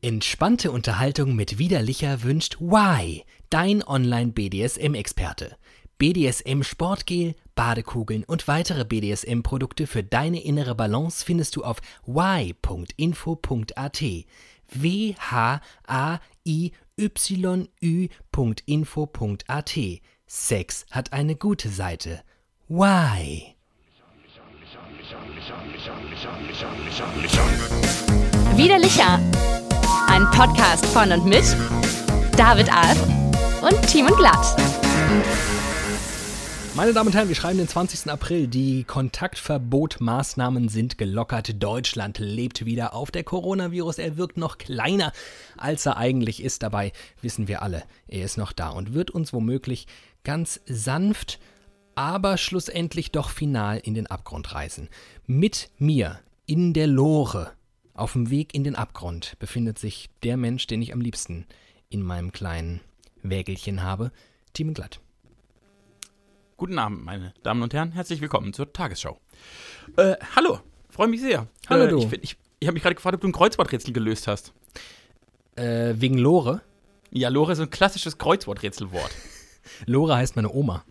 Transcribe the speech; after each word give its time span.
Entspannte 0.00 0.70
Unterhaltung 0.70 1.34
mit 1.34 1.58
Widerlicher 1.58 2.22
wünscht 2.22 2.60
Why, 2.60 3.24
dein 3.50 3.82
Online-BDSM-Experte. 3.84 5.56
BDSM 5.98 6.62
Sportgel, 6.62 7.34
Badekugeln 7.56 8.22
und 8.22 8.46
weitere 8.46 8.84
BDSM-Produkte 8.84 9.88
für 9.88 10.04
deine 10.04 10.40
innere 10.44 10.76
Balance 10.76 11.24
findest 11.24 11.56
du 11.56 11.64
auf 11.64 11.78
y.info.at. 12.06 12.54
w 14.68 15.14
h 15.18 15.60
a 15.88 16.20
i 16.46 16.70
y 16.96 17.68
u.info.at. 18.36 19.78
Sex 20.28 20.86
hat 20.92 21.12
eine 21.12 21.34
gute 21.34 21.70
Seite. 21.70 22.22
Why? 22.68 23.56
Widerlicher. 28.54 29.20
Ein 30.06 30.30
Podcast 30.30 30.86
von 30.86 31.12
und 31.12 31.24
mit 31.24 31.44
David 32.36 32.72
Alf 32.72 33.02
und 33.62 33.82
Timon 33.88 34.16
Glatt. 34.16 34.56
Meine 36.74 36.92
Damen 36.92 37.08
und 37.08 37.14
Herren, 37.14 37.28
wir 37.28 37.34
schreiben 37.34 37.58
den 37.58 37.66
20. 37.66 38.08
April. 38.10 38.46
Die 38.46 38.84
Kontaktverbotmaßnahmen 38.84 40.68
sind 40.68 40.96
gelockert. 40.96 41.60
Deutschland 41.60 42.18
lebt 42.18 42.64
wieder 42.64 42.94
auf. 42.94 43.10
Der 43.10 43.24
Coronavirus, 43.24 43.98
er 43.98 44.16
wirkt 44.16 44.36
noch 44.36 44.58
kleiner, 44.58 45.12
als 45.56 45.86
er 45.86 45.96
eigentlich 45.96 46.42
ist. 46.42 46.62
Dabei 46.62 46.92
wissen 47.20 47.48
wir 47.48 47.62
alle, 47.62 47.82
er 48.06 48.24
ist 48.24 48.38
noch 48.38 48.52
da 48.52 48.68
und 48.68 48.94
wird 48.94 49.10
uns 49.10 49.32
womöglich 49.32 49.88
ganz 50.22 50.60
sanft, 50.66 51.40
aber 51.96 52.36
schlussendlich 52.36 53.10
doch 53.10 53.30
final 53.30 53.78
in 53.78 53.94
den 53.94 54.06
Abgrund 54.06 54.54
reißen. 54.54 54.88
Mit 55.26 55.70
mir 55.78 56.20
in 56.46 56.74
der 56.74 56.86
Lore 56.86 57.57
auf 57.98 58.12
dem 58.12 58.30
Weg 58.30 58.54
in 58.54 58.64
den 58.64 58.76
Abgrund 58.76 59.38
befindet 59.38 59.78
sich 59.78 60.08
der 60.22 60.36
Mensch, 60.36 60.66
den 60.66 60.80
ich 60.80 60.92
am 60.92 61.00
liebsten 61.00 61.46
in 61.88 62.02
meinem 62.02 62.32
kleinen 62.32 62.80
Wägelchen 63.22 63.82
habe, 63.82 64.12
Tim 64.52 64.72
Glatt. 64.72 65.00
Guten 66.56 66.78
Abend, 66.78 67.04
meine 67.04 67.34
Damen 67.42 67.62
und 67.62 67.74
Herren. 67.74 67.92
Herzlich 67.92 68.20
willkommen 68.20 68.52
zur 68.52 68.72
Tagesschau. 68.72 69.20
Äh, 69.96 70.16
hallo, 70.36 70.60
freue 70.88 71.08
mich 71.08 71.20
sehr. 71.20 71.46
Hallo, 71.68 71.84
äh, 71.84 71.88
du. 71.88 71.98
Ich, 71.98 72.12
ich, 72.12 72.36
ich 72.60 72.68
habe 72.68 72.74
mich 72.74 72.82
gerade 72.82 72.94
gefragt, 72.94 73.14
ob 73.14 73.20
du 73.20 73.28
ein 73.28 73.32
Kreuzworträtsel 73.32 73.92
gelöst 73.92 74.26
hast. 74.26 74.52
Äh, 75.56 75.94
wegen 75.96 76.18
Lore. 76.18 76.62
Ja, 77.10 77.28
Lore 77.30 77.52
ist 77.52 77.60
ein 77.60 77.70
klassisches 77.70 78.18
Kreuzworträtselwort. 78.18 79.10
Lore 79.86 80.16
heißt 80.16 80.36
meine 80.36 80.52
Oma. 80.52 80.84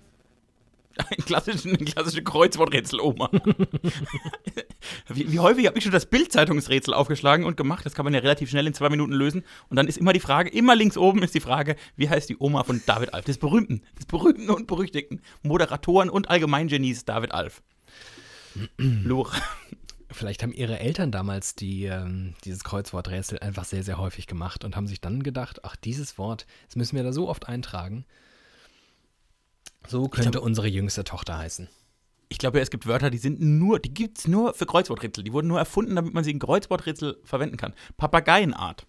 Ein, 0.97 1.17
klassisches, 1.25 1.65
ein 1.65 1.85
klassische 1.85 2.23
Kreuzworträtsel-Oma. 2.23 3.29
wie, 5.09 5.31
wie 5.31 5.39
häufig 5.39 5.67
habe 5.67 5.77
ich 5.77 5.83
schon 5.83 5.93
das 5.93 6.05
Bild-Zeitungsrätsel 6.05 6.93
aufgeschlagen 6.93 7.45
und 7.45 7.57
gemacht? 7.57 7.85
Das 7.85 7.93
kann 7.93 8.05
man 8.05 8.13
ja 8.13 8.19
relativ 8.19 8.49
schnell 8.49 8.67
in 8.67 8.73
zwei 8.73 8.89
Minuten 8.89 9.13
lösen. 9.13 9.43
Und 9.69 9.77
dann 9.77 9.87
ist 9.87 9.97
immer 9.97 10.13
die 10.13 10.19
Frage, 10.19 10.49
immer 10.49 10.75
links 10.75 10.97
oben 10.97 11.23
ist 11.23 11.35
die 11.35 11.39
Frage, 11.39 11.75
wie 11.95 12.09
heißt 12.09 12.29
die 12.29 12.37
Oma 12.39 12.63
von 12.63 12.81
David 12.85 13.13
Alf? 13.13 13.25
Des 13.25 13.37
berühmten, 13.37 13.81
des 13.97 14.05
berühmten 14.05 14.49
und 14.49 14.67
berüchtigten 14.67 15.21
Moderatoren 15.43 16.09
und 16.09 16.29
Allgemeingenies 16.29 17.05
David 17.05 17.31
Alf. 17.31 17.61
Lore. 18.77 19.35
Vielleicht 20.09 20.41
haben 20.41 20.53
ihre 20.53 20.79
Eltern 20.79 21.11
damals 21.11 21.55
die, 21.55 21.85
ähm, 21.85 22.33
dieses 22.45 22.63
Kreuzworträtsel 22.63 23.39
einfach 23.39 23.65
sehr, 23.65 23.83
sehr 23.83 23.97
häufig 23.97 24.25
gemacht 24.25 24.63
und 24.63 24.75
haben 24.75 24.87
sich 24.87 25.01
dann 25.01 25.21
gedacht, 25.21 25.63
ach, 25.63 25.75
dieses 25.75 26.17
Wort, 26.17 26.47
das 26.67 26.77
müssen 26.77 26.95
wir 26.95 27.03
da 27.03 27.11
so 27.11 27.27
oft 27.27 27.47
eintragen. 27.47 28.05
So 29.87 30.07
könnte 30.07 30.31
glaub- 30.31 30.43
unsere 30.43 30.67
jüngste 30.67 31.03
Tochter 31.03 31.37
heißen. 31.37 31.69
Ich 32.29 32.37
glaube 32.39 32.57
ja, 32.57 32.63
es 32.63 32.69
gibt 32.69 32.87
Wörter, 32.87 33.09
die 33.09 33.17
sind 33.17 33.39
nur, 33.39 33.79
die 33.79 33.93
gibt 33.93 34.19
es 34.19 34.27
nur 34.27 34.53
für 34.53 34.65
Kreuzworträtsel. 34.65 35.23
Die 35.23 35.31
wurden 35.31 35.47
nur 35.47 35.59
erfunden, 35.59 35.95
damit 35.95 36.13
man 36.13 36.23
sie 36.23 36.31
in 36.31 36.39
Kreuzworträtsel 36.39 37.19
verwenden 37.23 37.55
kann. 37.55 37.73
Papageienart. 37.95 38.85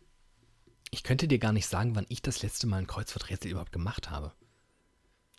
Ich 0.90 1.02
könnte 1.04 1.28
dir 1.28 1.38
gar 1.38 1.52
nicht 1.52 1.66
sagen, 1.68 1.94
wann 1.94 2.06
ich 2.08 2.22
das 2.22 2.42
letzte 2.42 2.66
Mal 2.66 2.78
ein 2.78 2.86
Kreuzworträtsel 2.86 3.50
überhaupt 3.50 3.72
gemacht 3.72 4.10
habe. 4.10 4.32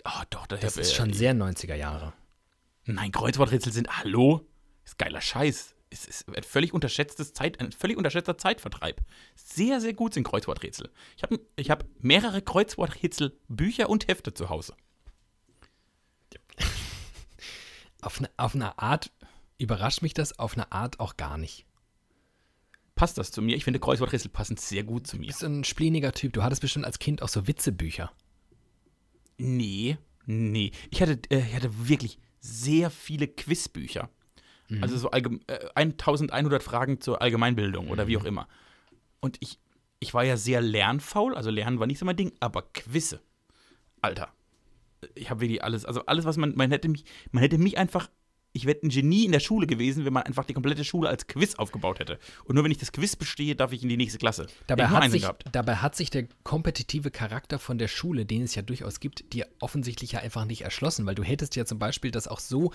Oh, 0.06 0.24
doch, 0.30 0.48
das, 0.48 0.62
Das 0.62 0.78
ist 0.78 0.94
äh, 0.94 0.96
schon 0.96 1.14
sehr 1.14 1.34
90er 1.34 1.76
Jahre. 1.76 2.14
Nein, 2.86 3.12
Kreuzworträtsel 3.12 3.74
sind, 3.74 3.90
hallo? 3.98 4.48
Ist 4.86 4.98
geiler 4.98 5.22
Scheiß. 5.22 5.76
Es 5.90 6.06
ist 6.06 6.30
ein 6.30 6.44
völlig 6.44 6.74
unterschätztes 6.74 7.34
Zeit, 7.34 7.60
ein 7.60 7.72
völlig 7.72 7.98
unterschätzter 7.98 8.38
Zeitvertreib. 8.38 9.02
Sehr, 9.36 9.82
sehr 9.82 9.94
gut 9.94 10.14
sind 10.14 10.24
Kreuzworträtsel. 10.24 10.90
Ich 11.18 11.24
habe 11.24 11.40
ich 11.56 11.70
hab 11.72 11.84
mehrere 12.00 12.42
Kreuzworträtsel, 12.42 13.38
Bücher 13.48 13.90
und 13.90 14.08
Hefte 14.08 14.34
zu 14.34 14.50
Hause. 14.50 14.76
Auf 18.02 18.20
eine, 18.20 18.30
auf 18.38 18.56
eine 18.56 18.78
Art 18.80 19.12
überrascht 19.58 20.02
mich 20.02 20.14
das, 20.14 20.38
auf 20.40 20.54
eine 20.56 20.72
Art 20.72 21.00
auch 21.00 21.18
gar 21.18 21.38
nicht. 21.38 21.66
Passt 22.96 23.18
das 23.18 23.32
zu 23.32 23.42
mir? 23.42 23.56
Ich 23.56 23.64
finde 23.64 23.80
Kreuzworträtsel 23.80 24.30
passen 24.32 24.58
sehr 24.58 24.84
gut 24.84 25.08
zu 25.08 25.16
Du 25.16 25.22
mir. 25.22 25.28
bist 25.28 25.44
ein 25.44 25.64
spleniger 25.64 26.12
Typ. 26.12 26.34
Du 26.34 26.44
hattest 26.44 26.62
bestimmt 26.62 26.86
als 26.86 27.00
Kind 27.00 27.22
auch 27.22 27.30
so 27.30 27.48
Witzebücher. 27.48 28.12
Nee, 29.38 29.98
nee. 30.26 30.72
Ich 30.92 31.02
hatte, 31.02 31.20
äh, 31.30 31.40
ich 31.40 31.56
hatte 31.56 31.88
wirklich 31.88 32.20
sehr 32.40 32.90
viele 32.90 33.28
Quizbücher. 33.28 34.10
Also 34.82 35.00
so 35.00 35.10
allgem 35.10 35.42
äh, 35.48 35.68
1100 35.74 36.62
Fragen 36.62 37.02
zur 37.02 37.24
Allgemeinbildung 37.24 37.90
oder 37.90 38.06
wie 38.06 38.18
auch 38.18 38.24
immer. 38.24 38.48
Und 39.20 39.38
ich, 39.40 39.58
ich 40.00 40.14
war 40.14 40.24
ja 40.24 40.38
sehr 40.38 40.62
lernfaul, 40.62 41.36
also 41.36 41.50
Lernen 41.50 41.80
war 41.80 41.88
nicht 41.88 41.98
so 41.98 42.06
mein 42.06 42.18
Ding, 42.18 42.34
aber 42.40 42.62
Quizze. 42.62 43.20
Alter. 44.00 44.32
Ich 45.16 45.30
habe 45.30 45.42
wirklich 45.42 45.64
alles, 45.64 45.86
also 45.86 46.06
alles, 46.06 46.26
was 46.26 46.38
man, 46.38 46.56
man 46.56 46.72
hätte 46.72 46.90
mich, 46.90 47.06
man 47.32 47.42
hätte 47.42 47.58
mich 47.58 47.78
einfach, 47.78 48.10
ich 48.52 48.66
wäre 48.66 48.80
ein 48.84 48.90
Genie 48.90 49.26
in 49.26 49.32
der 49.32 49.40
Schule 49.40 49.68
gewesen, 49.68 50.06
wenn 50.06 50.14
man 50.14 50.24
einfach 50.24 50.46
die 50.46 50.54
komplette 50.54 50.84
Schule 50.84 51.08
als 51.10 51.28
Quiz 51.28 51.56
aufgebaut 51.56 52.00
hätte. 52.00 52.20
Und 52.46 52.56
nur 52.56 52.64
wenn 52.64 52.72
ich 52.72 52.78
das 52.78 52.92
Quiz 52.92 53.16
bestehe, 53.16 53.56
darf 53.56 53.72
ich 53.72 53.84
in 53.84 53.90
die 53.90 53.98
nächste 53.98 54.18
Klasse. 54.18 54.48
Dabei 54.68 54.88
hat, 54.88 55.12
sich, 55.12 55.28
dabei 55.52 55.76
hat 55.78 55.96
sich 55.96 56.10
der 56.10 56.28
kompetitive 56.44 57.12
Charakter 57.12 57.60
von 57.60 57.78
der 57.78 57.88
Schule, 57.88 58.26
den 58.26 58.44
es 58.44 58.56
ja 58.56 58.62
durchaus 58.62 59.00
gibt, 59.00 59.34
dir 59.34 59.48
offensichtlich 59.60 60.14
ja 60.14 60.20
einfach 60.20 60.46
nicht 60.46 60.62
erschlossen, 60.62 61.06
weil 61.06 61.16
du 61.16 61.24
hättest 61.24 61.56
ja 61.56 61.66
zum 61.66 61.80
Beispiel 61.80 62.12
das 62.12 62.28
auch 62.28 62.40
so 62.40 62.74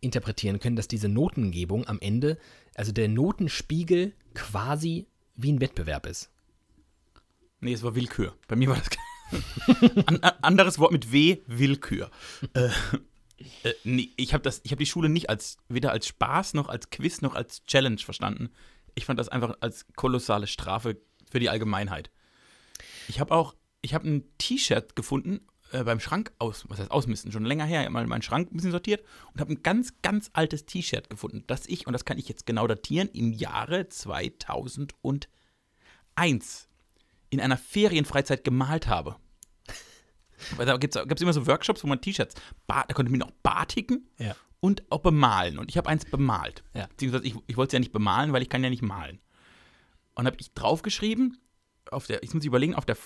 interpretieren 0.00 0.60
können, 0.60 0.76
dass 0.76 0.88
diese 0.88 1.08
Notengebung 1.08 1.86
am 1.86 1.98
Ende, 2.00 2.38
also 2.74 2.92
der 2.92 3.08
Notenspiegel 3.08 4.12
quasi 4.34 5.06
wie 5.34 5.52
ein 5.52 5.60
Wettbewerb 5.60 6.06
ist. 6.06 6.30
Nee, 7.60 7.72
es 7.72 7.82
war 7.82 7.94
Willkür. 7.94 8.34
Bei 8.46 8.54
mir 8.54 8.68
war 8.68 8.76
das. 8.76 8.88
An, 10.06 10.20
an, 10.20 10.34
anderes 10.42 10.78
Wort 10.78 10.92
mit 10.92 11.12
W, 11.12 11.38
Willkür. 11.46 12.10
äh, 12.54 12.68
äh, 13.62 13.74
nee, 13.84 14.10
ich 14.16 14.34
habe 14.34 14.50
hab 14.50 14.78
die 14.78 14.86
Schule 14.86 15.08
nicht 15.08 15.30
als 15.30 15.58
weder 15.68 15.92
als 15.92 16.06
Spaß 16.08 16.54
noch 16.54 16.68
als 16.68 16.90
Quiz 16.90 17.20
noch 17.20 17.34
als 17.34 17.64
Challenge 17.66 17.98
verstanden. 17.98 18.50
Ich 18.94 19.04
fand 19.04 19.18
das 19.18 19.28
einfach 19.28 19.56
als 19.60 19.86
kolossale 19.94 20.46
Strafe 20.46 20.96
für 21.30 21.38
die 21.38 21.48
Allgemeinheit. 21.48 22.10
Ich 23.06 23.20
habe 23.20 23.34
auch, 23.34 23.54
ich 23.80 23.94
habe 23.94 24.08
ein 24.08 24.24
T-Shirt 24.38 24.96
gefunden 24.96 25.40
äh, 25.72 25.84
beim 25.84 26.00
Schrank 26.00 26.32
aus, 26.38 26.64
was 26.68 26.78
heißt 26.78 26.90
ausmisten, 26.90 27.30
schon 27.32 27.44
länger 27.44 27.64
her, 27.64 27.80
ich 27.80 27.86
hab 27.86 27.92
mal 27.92 28.06
meinen 28.06 28.22
Schrank 28.22 28.50
ein 28.50 28.56
bisschen 28.56 28.72
sortiert 28.72 29.04
und 29.32 29.40
habe 29.40 29.52
ein 29.52 29.62
ganz, 29.62 29.94
ganz 30.02 30.30
altes 30.32 30.66
T-Shirt 30.66 31.10
gefunden, 31.10 31.44
das 31.46 31.66
ich, 31.66 31.86
und 31.86 31.92
das 31.92 32.04
kann 32.04 32.18
ich 32.18 32.28
jetzt 32.28 32.46
genau 32.46 32.66
datieren, 32.66 33.08
im 33.12 33.32
Jahre 33.32 33.88
2001 33.88 35.28
in 37.30 37.40
einer 37.40 37.56
Ferienfreizeit 37.56 38.44
gemalt 38.44 38.86
habe. 38.88 39.16
Weil 40.56 40.66
da 40.66 40.76
gibt 40.76 40.94
es 40.96 41.20
immer 41.22 41.32
so 41.32 41.46
Workshops, 41.46 41.82
wo 41.82 41.88
man 41.88 42.00
T-Shirts, 42.00 42.34
da 42.66 42.82
konnte 42.94 43.10
man 43.10 43.22
auch 43.22 43.32
batiken 43.42 44.08
Ja. 44.18 44.36
und 44.60 44.84
auch 44.90 45.00
bemalen. 45.00 45.58
Und 45.58 45.68
ich 45.68 45.76
habe 45.76 45.88
eins 45.88 46.04
bemalt. 46.04 46.62
Ja. 46.74 46.86
Beziehungsweise 46.86 47.26
ich, 47.26 47.34
ich 47.46 47.56
wollte 47.56 47.70
es 47.70 47.72
ja 47.74 47.78
nicht 47.80 47.92
bemalen, 47.92 48.32
weil 48.32 48.42
ich 48.42 48.48
kann 48.48 48.62
ja 48.62 48.70
nicht 48.70 48.82
malen. 48.82 49.20
Und 50.14 50.26
habe 50.26 50.36
ich 50.38 50.52
draufgeschrieben, 50.54 51.38
auf 51.90 52.06
der, 52.06 52.22
ich 52.22 52.32
muss 52.34 52.44
überlegen, 52.44 52.74
auf 52.74 52.84
der, 52.86 52.96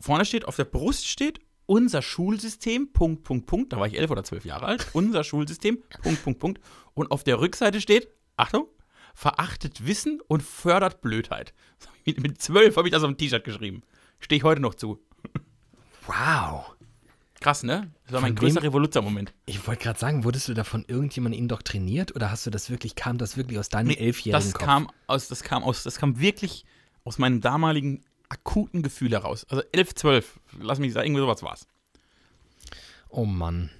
vorne 0.00 0.24
steht, 0.24 0.46
auf 0.46 0.56
der 0.56 0.64
Brust 0.64 1.06
steht, 1.06 1.40
unser 1.66 2.02
Schulsystem, 2.02 2.92
Punkt, 2.92 3.24
Punkt, 3.24 3.46
Punkt, 3.46 3.72
da 3.72 3.78
war 3.78 3.86
ich 3.86 3.96
elf 3.98 4.10
oder 4.10 4.22
zwölf 4.24 4.44
Jahre 4.44 4.66
alt, 4.66 4.86
unser 4.92 5.24
Schulsystem, 5.24 5.82
Punkt, 6.02 6.22
Punkt, 6.22 6.40
Punkt. 6.40 6.60
Und 6.94 7.10
auf 7.10 7.24
der 7.24 7.40
Rückseite 7.40 7.80
steht, 7.80 8.08
Achtung, 8.36 8.66
verachtet 9.14 9.86
Wissen 9.86 10.20
und 10.26 10.42
fördert 10.42 11.00
Blödheit. 11.00 11.54
Mit, 12.04 12.42
zwölf 12.42 12.76
habe 12.76 12.88
ich 12.88 12.92
das 12.92 13.02
auf 13.02 13.08
ein 13.08 13.16
T-Shirt 13.16 13.44
geschrieben. 13.44 13.82
Stehe 14.20 14.38
ich 14.38 14.44
heute 14.44 14.60
noch 14.60 14.74
zu. 14.74 15.00
Wow. 16.06 16.74
Krass, 17.40 17.62
ne? 17.62 17.90
Das 18.04 18.14
war 18.14 18.20
mein 18.20 18.36
Von 18.36 18.46
größter 18.46 18.62
Revoluzzer-Moment. 18.62 19.32
Ich 19.46 19.66
wollte 19.66 19.82
gerade 19.82 19.98
sagen, 19.98 20.24
wurdest 20.24 20.48
du 20.48 20.54
da 20.54 20.64
von 20.64 20.84
irgendjemandem 20.86 21.38
indoktriniert 21.38 22.14
oder 22.14 22.30
hast 22.30 22.46
du 22.46 22.50
das 22.50 22.70
wirklich, 22.70 22.94
kam 22.94 23.18
das 23.18 23.36
wirklich 23.36 23.58
aus 23.58 23.68
deinem 23.68 23.90
elfjährigen 23.90 24.32
das 24.32 24.54
Kopf? 24.54 24.64
kam 24.64 24.90
aus, 25.06 25.28
das 25.28 25.42
kam 25.42 25.62
aus, 25.62 25.82
das 25.82 25.96
kam 25.96 26.18
wirklich 26.20 26.64
aus 27.04 27.18
meinem 27.18 27.40
damaligen 27.40 28.02
akuten 28.28 28.82
Gefühl 28.82 29.12
heraus. 29.12 29.46
Also 29.48 29.62
11, 29.72 29.94
12, 29.94 30.40
lass 30.58 30.78
mich 30.78 30.92
sagen, 30.92 31.06
irgendwie 31.06 31.20
sowas 31.20 31.42
war's. 31.42 31.66
oh 33.08 33.24
Mann. 33.24 33.70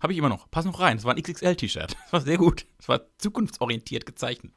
Habe 0.00 0.12
ich 0.12 0.18
immer 0.18 0.28
noch. 0.28 0.50
Pass 0.50 0.64
noch 0.64 0.78
rein. 0.80 0.96
Das 0.96 1.04
war 1.04 1.14
ein 1.14 1.22
XXL-T-Shirt. 1.22 1.96
Das 2.04 2.12
war 2.12 2.20
sehr 2.20 2.36
gut. 2.38 2.66
Das 2.78 2.88
war 2.88 3.00
zukunftsorientiert 3.18 4.06
gezeichnet. 4.06 4.52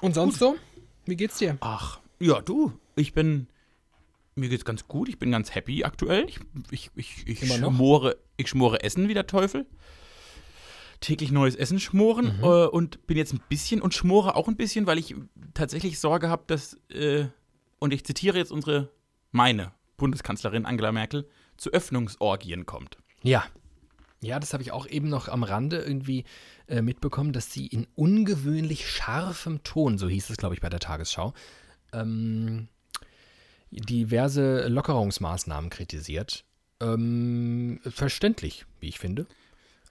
Und 0.00 0.14
sonst 0.14 0.38
so? 0.38 0.56
Wie 1.04 1.16
geht's 1.16 1.38
dir? 1.38 1.56
Ach, 1.60 2.00
ja, 2.18 2.40
du. 2.40 2.72
Ich 2.96 3.12
bin. 3.12 3.46
Mir 4.34 4.48
geht's 4.48 4.64
ganz 4.64 4.88
gut. 4.88 5.08
Ich 5.08 5.18
bin 5.18 5.30
ganz 5.30 5.54
happy 5.54 5.84
aktuell. 5.84 6.24
Ich, 6.26 6.40
ich, 6.70 6.90
ich, 6.94 7.26
ich, 7.28 7.42
Immer 7.42 7.58
noch? 7.58 7.72
schmore, 7.74 8.16
ich 8.36 8.48
schmore 8.48 8.82
Essen 8.82 9.08
wie 9.08 9.14
der 9.14 9.26
Teufel. 9.26 9.66
täglich 11.00 11.32
neues 11.32 11.56
Essen 11.56 11.80
schmoren 11.80 12.38
Mhm. 12.38 12.44
äh, 12.44 12.66
und 12.66 13.06
bin 13.08 13.16
jetzt 13.16 13.32
ein 13.34 13.40
bisschen 13.48 13.82
und 13.82 13.92
schmore 13.92 14.36
auch 14.36 14.46
ein 14.48 14.54
bisschen, 14.56 14.86
weil 14.86 14.98
ich 14.98 15.14
tatsächlich 15.52 15.98
Sorge 15.98 16.28
habe, 16.28 16.44
dass, 16.46 16.74
äh, 16.90 17.26
und 17.80 17.92
ich 17.92 18.04
zitiere 18.04 18.38
jetzt 18.38 18.52
unsere, 18.52 18.88
meine 19.32 19.72
Bundeskanzlerin 19.96 20.64
Angela 20.64 20.92
Merkel, 20.92 21.28
zu 21.56 21.70
Öffnungsorgien 21.72 22.66
kommt. 22.66 22.98
Ja. 23.22 23.44
Ja, 24.20 24.38
das 24.38 24.52
habe 24.52 24.62
ich 24.62 24.70
auch 24.70 24.86
eben 24.86 25.08
noch 25.08 25.28
am 25.28 25.42
Rande 25.42 25.78
irgendwie 25.78 26.24
äh, 26.68 26.80
mitbekommen, 26.80 27.32
dass 27.32 27.52
sie 27.52 27.66
in 27.66 27.88
ungewöhnlich 27.96 28.88
scharfem 28.88 29.64
Ton, 29.64 29.98
so 29.98 30.08
hieß 30.08 30.30
es, 30.30 30.36
glaube 30.36 30.54
ich, 30.54 30.60
bei 30.60 30.68
der 30.68 30.78
Tagesschau, 30.78 31.34
ähm, 31.92 32.68
diverse 33.70 34.68
Lockerungsmaßnahmen 34.68 35.70
kritisiert. 35.70 36.44
Ähm, 36.80 37.80
verständlich, 37.82 38.66
wie 38.80 38.88
ich 38.88 38.98
finde. 38.98 39.26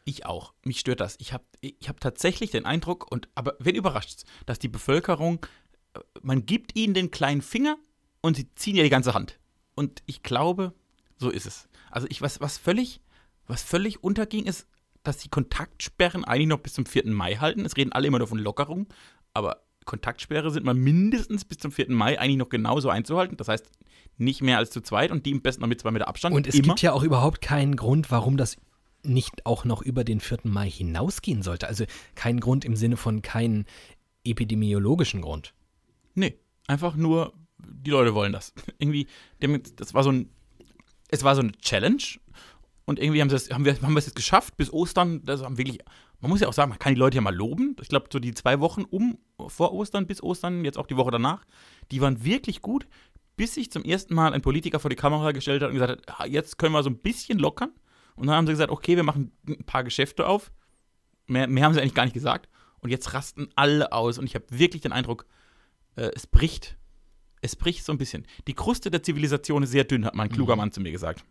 Ich 0.06 0.26
auch. 0.26 0.54
Mich 0.64 0.80
stört 0.80 1.00
das. 1.00 1.16
Ich 1.20 1.34
habe 1.34 1.44
ich 1.62 1.88
hab 1.88 2.00
tatsächlich 2.00 2.52
den 2.52 2.66
Eindruck, 2.66 3.12
und 3.12 3.28
aber 3.36 3.56
wen 3.60 3.76
überrascht 3.76 4.24
dass 4.46 4.60
die 4.60 4.68
Bevölkerung, 4.68 5.46
äh, 5.94 6.00
man 6.22 6.46
gibt 6.46 6.76
ihnen 6.76 6.94
den 6.94 7.12
kleinen 7.12 7.42
Finger 7.42 7.78
und 8.22 8.38
sie 8.38 8.50
ziehen 8.52 8.76
ja 8.76 8.84
die 8.84 8.90
ganze 8.90 9.14
Hand. 9.14 9.40
Und 9.76 10.04
ich 10.06 10.24
glaube, 10.24 10.74
so 11.22 11.30
ist 11.30 11.46
es. 11.46 11.70
Also 11.90 12.08
ich, 12.10 12.22
was, 12.22 12.42
was 12.42 12.58
völlig, 12.58 13.02
was 13.48 13.64
völlig 13.64 14.04
unterging, 14.04 14.46
ist, 14.46 14.68
dass 15.04 15.18
die 15.18 15.30
Kontaktsperren 15.30 16.26
eigentlich 16.26 16.48
noch 16.48 16.60
bis 16.60 16.74
zum 16.74 16.86
4. 16.86 17.08
Mai 17.08 17.36
halten. 17.36 17.66
Es 17.66 17.78
reden 17.78 17.92
alle 17.92 18.08
immer 18.08 18.20
nur 18.20 18.28
von 18.28 18.40
Lockerung, 18.40 18.88
aber 19.34 19.64
Kontaktsperre 19.86 20.52
sind 20.52 20.66
mal 20.66 20.74
mindestens 20.74 21.46
bis 21.46 21.58
zum 21.58 21.72
4. 21.72 21.92
Mai 21.92 22.20
eigentlich 22.20 22.38
noch 22.38 22.50
genauso 22.50 22.90
einzuhalten. 22.90 23.38
Das 23.38 23.48
heißt, 23.48 23.70
nicht 24.18 24.42
mehr 24.42 24.58
als 24.58 24.70
zu 24.72 24.82
zweit 24.82 25.12
und 25.12 25.26
die 25.26 25.34
am 25.34 25.42
besten 25.42 25.62
noch 25.62 25.68
mit 25.68 25.82
zwei 25.82 25.92
Meter 25.92 26.08
Abstand. 26.08 26.36
Und 26.36 26.48
es 26.48 26.56
immer. 26.56 26.70
gibt 26.70 26.82
ja 26.82 26.94
auch 26.94 27.04
überhaupt 27.04 27.42
keinen 27.42 27.76
Grund, 27.76 28.12
warum 28.12 28.38
das 28.38 28.58
nicht 29.04 29.46
auch 29.46 29.66
noch 29.66 29.82
über 29.82 30.04
den 30.04 30.20
4. 30.20 30.40
Mai 30.44 30.70
hinausgehen 30.70 31.42
sollte. 31.42 31.68
Also 31.68 31.86
keinen 32.16 32.40
Grund 32.40 32.66
im 32.66 32.76
Sinne 32.76 32.98
von 32.98 33.22
keinen 33.22 33.66
epidemiologischen 34.24 35.22
Grund. 35.22 35.54
Nee, 36.14 36.38
einfach 36.68 36.96
nur, 36.96 37.34
die 37.58 37.92
Leute 37.92 38.14
wollen 38.14 38.34
das. 38.34 38.54
Irgendwie, 38.78 39.08
das 39.76 39.94
war 39.94 40.04
so 40.04 40.12
ein, 40.12 40.30
es 41.12 41.24
war 41.24 41.36
so 41.36 41.42
eine 41.42 41.52
Challenge 41.54 42.02
und 42.86 43.00
irgendwie 43.00 43.22
haben, 43.22 43.30
das, 43.30 43.50
haben, 43.52 43.66
wir, 43.66 43.80
haben 43.80 43.94
wir 43.94 44.00
es 44.00 44.08
jetzt 44.08 44.16
geschafft 44.16 44.58
bis 44.58 44.74
Ostern. 44.74 45.24
Das 45.24 45.44
haben 45.44 45.58
wirklich, 45.58 45.80
man 46.20 46.30
muss 46.32 46.42
ja 46.42 46.48
auch 46.48 46.54
sagen, 46.54 46.70
man 46.70 46.80
kann 46.80 46.94
die 46.94 47.00
Leute 47.00 47.16
ja 47.16 47.22
mal 47.22 47.36
loben. 47.36 47.76
Ich 47.82 47.90
glaube, 47.90 48.08
so 48.12 48.20
die 48.20 48.34
zwei 48.34 48.60
Wochen 48.60 48.84
um, 48.84 49.20
vor 49.48 49.74
Ostern 49.74 50.08
bis 50.08 50.24
Ostern, 50.24 50.66
jetzt 50.66 50.78
auch 50.78 50.88
die 50.88 50.98
Woche 50.98 51.12
danach, 51.12 51.46
die 51.92 52.02
waren 52.02 52.24
wirklich 52.24 52.62
gut, 52.62 52.88
bis 53.36 53.54
sich 53.54 53.72
zum 53.72 53.84
ersten 53.84 54.14
Mal 54.14 54.34
ein 54.34 54.42
Politiker 54.42 54.80
vor 54.80 54.90
die 54.90 54.96
Kamera 54.96 55.32
gestellt 55.32 55.62
hat 55.62 55.70
und 55.70 55.76
gesagt 55.76 56.08
hat, 56.08 56.20
"Ah, 56.20 56.26
jetzt 56.26 56.58
können 56.58 56.74
wir 56.74 56.84
so 56.84 56.90
ein 56.90 56.98
bisschen 56.98 57.40
lockern. 57.40 57.72
Und 58.16 58.28
dann 58.28 58.36
haben 58.36 58.46
sie 58.46 58.54
gesagt, 58.54 58.72
okay, 58.72 58.96
wir 58.96 59.04
machen 59.04 59.32
ein 59.48 59.64
paar 59.64 59.84
Geschäfte 59.84 60.28
auf. 60.28 60.52
Mehr, 61.28 61.48
mehr 61.48 61.64
haben 61.64 61.74
sie 61.74 61.82
eigentlich 61.82 61.94
gar 61.94 62.04
nicht 62.04 62.14
gesagt. 62.14 62.50
Und 62.80 62.90
jetzt 62.90 63.14
rasten 63.14 63.50
alle 63.56 63.92
aus. 63.92 64.18
Und 64.18 64.26
ich 64.26 64.36
habe 64.36 64.46
wirklich 64.50 64.82
den 64.82 64.92
Eindruck, 64.92 65.26
äh, 65.96 66.12
es 66.14 66.28
bricht. 66.28 66.78
Es 67.42 67.56
bricht 67.56 67.84
so 67.84 67.92
ein 67.92 67.98
bisschen. 67.98 68.26
Die 68.48 68.54
Kruste 68.54 68.92
der 68.92 69.04
Zivilisation 69.04 69.64
ist 69.64 69.72
sehr 69.72 69.84
dünn, 69.84 70.06
hat 70.06 70.16
mal 70.16 70.24
ein 70.24 70.30
kluger 70.30 70.56
Mann 70.56 70.72
zu 70.72 70.80
mir 70.80 70.92
gesagt. 70.92 71.24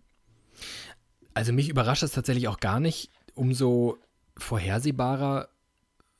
Also 1.34 1.52
mich 1.52 1.68
überrascht 1.68 2.02
das 2.02 2.12
tatsächlich 2.12 2.48
auch 2.48 2.58
gar 2.58 2.80
nicht. 2.80 3.10
Umso 3.34 3.98
vorhersehbarer 4.36 5.48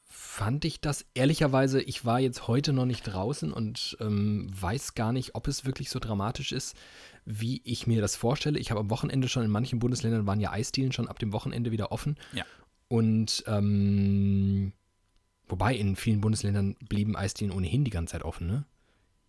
fand 0.04 0.64
ich 0.64 0.80
das. 0.80 1.06
Ehrlicherweise, 1.14 1.82
ich 1.82 2.04
war 2.04 2.20
jetzt 2.20 2.46
heute 2.46 2.72
noch 2.72 2.86
nicht 2.86 3.02
draußen 3.02 3.52
und 3.52 3.96
ähm, 4.00 4.48
weiß 4.52 4.94
gar 4.94 5.12
nicht, 5.12 5.34
ob 5.34 5.48
es 5.48 5.64
wirklich 5.64 5.90
so 5.90 5.98
dramatisch 5.98 6.52
ist, 6.52 6.76
wie 7.24 7.60
ich 7.64 7.86
mir 7.86 8.00
das 8.00 8.16
vorstelle. 8.16 8.58
Ich 8.58 8.70
habe 8.70 8.80
am 8.80 8.90
Wochenende 8.90 9.28
schon 9.28 9.44
in 9.44 9.50
manchen 9.50 9.80
Bundesländern 9.80 10.26
waren 10.26 10.40
ja 10.40 10.52
Eisdielen 10.52 10.92
schon 10.92 11.08
ab 11.08 11.18
dem 11.18 11.32
Wochenende 11.32 11.72
wieder 11.72 11.92
offen. 11.92 12.16
Ja. 12.32 12.44
Und 12.88 13.44
ähm, 13.46 14.72
wobei 15.48 15.74
in 15.74 15.96
vielen 15.96 16.20
Bundesländern 16.20 16.76
blieben 16.88 17.16
Eisdielen 17.16 17.52
ohnehin 17.52 17.84
die 17.84 17.90
ganze 17.90 18.12
Zeit 18.12 18.22
offen, 18.22 18.46
ne? 18.46 18.64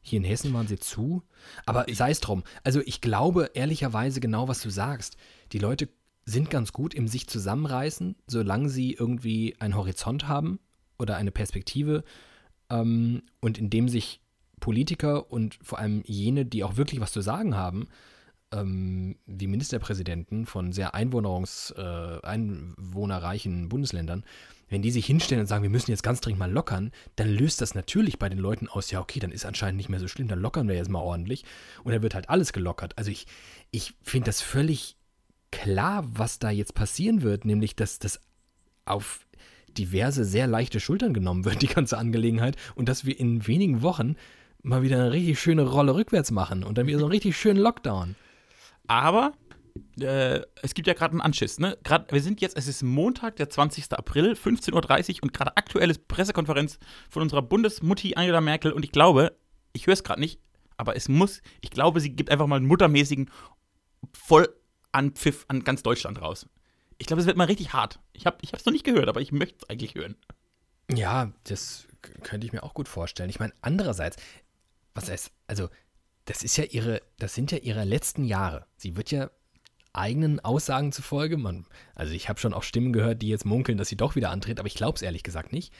Hier 0.01 0.17
in 0.17 0.23
Hessen 0.23 0.53
waren 0.53 0.67
sie 0.67 0.79
zu. 0.79 1.23
Aber 1.65 1.85
sei 1.91 2.11
es 2.11 2.19
drum. 2.19 2.43
Also 2.63 2.81
ich 2.85 3.01
glaube 3.01 3.51
ehrlicherweise 3.53 4.19
genau, 4.19 4.47
was 4.47 4.61
du 4.61 4.69
sagst. 4.69 5.17
Die 5.51 5.59
Leute 5.59 5.89
sind 6.25 6.49
ganz 6.49 6.73
gut 6.73 6.93
im 6.93 7.07
sich 7.07 7.27
zusammenreißen, 7.27 8.15
solange 8.27 8.69
sie 8.69 8.93
irgendwie 8.93 9.55
einen 9.59 9.75
Horizont 9.75 10.27
haben 10.27 10.59
oder 10.97 11.17
eine 11.17 11.31
Perspektive 11.31 12.03
ähm, 12.69 13.23
und 13.39 13.57
indem 13.57 13.89
sich 13.89 14.21
Politiker 14.59 15.31
und 15.31 15.57
vor 15.61 15.79
allem 15.79 16.03
jene, 16.05 16.45
die 16.45 16.63
auch 16.63 16.77
wirklich 16.77 17.01
was 17.01 17.11
zu 17.11 17.21
sagen 17.21 17.55
haben, 17.55 17.87
ähm, 18.53 19.17
wie 19.25 19.47
Ministerpräsidenten 19.47 20.45
von 20.45 20.71
sehr 20.71 20.93
einwohnerungs, 20.93 21.71
äh, 21.77 22.19
einwohnerreichen 22.21 23.69
Bundesländern, 23.69 24.23
wenn 24.71 24.81
die 24.81 24.89
sich 24.89 25.05
hinstellen 25.05 25.41
und 25.41 25.47
sagen, 25.47 25.63
wir 25.63 25.69
müssen 25.69 25.91
jetzt 25.91 26.01
ganz 26.01 26.21
dringend 26.21 26.39
mal 26.39 26.49
lockern, 26.49 26.91
dann 27.17 27.27
löst 27.27 27.59
das 27.59 27.75
natürlich 27.75 28.17
bei 28.17 28.29
den 28.29 28.39
Leuten 28.39 28.69
aus, 28.69 28.89
ja, 28.89 29.01
okay, 29.01 29.19
dann 29.19 29.31
ist 29.31 29.45
anscheinend 29.45 29.75
nicht 29.75 29.89
mehr 29.89 29.99
so 29.99 30.07
schlimm, 30.07 30.29
dann 30.29 30.39
lockern 30.39 30.69
wir 30.69 30.75
jetzt 30.75 30.89
mal 30.89 31.01
ordentlich. 31.01 31.43
Und 31.83 31.91
dann 31.91 32.01
wird 32.01 32.15
halt 32.15 32.29
alles 32.29 32.53
gelockert. 32.53 32.97
Also 32.97 33.11
ich, 33.11 33.27
ich 33.71 33.93
finde 34.01 34.27
das 34.27 34.41
völlig 34.41 34.95
klar, 35.51 36.05
was 36.07 36.39
da 36.39 36.49
jetzt 36.49 36.73
passieren 36.73 37.21
wird, 37.21 37.43
nämlich 37.43 37.75
dass 37.75 37.99
das 37.99 38.21
auf 38.85 39.27
diverse, 39.77 40.23
sehr 40.23 40.47
leichte 40.47 40.79
Schultern 40.79 41.13
genommen 41.13 41.43
wird, 41.43 41.61
die 41.61 41.67
ganze 41.67 41.97
Angelegenheit, 41.97 42.55
und 42.73 42.87
dass 42.87 43.05
wir 43.05 43.19
in 43.19 43.45
wenigen 43.47 43.81
Wochen 43.81 44.15
mal 44.63 44.83
wieder 44.83 44.95
eine 44.95 45.11
richtig 45.11 45.37
schöne 45.37 45.63
Rolle 45.63 45.95
rückwärts 45.95 46.31
machen 46.31 46.63
und 46.63 46.77
dann 46.77 46.87
wieder 46.87 46.99
so 46.99 47.05
einen 47.05 47.11
richtig 47.11 47.35
schönen 47.35 47.59
Lockdown. 47.59 48.15
Aber 48.87 49.33
äh, 49.99 50.41
es 50.61 50.73
gibt 50.73 50.87
ja 50.87 50.93
gerade 50.93 51.11
einen 51.11 51.21
Anschiss. 51.21 51.59
Ne? 51.59 51.77
Grad, 51.83 52.11
wir 52.11 52.21
sind 52.21 52.41
jetzt, 52.41 52.57
es 52.57 52.67
ist 52.67 52.83
Montag, 52.83 53.35
der 53.37 53.49
20. 53.49 53.91
April, 53.93 54.33
15.30 54.33 55.17
Uhr 55.17 55.23
und 55.23 55.33
gerade 55.33 55.57
aktuelle 55.57 55.93
Pressekonferenz 55.93 56.79
von 57.09 57.21
unserer 57.21 57.41
Bundesmutti 57.41 58.15
Angela 58.15 58.41
Merkel. 58.41 58.71
Und 58.71 58.83
ich 58.83 58.91
glaube, 58.91 59.37
ich 59.73 59.87
höre 59.87 59.93
es 59.93 60.03
gerade 60.03 60.21
nicht, 60.21 60.39
aber 60.77 60.95
es 60.95 61.09
muss, 61.09 61.41
ich 61.61 61.71
glaube, 61.71 61.99
sie 61.99 62.15
gibt 62.15 62.29
einfach 62.29 62.47
mal 62.47 62.57
einen 62.57 62.67
muttermäßigen 62.67 63.29
Vollanpfiff 64.13 65.45
an 65.47 65.63
ganz 65.63 65.83
Deutschland 65.83 66.21
raus. 66.21 66.47
Ich 66.97 67.07
glaube, 67.07 67.21
es 67.21 67.27
wird 67.27 67.37
mal 67.37 67.45
richtig 67.45 67.73
hart. 67.73 67.99
Ich 68.13 68.25
habe 68.25 68.37
es 68.41 68.65
noch 68.65 68.73
nicht 68.73 68.85
gehört, 68.85 69.09
aber 69.09 69.21
ich 69.21 69.31
möchte 69.31 69.57
es 69.61 69.69
eigentlich 69.69 69.95
hören. 69.95 70.15
Ja, 70.91 71.31
das 71.45 71.87
könnte 72.01 72.45
ich 72.45 72.53
mir 72.53 72.63
auch 72.63 72.73
gut 72.73 72.87
vorstellen. 72.87 73.29
Ich 73.29 73.39
meine, 73.39 73.53
andererseits, 73.61 74.17
was 74.93 75.09
heißt, 75.09 75.31
also, 75.47 75.69
das 76.25 76.43
ist 76.43 76.57
ja 76.57 76.63
ihre, 76.65 77.01
das 77.17 77.33
sind 77.33 77.51
ja 77.51 77.57
ihre 77.57 77.83
letzten 77.83 78.23
Jahre. 78.23 78.65
Sie 78.77 78.95
wird 78.95 79.11
ja 79.11 79.31
eigenen 79.93 80.39
Aussagen 80.39 80.91
zufolge, 80.91 81.37
man, 81.37 81.65
also 81.95 82.13
ich 82.13 82.29
habe 82.29 82.39
schon 82.39 82.53
auch 82.53 82.63
Stimmen 82.63 82.93
gehört, 82.93 83.21
die 83.21 83.29
jetzt 83.29 83.45
munkeln, 83.45 83.77
dass 83.77 83.89
sie 83.89 83.97
doch 83.97 84.15
wieder 84.15 84.29
antritt, 84.29 84.59
aber 84.59 84.67
ich 84.67 84.75
glaube 84.75 84.95
es 84.95 85.01
ehrlich 85.01 85.23
gesagt 85.23 85.51
nicht. 85.51 85.73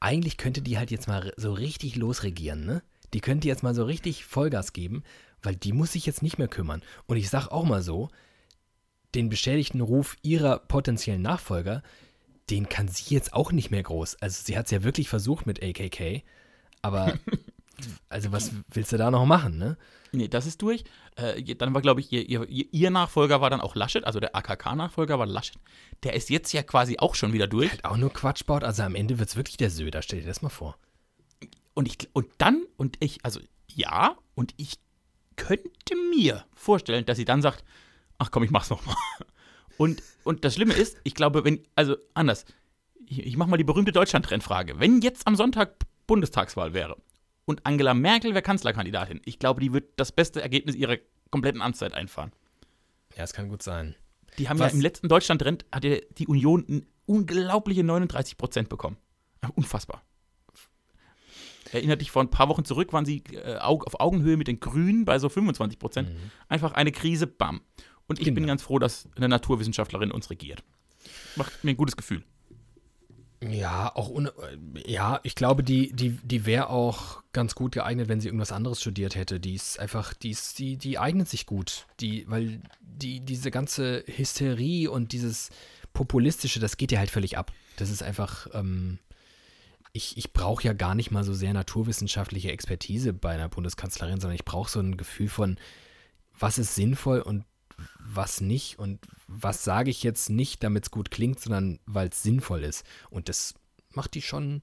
Eigentlich 0.00 0.36
könnte 0.36 0.62
die 0.62 0.78
halt 0.78 0.90
jetzt 0.90 1.06
mal 1.06 1.32
so 1.36 1.52
richtig 1.52 1.96
losregieren, 1.96 2.64
ne? 2.64 2.82
Die 3.14 3.20
könnte 3.20 3.48
jetzt 3.48 3.62
mal 3.62 3.74
so 3.74 3.84
richtig 3.84 4.24
Vollgas 4.24 4.72
geben, 4.72 5.02
weil 5.42 5.54
die 5.54 5.72
muss 5.72 5.92
sich 5.92 6.06
jetzt 6.06 6.22
nicht 6.22 6.38
mehr 6.38 6.48
kümmern. 6.48 6.82
Und 7.06 7.18
ich 7.18 7.28
sag 7.28 7.48
auch 7.48 7.64
mal 7.64 7.82
so, 7.82 8.08
den 9.14 9.28
beschädigten 9.28 9.80
Ruf 9.80 10.16
ihrer 10.22 10.58
potenziellen 10.58 11.22
Nachfolger, 11.22 11.82
den 12.50 12.68
kann 12.68 12.88
sie 12.88 13.14
jetzt 13.14 13.34
auch 13.34 13.52
nicht 13.52 13.70
mehr 13.70 13.82
groß. 13.82 14.16
Also 14.20 14.42
sie 14.44 14.56
hat 14.56 14.66
es 14.66 14.70
ja 14.70 14.82
wirklich 14.82 15.08
versucht 15.08 15.46
mit 15.46 15.62
AKK, 15.62 16.22
aber 16.80 17.18
also 18.08 18.32
was 18.32 18.52
willst 18.68 18.92
du 18.92 18.96
da 18.96 19.10
noch 19.10 19.26
machen, 19.26 19.58
ne? 19.58 19.76
Nee, 20.12 20.28
das 20.28 20.46
ist 20.46 20.60
durch. 20.60 20.84
Äh, 21.16 21.54
dann 21.54 21.72
war, 21.72 21.80
glaube 21.80 22.00
ich, 22.00 22.12
ihr, 22.12 22.28
ihr, 22.28 22.46
ihr 22.48 22.90
Nachfolger 22.90 23.40
war 23.40 23.48
dann 23.48 23.62
auch 23.62 23.74
Laschet, 23.74 24.04
also 24.04 24.20
der 24.20 24.36
AKK-Nachfolger 24.36 25.18
war 25.18 25.26
Laschet. 25.26 25.56
Der 26.02 26.14
ist 26.14 26.28
jetzt 26.28 26.52
ja 26.52 26.62
quasi 26.62 26.98
auch 26.98 27.14
schon 27.14 27.32
wieder 27.32 27.46
durch. 27.46 27.70
Halt 27.70 27.84
auch 27.84 27.96
nur 27.96 28.12
Quatsch 28.12 28.44
baut, 28.44 28.62
also 28.62 28.82
am 28.82 28.94
Ende 28.94 29.18
wird 29.18 29.30
es 29.30 29.36
wirklich 29.36 29.56
der 29.56 29.70
Söder, 29.70 30.02
stell 30.02 30.20
dir 30.20 30.26
das 30.26 30.42
mal 30.42 30.50
vor. 30.50 30.76
Und, 31.74 31.88
ich, 31.88 32.08
und 32.12 32.26
dann, 32.38 32.62
und 32.76 32.96
ich, 33.00 33.24
also 33.24 33.40
ja, 33.68 34.16
und 34.34 34.52
ich 34.58 34.74
könnte 35.36 35.96
mir 36.14 36.44
vorstellen, 36.54 37.06
dass 37.06 37.16
sie 37.16 37.24
dann 37.24 37.40
sagt, 37.40 37.64
ach 38.18 38.30
komm, 38.30 38.44
ich 38.44 38.50
mach's 38.50 38.70
nochmal. 38.70 38.96
Und, 39.78 40.02
und 40.22 40.44
das 40.44 40.54
Schlimme 40.54 40.74
ist, 40.74 40.98
ich 41.02 41.14
glaube, 41.14 41.44
wenn, 41.44 41.66
also 41.74 41.96
anders, 42.12 42.44
ich, 43.06 43.26
ich 43.26 43.36
mach 43.38 43.46
mal 43.46 43.56
die 43.56 43.64
berühmte 43.64 43.90
Deutschland-Trendfrage. 43.90 44.78
Wenn 44.78 45.00
jetzt 45.00 45.26
am 45.26 45.34
Sonntag 45.34 45.76
Bundestagswahl 46.06 46.74
wäre 46.74 46.98
und 47.44 47.64
Angela 47.66 47.94
Merkel 47.94 48.32
wäre 48.34 48.42
Kanzlerkandidatin, 48.42 49.20
ich 49.24 49.38
glaube, 49.38 49.60
die 49.60 49.72
wird 49.72 49.92
das 49.96 50.12
beste 50.12 50.40
Ergebnis 50.42 50.74
ihrer 50.76 50.96
kompletten 51.30 51.62
Amtszeit 51.62 51.92
einfahren. 51.94 52.32
Ja, 53.16 53.24
es 53.24 53.32
kann 53.32 53.48
gut 53.48 53.62
sein. 53.62 53.94
Die 54.38 54.48
haben 54.48 54.58
Was- 54.58 54.72
ja 54.72 54.76
im 54.76 54.80
letzten 54.80 55.08
Deutschland-Trend, 55.08 55.64
hat 55.72 55.84
ja 55.84 55.96
die 56.18 56.26
Union 56.26 56.86
unglaubliche 57.06 57.84
39 57.84 58.36
Prozent 58.38 58.68
bekommen. 58.68 58.96
Unfassbar. 59.56 60.02
Erinnert 61.72 62.00
dich, 62.02 62.10
vor 62.10 62.22
ein 62.22 62.30
paar 62.30 62.48
Wochen 62.48 62.64
zurück 62.64 62.92
waren 62.92 63.04
sie 63.06 63.22
äh, 63.32 63.56
auf 63.56 63.98
Augenhöhe 64.00 64.36
mit 64.36 64.46
den 64.46 64.60
Grünen 64.60 65.04
bei 65.04 65.18
so 65.18 65.28
25 65.28 65.78
Prozent. 65.78 66.10
Einfach 66.48 66.72
eine 66.72 66.92
Krise, 66.92 67.26
bam. 67.26 67.62
Und 68.06 68.18
ich 68.18 68.26
bin 68.26 68.34
Genau. 68.36 68.48
ganz 68.48 68.62
froh, 68.62 68.78
dass 68.78 69.08
eine 69.16 69.28
Naturwissenschaftlerin 69.28 70.10
uns 70.10 70.28
regiert. 70.28 70.62
Macht 71.36 71.64
mir 71.64 71.70
ein 71.70 71.76
gutes 71.76 71.96
Gefühl. 71.96 72.24
Ja, 73.50 73.94
auch 73.96 74.08
un 74.08 74.30
ja, 74.86 75.18
ich 75.24 75.34
glaube, 75.34 75.64
die, 75.64 75.92
die, 75.92 76.10
die 76.22 76.46
wäre 76.46 76.70
auch 76.70 77.22
ganz 77.32 77.54
gut 77.54 77.72
geeignet, 77.72 78.08
wenn 78.08 78.20
sie 78.20 78.28
irgendwas 78.28 78.52
anderes 78.52 78.80
studiert 78.80 79.16
hätte. 79.16 79.40
Die 79.40 79.54
ist 79.54 79.80
einfach, 79.80 80.14
die 80.14 80.30
ist, 80.30 80.58
die, 80.58 80.76
die 80.76 80.98
eignet 80.98 81.28
sich 81.28 81.46
gut. 81.46 81.86
Die, 82.00 82.24
weil 82.28 82.60
die, 82.80 83.20
diese 83.20 83.50
ganze 83.50 84.04
Hysterie 84.06 84.88
und 84.88 85.12
dieses 85.12 85.50
Populistische, 85.92 86.60
das 86.60 86.76
geht 86.76 86.92
ja 86.92 87.00
halt 87.00 87.10
völlig 87.10 87.36
ab. 87.36 87.52
Das 87.76 87.90
ist 87.90 88.02
einfach, 88.02 88.46
ähm, 88.54 88.98
ich, 89.92 90.16
ich 90.16 90.32
brauche 90.32 90.62
ja 90.62 90.72
gar 90.72 90.94
nicht 90.94 91.10
mal 91.10 91.24
so 91.24 91.34
sehr 91.34 91.52
naturwissenschaftliche 91.52 92.52
Expertise 92.52 93.12
bei 93.12 93.30
einer 93.30 93.48
Bundeskanzlerin, 93.48 94.20
sondern 94.20 94.36
ich 94.36 94.44
brauche 94.44 94.70
so 94.70 94.78
ein 94.78 94.96
Gefühl 94.96 95.28
von, 95.28 95.58
was 96.38 96.58
ist 96.58 96.74
sinnvoll 96.74 97.20
und 97.20 97.44
was 97.98 98.40
nicht 98.40 98.78
und 98.78 99.00
was 99.26 99.64
sage 99.64 99.90
ich 99.90 100.02
jetzt 100.02 100.30
nicht, 100.30 100.62
damit 100.62 100.84
es 100.84 100.90
gut 100.90 101.10
klingt, 101.10 101.40
sondern 101.40 101.78
weil 101.86 102.08
es 102.08 102.22
sinnvoll 102.22 102.64
ist. 102.64 102.84
Und 103.10 103.28
das 103.28 103.54
macht 103.90 104.14
die 104.14 104.22
schon 104.22 104.62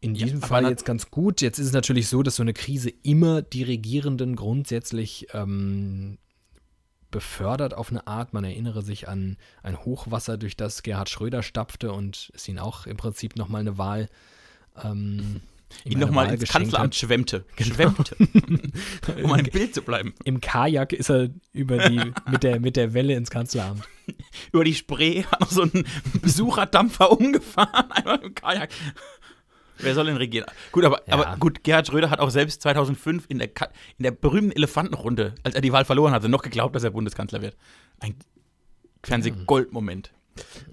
in 0.00 0.14
diesem 0.14 0.40
ja, 0.40 0.46
Fall 0.46 0.68
jetzt 0.68 0.84
ganz 0.84 1.10
gut. 1.10 1.40
Jetzt 1.40 1.58
ist 1.58 1.66
es 1.66 1.72
natürlich 1.72 2.08
so, 2.08 2.22
dass 2.22 2.36
so 2.36 2.42
eine 2.42 2.54
Krise 2.54 2.90
immer 3.02 3.40
die 3.40 3.62
Regierenden 3.62 4.34
grundsätzlich 4.34 5.28
ähm, 5.32 6.18
befördert 7.10 7.74
auf 7.74 7.90
eine 7.90 8.06
Art. 8.08 8.32
Man 8.32 8.42
erinnere 8.42 8.82
sich 8.82 9.08
an 9.08 9.36
ein 9.62 9.78
Hochwasser, 9.78 10.38
durch 10.38 10.56
das 10.56 10.82
Gerhard 10.82 11.08
Schröder 11.08 11.44
stapfte 11.44 11.92
und 11.92 12.32
es 12.34 12.48
ihn 12.48 12.58
auch 12.58 12.86
im 12.86 12.96
Prinzip 12.96 13.36
nochmal 13.36 13.60
eine 13.60 13.78
Wahl. 13.78 14.08
Ähm, 14.82 15.40
ihn 15.84 15.98
nochmal 15.98 16.32
ins 16.32 16.50
Kanzleramt 16.50 16.94
schwemmte. 16.94 17.44
Genau. 17.56 17.74
Schwemmte. 17.74 18.16
um 19.22 19.32
ein 19.32 19.44
Bild 19.44 19.74
zu 19.74 19.82
bleiben. 19.82 20.14
Im 20.24 20.40
Kajak 20.40 20.92
ist 20.92 21.10
er 21.10 21.28
über 21.52 21.78
die, 21.78 22.12
mit, 22.30 22.42
der, 22.42 22.60
mit 22.60 22.76
der 22.76 22.94
Welle 22.94 23.14
ins 23.14 23.30
Kanzleramt. 23.30 23.82
über 24.52 24.64
die 24.64 24.74
Spree 24.74 25.24
hat 25.24 25.40
noch 25.40 25.50
so 25.50 25.62
ein 25.62 25.84
Besucherdampfer 26.20 27.12
umgefahren, 27.12 27.90
einmal 27.92 28.20
im 28.22 28.34
Kajak. 28.34 28.70
Wer 29.78 29.94
soll 29.94 30.06
denn 30.06 30.16
regieren? 30.16 30.46
Gut, 30.70 30.84
aber, 30.84 31.02
ja. 31.06 31.14
aber 31.14 31.36
gut, 31.38 31.64
Gerhard 31.64 31.86
Schröder 31.86 32.10
hat 32.10 32.20
auch 32.20 32.30
selbst 32.30 32.62
2005 32.62 33.24
in 33.28 33.38
der, 33.38 33.48
in 33.98 34.04
der 34.04 34.12
berühmten 34.12 34.52
Elefantenrunde, 34.52 35.34
als 35.42 35.54
er 35.54 35.60
die 35.60 35.72
Wahl 35.72 35.84
verloren 35.84 36.12
hatte, 36.12 36.28
noch 36.28 36.42
geglaubt, 36.42 36.74
dass 36.76 36.84
er 36.84 36.90
Bundeskanzler 36.90 37.42
wird. 37.42 37.56
Ein 37.98 38.14
Fernsehgoldmoment. 39.02 40.12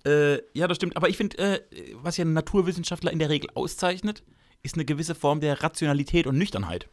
Äh, 0.06 0.38
ja, 0.53 0.68
das 0.68 0.77
stimmt. 0.77 0.96
Aber 0.96 1.10
ich 1.10 1.18
finde, 1.18 1.38
äh, 1.38 1.60
was 1.96 2.18
ja 2.18 2.25
ein 2.25 2.34
Naturwissenschaftler 2.34 3.12
in 3.12 3.20
der 3.20 3.29
Regel 3.29 3.50
auszeichnet, 3.53 4.24
ist 4.63 4.75
eine 4.75 4.86
gewisse 4.86 5.16
Form 5.16 5.39
der 5.39 5.63
Rationalität 5.63 6.28
und 6.28 6.38
Nüchternheit. 6.38 6.88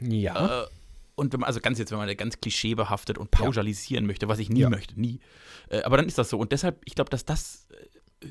Ja. 0.00 0.62
Äh, 0.62 0.66
und 1.14 1.32
wenn 1.32 1.40
man, 1.40 1.48
also 1.48 1.60
ganz 1.60 1.78
jetzt, 1.78 1.90
wenn 1.90 1.98
man 1.98 2.16
ganz 2.16 2.40
klischeebehaftet 2.40 3.18
und 3.18 3.30
pauschalisieren 3.30 4.04
ja. 4.04 4.06
möchte, 4.06 4.28
was 4.28 4.38
ich 4.38 4.48
nie 4.48 4.60
ja. 4.60 4.70
möchte, 4.70 4.98
nie. 4.98 5.20
Äh, 5.68 5.82
aber 5.82 5.98
dann 5.98 6.06
ist 6.06 6.16
das 6.16 6.30
so. 6.30 6.38
Und 6.38 6.52
deshalb, 6.52 6.80
ich 6.86 6.94
glaube, 6.94 7.10
dass 7.10 7.26
das 7.26 7.68
äh, 7.70 8.26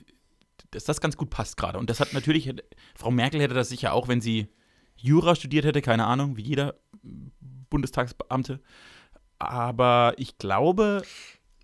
dass 0.72 0.84
das 0.84 1.02
ganz 1.02 1.18
gut 1.18 1.30
passt 1.30 1.58
gerade. 1.58 1.80
Und 1.80 1.90
das 1.90 2.00
hat 2.00 2.14
natürlich, 2.14 2.54
Frau 2.96 3.12
Merkel 3.12 3.42
hätte 3.42 3.54
das 3.54 3.70
sicher 3.70 3.94
auch, 3.94 4.08
wenn 4.08 4.22
sie 4.22 4.48
Jura 4.96 5.36
studiert 5.36 5.66
hätte, 5.66 5.82
keine 5.82 6.06
Ahnung, 6.06 6.38
wie 6.38 6.44
jeder 6.44 6.76
Bundestagsbeamte. 7.70 8.60
Aber 9.40 10.14
ich 10.18 10.38
glaube, 10.38 11.02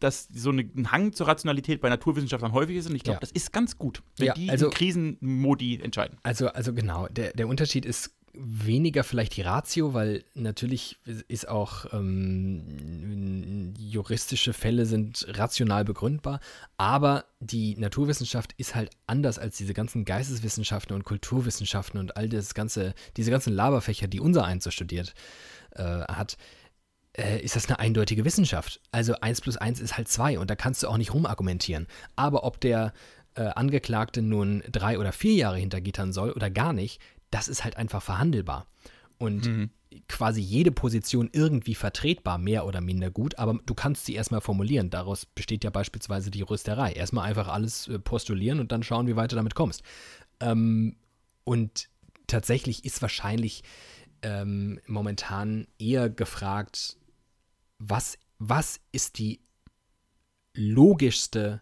dass 0.05 0.29
so 0.33 0.51
ein 0.51 0.91
Hang 0.91 1.13
zur 1.13 1.27
Rationalität 1.27 1.81
bei 1.81 1.89
Naturwissenschaftlern 1.89 2.53
häufig 2.53 2.77
ist. 2.77 2.87
Und 2.87 2.95
ich 2.95 3.03
glaube, 3.03 3.17
ja. 3.17 3.21
das 3.21 3.31
ist 3.31 3.51
ganz 3.51 3.77
gut, 3.77 4.03
wenn 4.17 4.27
ja, 4.27 4.33
die 4.33 4.49
also, 4.49 4.69
Krisenmodi 4.69 5.79
entscheiden. 5.81 6.17
Also, 6.23 6.47
also 6.49 6.73
genau, 6.73 7.07
der, 7.07 7.33
der 7.33 7.47
Unterschied 7.47 7.85
ist 7.85 8.11
weniger 8.37 9.03
vielleicht 9.03 9.37
die 9.37 9.41
Ratio, 9.41 9.93
weil 9.93 10.23
natürlich 10.33 10.99
ist 11.27 11.47
auch 11.47 11.85
ähm, 11.93 13.73
juristische 13.77 14.53
Fälle 14.53 14.85
sind 14.85 15.25
rational 15.29 15.85
begründbar, 15.85 16.39
aber 16.77 17.25
die 17.39 17.77
Naturwissenschaft 17.77 18.53
ist 18.57 18.75
halt 18.75 18.91
anders 19.07 19.39
als 19.39 19.57
diese 19.57 19.73
ganzen 19.73 20.05
Geisteswissenschaften 20.05 20.95
und 20.95 21.03
Kulturwissenschaften 21.05 21.99
und 21.99 22.17
all 22.17 22.29
das 22.29 22.53
ganze, 22.53 22.93
diese 23.17 23.31
ganzen 23.31 23.53
Laberfächer, 23.53 24.07
die 24.07 24.19
unser 24.19 24.45
eins 24.45 24.65
so 24.65 24.71
studiert 24.71 25.13
äh, 25.71 25.83
hat 25.83 26.37
äh, 27.17 27.39
ist 27.41 27.55
das 27.55 27.67
eine 27.67 27.79
eindeutige 27.79 28.25
Wissenschaft. 28.25 28.81
Also 28.91 29.15
1 29.19 29.41
plus 29.41 29.57
1 29.57 29.79
ist 29.79 29.97
halt 29.97 30.07
2 30.07 30.39
und 30.39 30.49
da 30.49 30.55
kannst 30.55 30.83
du 30.83 30.87
auch 30.87 30.97
nicht 30.97 31.13
rumargumentieren. 31.13 31.87
Aber 32.15 32.43
ob 32.43 32.59
der 32.59 32.93
äh, 33.35 33.43
Angeklagte 33.43 34.21
nun 34.21 34.63
drei 34.71 34.99
oder 34.99 35.11
vier 35.11 35.33
Jahre 35.33 35.57
hinter 35.57 35.81
Gittern 35.81 36.13
soll 36.13 36.31
oder 36.31 36.49
gar 36.49 36.73
nicht, 36.73 37.01
das 37.31 37.47
ist 37.47 37.63
halt 37.63 37.77
einfach 37.77 38.01
verhandelbar. 38.01 38.67
Und 39.17 39.45
mhm. 39.45 39.69
quasi 40.09 40.41
jede 40.41 40.71
Position 40.71 41.29
irgendwie 41.31 41.75
vertretbar, 41.75 42.37
mehr 42.37 42.65
oder 42.65 42.81
minder 42.81 43.11
gut, 43.11 43.39
aber 43.39 43.59
du 43.65 43.73
kannst 43.73 44.05
sie 44.05 44.15
erstmal 44.15 44.41
formulieren. 44.41 44.89
Daraus 44.89 45.25
besteht 45.25 45.63
ja 45.63 45.69
beispielsweise 45.69 46.31
die 46.31 46.39
Juristerei. 46.39 46.93
Erstmal 46.93 47.27
einfach 47.27 47.47
alles 47.47 47.87
äh, 47.87 47.99
postulieren 47.99 48.59
und 48.59 48.71
dann 48.71 48.83
schauen, 48.83 49.07
wie 49.07 49.15
weit 49.15 49.31
du 49.31 49.35
damit 49.35 49.55
kommst. 49.55 49.83
Ähm, 50.41 50.97
und 51.45 51.89
tatsächlich 52.27 52.83
ist 52.83 53.01
wahrscheinlich 53.01 53.63
ähm, 54.21 54.79
momentan 54.87 55.67
eher 55.77 56.09
gefragt, 56.09 56.97
was, 57.89 58.17
was 58.39 58.79
ist 58.91 59.17
die 59.17 59.41
logischste 60.53 61.61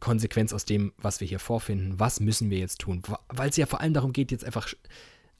Konsequenz 0.00 0.52
aus 0.52 0.64
dem, 0.64 0.92
was 0.98 1.20
wir 1.20 1.28
hier 1.28 1.38
vorfinden, 1.38 1.98
was 1.98 2.20
müssen 2.20 2.50
wir 2.50 2.58
jetzt 2.58 2.80
tun, 2.80 3.02
weil 3.28 3.50
es 3.50 3.56
ja 3.56 3.66
vor 3.66 3.80
allem 3.80 3.94
darum 3.94 4.12
geht, 4.12 4.32
jetzt 4.32 4.44
einfach 4.44 4.72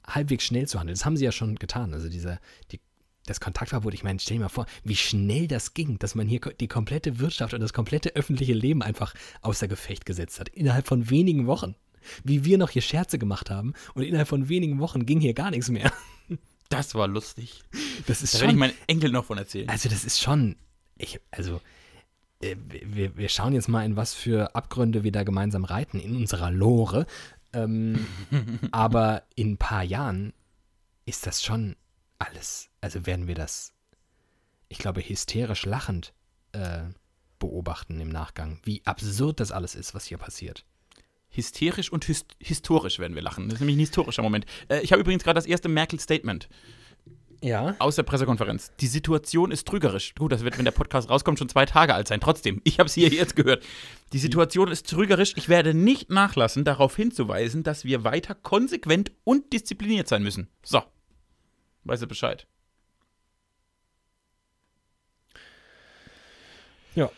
halbwegs 0.07 0.45
schnell 0.45 0.67
zu 0.67 0.79
handeln. 0.79 0.95
Das 0.95 1.05
haben 1.05 1.17
sie 1.17 1.25
ja 1.25 1.31
schon 1.31 1.55
getan. 1.55 1.93
Also 1.93 2.09
dieser, 2.09 2.39
die, 2.71 2.79
das 3.25 3.39
Kontaktverbot, 3.39 3.93
ich 3.93 4.03
meine, 4.03 4.19
stell 4.19 4.37
dir 4.37 4.43
mal 4.43 4.49
vor, 4.49 4.65
wie 4.83 4.95
schnell 4.95 5.47
das 5.47 5.73
ging, 5.73 5.99
dass 5.99 6.15
man 6.15 6.27
hier 6.27 6.39
die 6.39 6.67
komplette 6.67 7.19
Wirtschaft 7.19 7.53
und 7.53 7.61
das 7.61 7.73
komplette 7.73 8.15
öffentliche 8.15 8.53
Leben 8.53 8.81
einfach 8.81 9.13
außer 9.41 9.67
Gefecht 9.67 10.05
gesetzt 10.05 10.39
hat, 10.39 10.49
innerhalb 10.49 10.87
von 10.87 11.09
wenigen 11.09 11.45
Wochen. 11.45 11.75
Wie 12.23 12.43
wir 12.43 12.57
noch 12.57 12.69
hier 12.69 12.81
Scherze 12.81 13.17
gemacht 13.17 13.49
haben 13.49 13.73
und 13.93 14.03
innerhalb 14.03 14.27
von 14.27 14.49
wenigen 14.49 14.79
Wochen 14.79 15.05
ging 15.05 15.21
hier 15.21 15.33
gar 15.33 15.51
nichts 15.51 15.69
mehr. 15.69 15.91
Das 16.73 16.95
war 16.95 17.07
lustig. 17.07 17.63
Das 18.07 18.21
ist 18.21 18.33
da 18.33 18.39
schon. 18.39 18.47
werde 18.47 18.53
ich 18.53 18.59
meinen 18.59 18.87
Enkel 18.87 19.11
noch 19.11 19.25
von 19.25 19.37
erzählen. 19.37 19.69
Also, 19.69 19.89
das 19.89 20.03
ist 20.05 20.21
schon. 20.21 20.55
Ich, 20.97 21.19
also, 21.31 21.61
äh, 22.41 22.55
wir, 22.57 23.17
wir 23.17 23.29
schauen 23.29 23.53
jetzt 23.53 23.67
mal, 23.67 23.85
in 23.85 23.95
was 23.95 24.13
für 24.13 24.55
Abgründe 24.55 25.03
wir 25.03 25.11
da 25.11 25.23
gemeinsam 25.23 25.65
reiten, 25.65 25.99
in 25.99 26.15
unserer 26.15 26.51
Lore. 26.51 27.05
Ähm, 27.53 28.05
aber 28.71 29.23
in 29.35 29.53
ein 29.53 29.57
paar 29.57 29.83
Jahren 29.83 30.33
ist 31.05 31.27
das 31.27 31.43
schon 31.43 31.75
alles. 32.19 32.69
Also 32.81 33.05
werden 33.05 33.27
wir 33.27 33.35
das, 33.35 33.73
ich 34.69 34.77
glaube, 34.77 35.01
hysterisch 35.01 35.65
lachend 35.65 36.13
äh, 36.53 36.83
beobachten 37.39 37.99
im 37.99 38.09
Nachgang, 38.09 38.59
wie 38.63 38.81
absurd 38.85 39.39
das 39.39 39.51
alles 39.51 39.75
ist, 39.75 39.93
was 39.93 40.05
hier 40.05 40.17
passiert. 40.17 40.65
Hysterisch 41.33 41.91
und 41.91 42.07
hyst 42.07 42.35
historisch 42.39 42.99
werden 42.99 43.15
wir 43.15 43.21
lachen. 43.21 43.49
Das 43.49 43.55
ist 43.55 43.59
nämlich 43.59 43.75
ein 43.75 43.81
historischer 43.81 44.21
Moment. 44.21 44.45
Äh, 44.69 44.81
ich 44.81 44.91
habe 44.91 45.01
übrigens 45.01 45.23
gerade 45.23 45.35
das 45.35 45.45
erste 45.45 45.69
Merkel-Statement 45.69 46.47
ja. 47.43 47.75
Aus 47.79 47.97
der 47.97 48.03
Pressekonferenz. 48.03 48.71
Die 48.79 48.87
Situation 48.87 49.51
ist 49.51 49.67
trügerisch. 49.67 50.15
Gut, 50.15 50.31
das 50.31 50.45
wird, 50.45 50.57
wenn 50.57 50.63
der 50.63 50.71
Podcast 50.71 51.09
rauskommt, 51.09 51.37
schon 51.37 51.49
zwei 51.49 51.65
Tage 51.65 51.93
alt 51.93 52.07
sein. 52.07 52.21
Trotzdem, 52.21 52.61
ich 52.63 52.79
habe 52.79 52.87
es 52.87 52.93
hier 52.93 53.09
jetzt 53.09 53.35
gehört. 53.35 53.65
Die 54.13 54.17
Situation 54.17 54.71
ist 54.71 54.89
trügerisch. 54.89 55.33
Ich 55.35 55.49
werde 55.49 55.73
nicht 55.73 56.09
nachlassen, 56.09 56.63
darauf 56.63 56.95
hinzuweisen, 56.95 57.63
dass 57.63 57.83
wir 57.83 58.05
weiter 58.05 58.33
konsequent 58.33 59.11
und 59.25 59.51
diszipliniert 59.51 60.07
sein 60.07 60.23
müssen. 60.23 60.47
So. 60.63 60.81
Weißt 61.83 62.01
du 62.01 62.07
Bescheid? 62.07 62.47
Ja. 66.95 67.11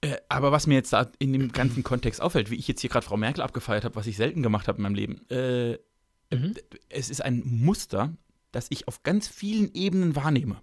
Äh, 0.00 0.16
aber 0.28 0.52
was 0.52 0.66
mir 0.66 0.74
jetzt 0.74 0.92
da 0.92 1.10
in 1.18 1.32
dem 1.32 1.50
ganzen 1.52 1.82
Kontext 1.82 2.20
auffällt, 2.20 2.50
wie 2.50 2.56
ich 2.56 2.68
jetzt 2.68 2.80
hier 2.80 2.90
gerade 2.90 3.06
Frau 3.06 3.16
Merkel 3.16 3.42
abgefeiert 3.42 3.84
habe, 3.84 3.96
was 3.96 4.06
ich 4.06 4.16
selten 4.16 4.42
gemacht 4.42 4.68
habe 4.68 4.78
in 4.78 4.82
meinem 4.82 4.94
Leben, 4.94 5.28
äh, 5.30 5.78
mhm. 6.30 6.54
es 6.88 7.10
ist 7.10 7.22
ein 7.22 7.42
Muster, 7.44 8.16
das 8.52 8.66
ich 8.70 8.86
auf 8.86 9.02
ganz 9.02 9.28
vielen 9.28 9.72
Ebenen 9.74 10.14
wahrnehme. 10.14 10.60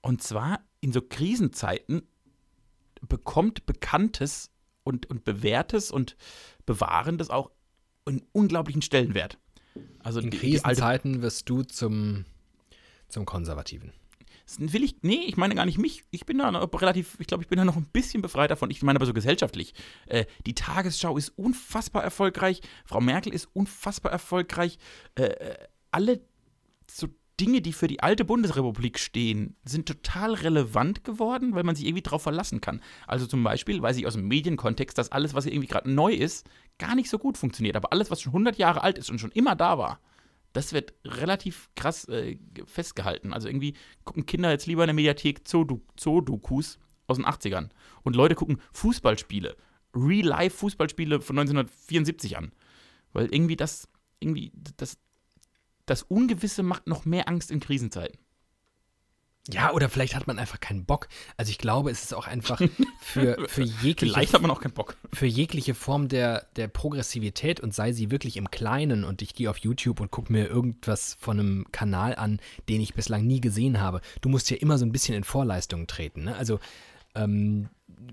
Und 0.00 0.22
zwar 0.22 0.60
in 0.80 0.92
so 0.92 1.00
Krisenzeiten 1.00 2.02
bekommt 3.08 3.66
Bekanntes 3.66 4.50
und, 4.84 5.06
und 5.10 5.24
Bewährtes 5.24 5.90
und 5.90 6.16
Bewahrendes 6.66 7.30
auch 7.30 7.50
einen 8.06 8.22
unglaublichen 8.32 8.82
Stellenwert. 8.82 9.38
Also 10.00 10.20
in 10.20 10.30
die, 10.30 10.38
Krisenzeiten 10.38 11.14
die 11.14 11.22
wirst 11.22 11.48
du 11.48 11.62
zum, 11.62 12.24
zum 13.08 13.24
Konservativen. 13.24 13.92
Will 14.58 14.84
ich, 14.84 14.96
nee, 15.02 15.22
ich 15.26 15.36
meine 15.36 15.54
gar 15.54 15.64
nicht 15.64 15.78
mich. 15.78 16.04
Ich 16.10 16.26
bin 16.26 16.38
da 16.38 16.50
relativ, 16.50 17.16
ich 17.18 17.26
glaube, 17.26 17.42
ich 17.42 17.48
bin 17.48 17.58
da 17.58 17.64
noch 17.64 17.76
ein 17.76 17.88
bisschen 17.92 18.22
befreit 18.22 18.50
davon. 18.50 18.70
Ich 18.70 18.82
meine 18.82 18.98
aber 18.98 19.06
so 19.06 19.14
gesellschaftlich. 19.14 19.74
Äh, 20.06 20.26
die 20.46 20.54
Tagesschau 20.54 21.16
ist 21.16 21.30
unfassbar 21.30 22.04
erfolgreich. 22.04 22.60
Frau 22.84 23.00
Merkel 23.00 23.32
ist 23.32 23.48
unfassbar 23.52 24.12
erfolgreich. 24.12 24.78
Äh, 25.14 25.24
äh 25.24 25.56
alle 25.90 26.20
so 26.90 27.08
Dinge, 27.40 27.60
die 27.60 27.72
für 27.72 27.88
die 27.88 28.00
alte 28.00 28.24
Bundesrepublik 28.24 28.98
stehen, 28.98 29.56
sind 29.64 29.86
total 29.86 30.34
relevant 30.34 31.02
geworden, 31.02 31.54
weil 31.54 31.64
man 31.64 31.74
sich 31.74 31.86
irgendwie 31.86 32.02
darauf 32.02 32.22
verlassen 32.22 32.60
kann. 32.60 32.80
Also 33.06 33.26
zum 33.26 33.42
Beispiel 33.42 33.82
weiß 33.82 33.96
ich 33.96 34.06
aus 34.06 34.14
dem 34.14 34.28
Medienkontext, 34.28 34.96
dass 34.96 35.10
alles, 35.10 35.34
was 35.34 35.46
irgendwie 35.46 35.66
gerade 35.66 35.90
neu 35.90 36.12
ist, 36.12 36.48
gar 36.78 36.94
nicht 36.94 37.10
so 37.10 37.18
gut 37.18 37.36
funktioniert. 37.36 37.76
Aber 37.76 37.92
alles, 37.92 38.10
was 38.10 38.20
schon 38.20 38.32
100 38.32 38.56
Jahre 38.56 38.82
alt 38.82 38.98
ist 38.98 39.10
und 39.10 39.20
schon 39.20 39.32
immer 39.32 39.56
da 39.56 39.78
war, 39.78 40.00
das 40.54 40.72
wird 40.72 40.94
relativ 41.04 41.68
krass 41.74 42.08
äh, 42.08 42.38
festgehalten. 42.64 43.34
Also 43.34 43.48
irgendwie 43.48 43.74
gucken 44.04 44.24
Kinder 44.24 44.50
jetzt 44.50 44.66
lieber 44.66 44.84
in 44.84 44.88
der 44.88 44.94
Mediathek 44.94 45.46
Zoodokus 45.46 46.78
aus 47.06 47.16
den 47.16 47.26
80ern. 47.26 47.70
Und 48.04 48.16
Leute 48.16 48.36
gucken 48.36 48.60
Fußballspiele, 48.72 49.56
Real-Life-Fußballspiele 49.94 51.20
von 51.20 51.38
1974 51.38 52.38
an. 52.38 52.52
Weil 53.12 53.26
irgendwie 53.34 53.56
das, 53.56 53.88
irgendwie, 54.20 54.52
das, 54.76 54.96
das 55.86 56.04
Ungewisse 56.04 56.62
macht 56.62 56.86
noch 56.86 57.04
mehr 57.04 57.28
Angst 57.28 57.50
in 57.50 57.58
Krisenzeiten. 57.60 58.18
Ja, 59.50 59.72
oder 59.72 59.90
vielleicht 59.90 60.14
hat 60.14 60.26
man 60.26 60.38
einfach 60.38 60.58
keinen 60.58 60.86
Bock. 60.86 61.08
Also 61.36 61.50
ich 61.50 61.58
glaube, 61.58 61.90
es 61.90 62.02
ist 62.02 62.14
auch 62.14 62.26
einfach 62.26 62.62
für, 63.00 63.36
für 63.46 63.62
jegliche. 63.62 64.14
Vielleicht 64.14 64.32
hat 64.32 64.40
man 64.40 64.50
auch 64.50 64.60
keinen 64.60 64.72
Bock. 64.72 64.96
Für 65.12 65.26
jegliche 65.26 65.74
Form 65.74 66.08
der, 66.08 66.46
der 66.56 66.68
Progressivität 66.68 67.60
und 67.60 67.74
sei 67.74 67.92
sie 67.92 68.10
wirklich 68.10 68.38
im 68.38 68.50
Kleinen 68.50 69.04
und 69.04 69.20
ich 69.20 69.34
gehe 69.34 69.50
auf 69.50 69.58
YouTube 69.58 70.00
und 70.00 70.10
gucke 70.10 70.32
mir 70.32 70.46
irgendwas 70.46 71.16
von 71.20 71.38
einem 71.38 71.66
Kanal 71.72 72.16
an, 72.16 72.40
den 72.70 72.80
ich 72.80 72.94
bislang 72.94 73.26
nie 73.26 73.40
gesehen 73.40 73.80
habe. 73.80 74.00
Du 74.22 74.30
musst 74.30 74.50
ja 74.50 74.56
immer 74.56 74.78
so 74.78 74.86
ein 74.86 74.92
bisschen 74.92 75.14
in 75.14 75.24
Vorleistungen 75.24 75.86
treten. 75.86 76.24
Ne? 76.24 76.36
Also 76.36 76.58
ähm, 77.14 77.68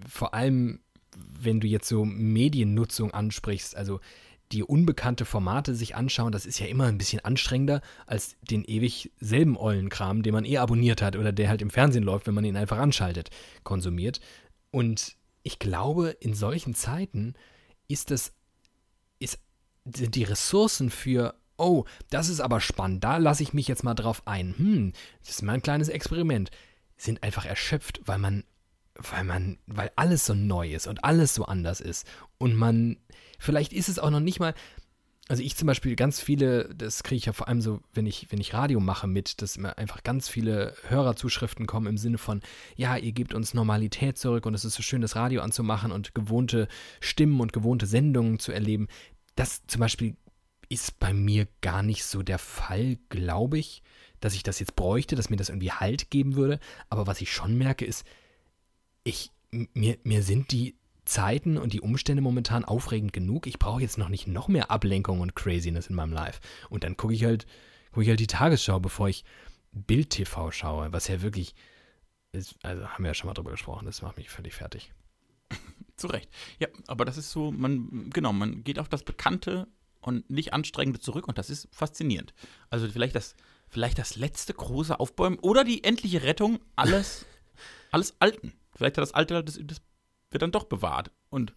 vor 0.07 0.33
allem, 0.33 0.81
wenn 1.15 1.61
du 1.61 1.67
jetzt 1.67 1.87
so 1.87 2.03
Mediennutzung 2.03 3.11
ansprichst, 3.11 3.77
also 3.77 4.01
die 4.51 4.63
unbekannte 4.63 5.25
Formate 5.25 5.75
sich 5.75 5.95
anschauen, 5.95 6.31
das 6.31 6.45
ist 6.45 6.59
ja 6.59 6.67
immer 6.67 6.85
ein 6.85 6.97
bisschen 6.97 7.23
anstrengender 7.23 7.81
als 8.05 8.35
den 8.41 8.63
ewig 8.65 9.11
selben 9.19 9.57
Eulenkram, 9.57 10.23
den 10.23 10.33
man 10.33 10.45
eh 10.45 10.57
abonniert 10.57 11.01
hat 11.01 11.15
oder 11.15 11.31
der 11.31 11.49
halt 11.49 11.61
im 11.61 11.69
Fernsehen 11.69 12.03
läuft, 12.03 12.27
wenn 12.27 12.33
man 12.33 12.45
ihn 12.45 12.57
einfach 12.57 12.77
anschaltet, 12.77 13.29
konsumiert. 13.63 14.19
Und 14.71 15.15
ich 15.43 15.59
glaube, 15.59 16.09
in 16.19 16.33
solchen 16.33 16.75
Zeiten 16.75 17.33
ist 17.87 18.11
das, 18.11 18.33
ist, 19.19 19.39
sind 19.85 20.15
die 20.15 20.23
Ressourcen 20.23 20.89
für, 20.89 21.35
oh, 21.57 21.85
das 22.09 22.29
ist 22.29 22.41
aber 22.41 22.59
spannend, 22.61 23.03
da 23.03 23.17
lasse 23.17 23.43
ich 23.43 23.53
mich 23.53 23.67
jetzt 23.67 23.83
mal 23.83 23.95
drauf 23.95 24.23
ein. 24.25 24.55
Hm, 24.57 24.93
das 25.21 25.31
ist 25.31 25.41
mein 25.41 25.61
kleines 25.61 25.89
Experiment. 25.89 26.51
Sind 26.97 27.23
einfach 27.23 27.45
erschöpft, 27.45 28.01
weil 28.05 28.19
man 28.19 28.43
weil 28.95 29.23
man, 29.23 29.57
weil 29.67 29.91
alles 29.95 30.25
so 30.25 30.33
neu 30.33 30.73
ist 30.73 30.87
und 30.87 31.03
alles 31.03 31.33
so 31.33 31.45
anders 31.45 31.81
ist 31.81 32.05
und 32.37 32.55
man 32.55 32.97
Vielleicht 33.41 33.73
ist 33.73 33.89
es 33.89 33.97
auch 33.97 34.11
noch 34.11 34.19
nicht 34.19 34.39
mal. 34.39 34.53
Also 35.27 35.41
ich 35.41 35.55
zum 35.55 35.65
Beispiel 35.65 35.95
ganz 35.95 36.19
viele, 36.21 36.69
das 36.75 37.01
kriege 37.01 37.17
ich 37.17 37.25
ja 37.25 37.33
vor 37.33 37.47
allem 37.47 37.59
so, 37.61 37.79
wenn 37.91 38.05
ich, 38.05 38.27
wenn 38.29 38.39
ich 38.39 38.53
Radio 38.53 38.79
mache 38.79 39.07
mit, 39.07 39.41
dass 39.41 39.57
mir 39.57 39.79
einfach 39.79 40.03
ganz 40.03 40.29
viele 40.29 40.75
Hörerzuschriften 40.89 41.65
kommen 41.65 41.87
im 41.87 41.97
Sinne 41.97 42.19
von, 42.19 42.41
ja, 42.75 42.97
ihr 42.97 43.13
gebt 43.13 43.33
uns 43.33 43.55
Normalität 43.55 44.19
zurück 44.19 44.45
und 44.45 44.53
es 44.53 44.63
ist 44.63 44.75
so 44.75 44.83
schön, 44.83 45.01
das 45.01 45.15
Radio 45.15 45.41
anzumachen 45.41 45.91
und 45.91 46.13
gewohnte 46.13 46.67
Stimmen 46.99 47.39
und 47.39 47.51
gewohnte 47.51 47.87
Sendungen 47.87 48.37
zu 48.37 48.51
erleben. 48.51 48.87
Das 49.35 49.65
zum 49.65 49.79
Beispiel 49.79 50.17
ist 50.69 50.99
bei 50.99 51.11
mir 51.11 51.47
gar 51.61 51.81
nicht 51.81 52.05
so 52.05 52.21
der 52.21 52.37
Fall, 52.37 52.99
glaube 53.09 53.57
ich, 53.57 53.81
dass 54.19 54.35
ich 54.35 54.43
das 54.43 54.59
jetzt 54.59 54.75
bräuchte, 54.75 55.15
dass 55.15 55.31
mir 55.31 55.37
das 55.37 55.49
irgendwie 55.49 55.71
Halt 55.71 56.11
geben 56.11 56.35
würde. 56.35 56.59
Aber 56.89 57.07
was 57.07 57.21
ich 57.21 57.31
schon 57.31 57.57
merke, 57.57 57.85
ist, 57.85 58.05
ich, 59.03 59.31
mir, 59.51 59.97
mir 60.03 60.23
sind 60.23 60.51
die 60.51 60.75
Zeiten 61.05 61.57
und 61.57 61.73
die 61.73 61.81
Umstände 61.81 62.21
momentan 62.21 62.63
aufregend 62.63 63.13
genug. 63.13 63.47
Ich 63.47 63.59
brauche 63.59 63.81
jetzt 63.81 63.97
noch 63.97 64.09
nicht 64.09 64.27
noch 64.27 64.47
mehr 64.47 64.71
Ablenkung 64.71 65.19
und 65.19 65.35
Craziness 65.35 65.87
in 65.87 65.95
meinem 65.95 66.13
Life. 66.13 66.39
Und 66.69 66.83
dann 66.83 66.95
gucke 66.95 67.13
ich 67.13 67.23
halt, 67.25 67.45
gucke 67.91 68.03
ich 68.03 68.09
halt 68.09 68.19
die 68.19 68.27
Tagesschau, 68.27 68.79
bevor 68.79 69.09
ich 69.09 69.25
Bild-TV 69.71 70.51
schaue, 70.51 70.91
was 70.93 71.07
ja 71.07 71.21
wirklich 71.21 71.55
ist, 72.31 72.55
also 72.63 72.87
haben 72.87 73.03
wir 73.03 73.09
ja 73.09 73.13
schon 73.13 73.27
mal 73.27 73.33
drüber 73.33 73.51
gesprochen, 73.51 73.85
das 73.85 74.01
macht 74.01 74.17
mich 74.17 74.29
völlig 74.29 74.53
fertig. 74.53 74.93
Zu 75.97 76.07
Recht. 76.07 76.29
Ja, 76.59 76.67
aber 76.87 77.05
das 77.05 77.17
ist 77.17 77.31
so, 77.31 77.51
man, 77.51 78.09
genau, 78.11 78.31
man 78.31 78.63
geht 78.63 78.79
auf 78.79 78.89
das 78.89 79.03
Bekannte 79.03 79.67
und 79.99 80.29
nicht 80.29 80.53
Anstrengende 80.53 80.99
zurück 80.99 81.27
und 81.27 81.37
das 81.37 81.49
ist 81.49 81.67
faszinierend. 81.71 82.33
Also 82.69 82.87
vielleicht 82.89 83.15
das, 83.15 83.35
vielleicht 83.67 83.97
das 83.97 84.15
letzte 84.15 84.53
große 84.53 84.99
Aufbäumen 84.99 85.39
oder 85.39 85.63
die 85.63 85.83
endliche 85.83 86.23
Rettung 86.23 86.59
alles, 86.75 87.25
alles 87.91 88.15
Alten. 88.19 88.53
Vielleicht 88.81 88.97
hat 88.97 89.03
das 89.03 89.13
Alte 89.13 89.43
das, 89.43 89.59
das 89.63 89.79
wird 90.31 90.41
dann 90.41 90.51
doch 90.51 90.63
bewahrt. 90.63 91.11
Und 91.29 91.53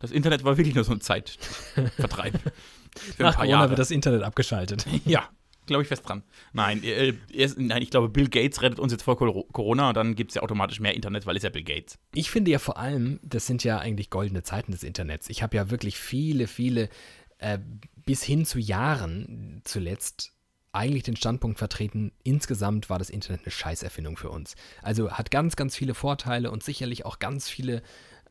das 0.00 0.10
Internet 0.10 0.44
war 0.44 0.58
wirklich 0.58 0.74
nur 0.74 0.84
so 0.84 0.92
ein 0.92 1.00
Zeitvertreib. 1.00 2.34
Für 3.16 3.22
Nach 3.22 3.36
Corona 3.36 3.50
Jahre. 3.50 3.70
wird 3.70 3.78
das 3.78 3.90
Internet 3.90 4.22
abgeschaltet. 4.22 4.84
Ja, 5.06 5.30
glaube 5.64 5.82
ich 5.82 5.88
fest 5.88 6.06
dran. 6.06 6.22
Nein, 6.52 6.84
äh, 6.84 7.14
erst, 7.32 7.58
nein, 7.58 7.80
ich 7.80 7.88
glaube, 7.90 8.10
Bill 8.10 8.28
Gates 8.28 8.60
rettet 8.60 8.80
uns 8.80 8.92
jetzt 8.92 9.02
vor 9.02 9.16
Corona 9.16 9.88
und 9.88 9.96
dann 9.96 10.14
gibt 10.14 10.32
es 10.32 10.34
ja 10.34 10.42
automatisch 10.42 10.78
mehr 10.78 10.92
Internet, 10.92 11.24
weil 11.24 11.38
es 11.38 11.42
ja 11.42 11.48
Bill 11.48 11.64
Gates. 11.64 11.98
Ich 12.14 12.30
finde 12.30 12.50
ja 12.50 12.58
vor 12.58 12.76
allem, 12.76 13.18
das 13.22 13.46
sind 13.46 13.64
ja 13.64 13.78
eigentlich 13.78 14.10
goldene 14.10 14.42
Zeiten 14.42 14.72
des 14.72 14.82
Internets. 14.82 15.30
Ich 15.30 15.42
habe 15.42 15.56
ja 15.56 15.70
wirklich 15.70 15.96
viele, 15.98 16.48
viele, 16.48 16.90
äh, 17.38 17.58
bis 18.04 18.22
hin 18.22 18.44
zu 18.44 18.58
Jahren 18.58 19.62
zuletzt 19.64 20.34
eigentlich 20.78 21.02
den 21.02 21.16
Standpunkt 21.16 21.58
vertreten, 21.58 22.12
insgesamt 22.22 22.88
war 22.88 22.98
das 22.98 23.10
Internet 23.10 23.42
eine 23.42 23.50
Scheißerfindung 23.50 24.16
für 24.16 24.30
uns. 24.30 24.54
Also 24.80 25.10
hat 25.10 25.30
ganz, 25.30 25.56
ganz 25.56 25.76
viele 25.76 25.94
Vorteile 25.94 26.50
und 26.50 26.62
sicherlich 26.62 27.04
auch 27.04 27.18
ganz 27.18 27.48
viele 27.48 27.82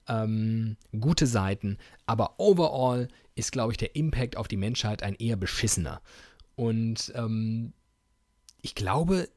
ähm, 0.07 0.77
gute 0.97 1.27
Seiten, 1.27 1.77
aber 2.05 2.39
overall 2.39 3.09
ist, 3.35 3.51
glaube 3.51 3.73
ich, 3.73 3.77
der 3.77 3.95
Impact 3.95 4.37
auf 4.37 4.47
die 4.47 4.57
Menschheit 4.57 5.03
ein 5.03 5.15
eher 5.15 5.35
beschissener. 5.35 6.01
Und 6.55 7.11
ähm, 7.15 7.73
ich 8.61 8.73
glaube, 8.73 9.29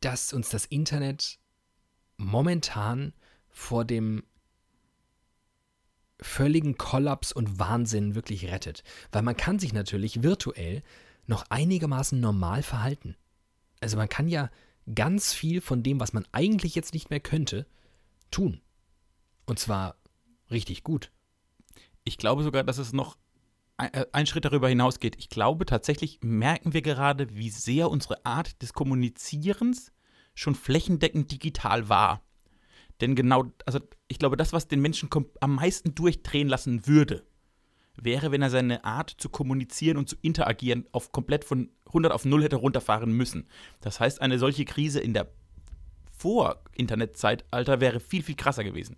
dass 0.00 0.32
uns 0.32 0.48
das 0.48 0.64
Internet 0.66 1.38
momentan 2.16 3.12
vor 3.50 3.84
dem 3.84 4.24
völligen 6.20 6.76
Kollaps 6.78 7.32
und 7.32 7.58
Wahnsinn 7.58 8.14
wirklich 8.14 8.50
rettet. 8.50 8.82
Weil 9.12 9.22
man 9.22 9.36
kann 9.36 9.58
sich 9.58 9.72
natürlich 9.72 10.22
virtuell 10.22 10.82
noch 11.26 11.44
einigermaßen 11.50 12.20
normal 12.20 12.62
verhalten. 12.62 13.16
Also 13.80 13.96
man 13.96 14.08
kann 14.08 14.28
ja 14.28 14.50
ganz 14.94 15.32
viel 15.32 15.60
von 15.60 15.82
dem, 15.82 16.00
was 16.00 16.12
man 16.12 16.26
eigentlich 16.32 16.74
jetzt 16.74 16.94
nicht 16.94 17.10
mehr 17.10 17.20
könnte, 17.20 17.66
tun. 18.30 18.60
Und 19.46 19.58
zwar 19.58 19.96
richtig 20.50 20.84
gut. 20.84 21.10
Ich 22.04 22.18
glaube 22.18 22.42
sogar, 22.42 22.64
dass 22.64 22.78
es 22.78 22.92
noch 22.92 23.16
äh, 23.78 24.06
ein 24.12 24.26
Schritt 24.26 24.44
darüber 24.44 24.68
hinausgeht. 24.68 25.16
Ich 25.18 25.28
glaube 25.28 25.66
tatsächlich 25.66 26.18
merken 26.22 26.72
wir 26.72 26.82
gerade, 26.82 27.34
wie 27.34 27.50
sehr 27.50 27.90
unsere 27.90 28.24
Art 28.24 28.60
des 28.62 28.72
Kommunizierens 28.72 29.92
schon 30.34 30.54
flächendeckend 30.54 31.30
digital 31.30 31.88
war. 31.88 32.22
Denn 33.00 33.14
genau, 33.16 33.52
also 33.66 33.80
ich 34.08 34.18
glaube, 34.18 34.36
das, 34.36 34.52
was 34.52 34.68
den 34.68 34.80
Menschen 34.80 35.10
am 35.40 35.54
meisten 35.56 35.94
durchdrehen 35.94 36.48
lassen 36.48 36.86
würde, 36.86 37.26
wäre, 37.96 38.32
wenn 38.32 38.42
er 38.42 38.50
seine 38.50 38.84
Art 38.84 39.10
zu 39.10 39.28
kommunizieren 39.28 39.96
und 39.96 40.08
zu 40.08 40.16
interagieren 40.22 40.86
auf 40.92 41.12
komplett 41.12 41.44
von 41.44 41.70
100 41.86 42.12
auf 42.12 42.24
0 42.24 42.42
hätte 42.42 42.56
runterfahren 42.56 43.12
müssen. 43.12 43.46
Das 43.80 44.00
heißt, 44.00 44.20
eine 44.20 44.38
solche 44.38 44.64
Krise 44.64 45.00
in 45.00 45.14
der 45.14 45.28
Vor-Internet-Zeitalter 46.16 47.80
wäre 47.80 48.00
viel, 48.00 48.22
viel 48.22 48.34
krasser 48.34 48.64
gewesen. 48.64 48.96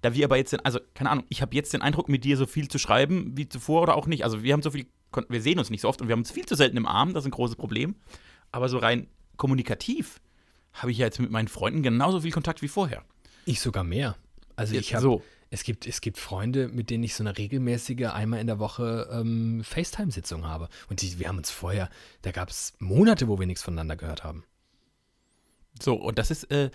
Da 0.00 0.14
wir 0.14 0.24
aber 0.24 0.36
jetzt, 0.36 0.52
den, 0.52 0.64
also 0.64 0.78
keine 0.94 1.10
Ahnung, 1.10 1.24
ich 1.28 1.42
habe 1.42 1.54
jetzt 1.54 1.72
den 1.72 1.82
Eindruck, 1.82 2.08
mit 2.08 2.24
dir 2.24 2.36
so 2.36 2.46
viel 2.46 2.68
zu 2.68 2.78
schreiben 2.78 3.36
wie 3.36 3.48
zuvor 3.48 3.82
oder 3.82 3.96
auch 3.96 4.06
nicht. 4.06 4.24
Also 4.24 4.42
wir 4.42 4.52
haben 4.52 4.62
so 4.62 4.70
viel, 4.70 4.86
wir 5.28 5.42
sehen 5.42 5.58
uns 5.58 5.70
nicht 5.70 5.80
so 5.80 5.88
oft 5.88 6.00
und 6.00 6.08
wir 6.08 6.12
haben 6.12 6.20
uns 6.20 6.30
viel 6.30 6.46
zu 6.46 6.54
selten 6.54 6.76
im 6.76 6.86
Arm, 6.86 7.14
das 7.14 7.24
ist 7.24 7.28
ein 7.28 7.32
großes 7.32 7.56
Problem. 7.56 7.96
Aber 8.52 8.68
so 8.68 8.78
rein 8.78 9.08
kommunikativ 9.36 10.20
habe 10.72 10.92
ich 10.92 10.98
ja 10.98 11.06
jetzt 11.06 11.18
mit 11.18 11.30
meinen 11.30 11.48
Freunden 11.48 11.82
genauso 11.82 12.20
viel 12.20 12.30
Kontakt 12.30 12.62
wie 12.62 12.68
vorher. 12.68 13.02
Ich 13.44 13.60
sogar 13.60 13.84
mehr. 13.84 14.16
Also 14.56 14.74
ich 14.74 14.94
habe 14.94 15.02
so. 15.02 15.22
Es 15.50 15.62
gibt, 15.62 15.86
es 15.86 16.00
gibt 16.00 16.18
Freunde, 16.18 16.68
mit 16.68 16.90
denen 16.90 17.04
ich 17.04 17.14
so 17.14 17.22
eine 17.22 17.36
regelmäßige, 17.36 18.06
einmal 18.06 18.40
in 18.40 18.46
der 18.46 18.58
Woche 18.58 19.08
ähm, 19.10 19.62
FaceTime-Sitzung 19.64 20.46
habe. 20.46 20.68
Und 20.90 21.00
die, 21.00 21.18
wir 21.18 21.28
haben 21.28 21.38
uns 21.38 21.50
vorher, 21.50 21.88
da 22.22 22.32
gab 22.32 22.50
es 22.50 22.74
Monate, 22.78 23.28
wo 23.28 23.38
wir 23.38 23.46
nichts 23.46 23.62
voneinander 23.62 23.96
gehört 23.96 24.24
haben. 24.24 24.44
So, 25.80 25.94
und 25.94 26.18
das 26.18 26.30
ist, 26.30 26.44
äh, 26.50 26.70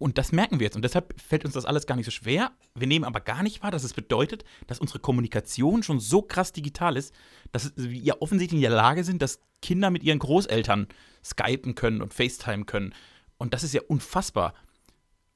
und 0.00 0.16
das 0.16 0.32
merken 0.32 0.60
wir 0.60 0.64
jetzt. 0.64 0.76
Und 0.76 0.82
deshalb 0.82 1.20
fällt 1.20 1.44
uns 1.44 1.54
das 1.54 1.66
alles 1.66 1.86
gar 1.86 1.94
nicht 1.94 2.06
so 2.06 2.10
schwer. 2.10 2.52
Wir 2.74 2.86
nehmen 2.86 3.04
aber 3.04 3.20
gar 3.20 3.42
nicht 3.42 3.62
wahr, 3.62 3.70
dass 3.70 3.84
es 3.84 3.92
bedeutet, 3.92 4.44
dass 4.66 4.78
unsere 4.78 4.98
Kommunikation 4.98 5.82
schon 5.82 6.00
so 6.00 6.22
krass 6.22 6.52
digital 6.52 6.96
ist, 6.96 7.12
dass 7.52 7.72
wir 7.76 8.00
ja 8.00 8.14
offensichtlich 8.20 8.58
in 8.58 8.62
der 8.62 8.70
Lage 8.70 9.04
sind, 9.04 9.20
dass 9.20 9.40
Kinder 9.60 9.90
mit 9.90 10.02
ihren 10.02 10.18
Großeltern 10.18 10.86
skypen 11.22 11.74
können 11.74 12.00
und 12.00 12.14
FaceTime 12.14 12.64
können. 12.64 12.94
Und 13.36 13.52
das 13.52 13.62
ist 13.62 13.74
ja 13.74 13.82
unfassbar. 13.88 14.54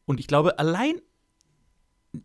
Und 0.07 0.19
ich 0.19 0.29
glaube, 0.29 0.59
allein 0.59 1.01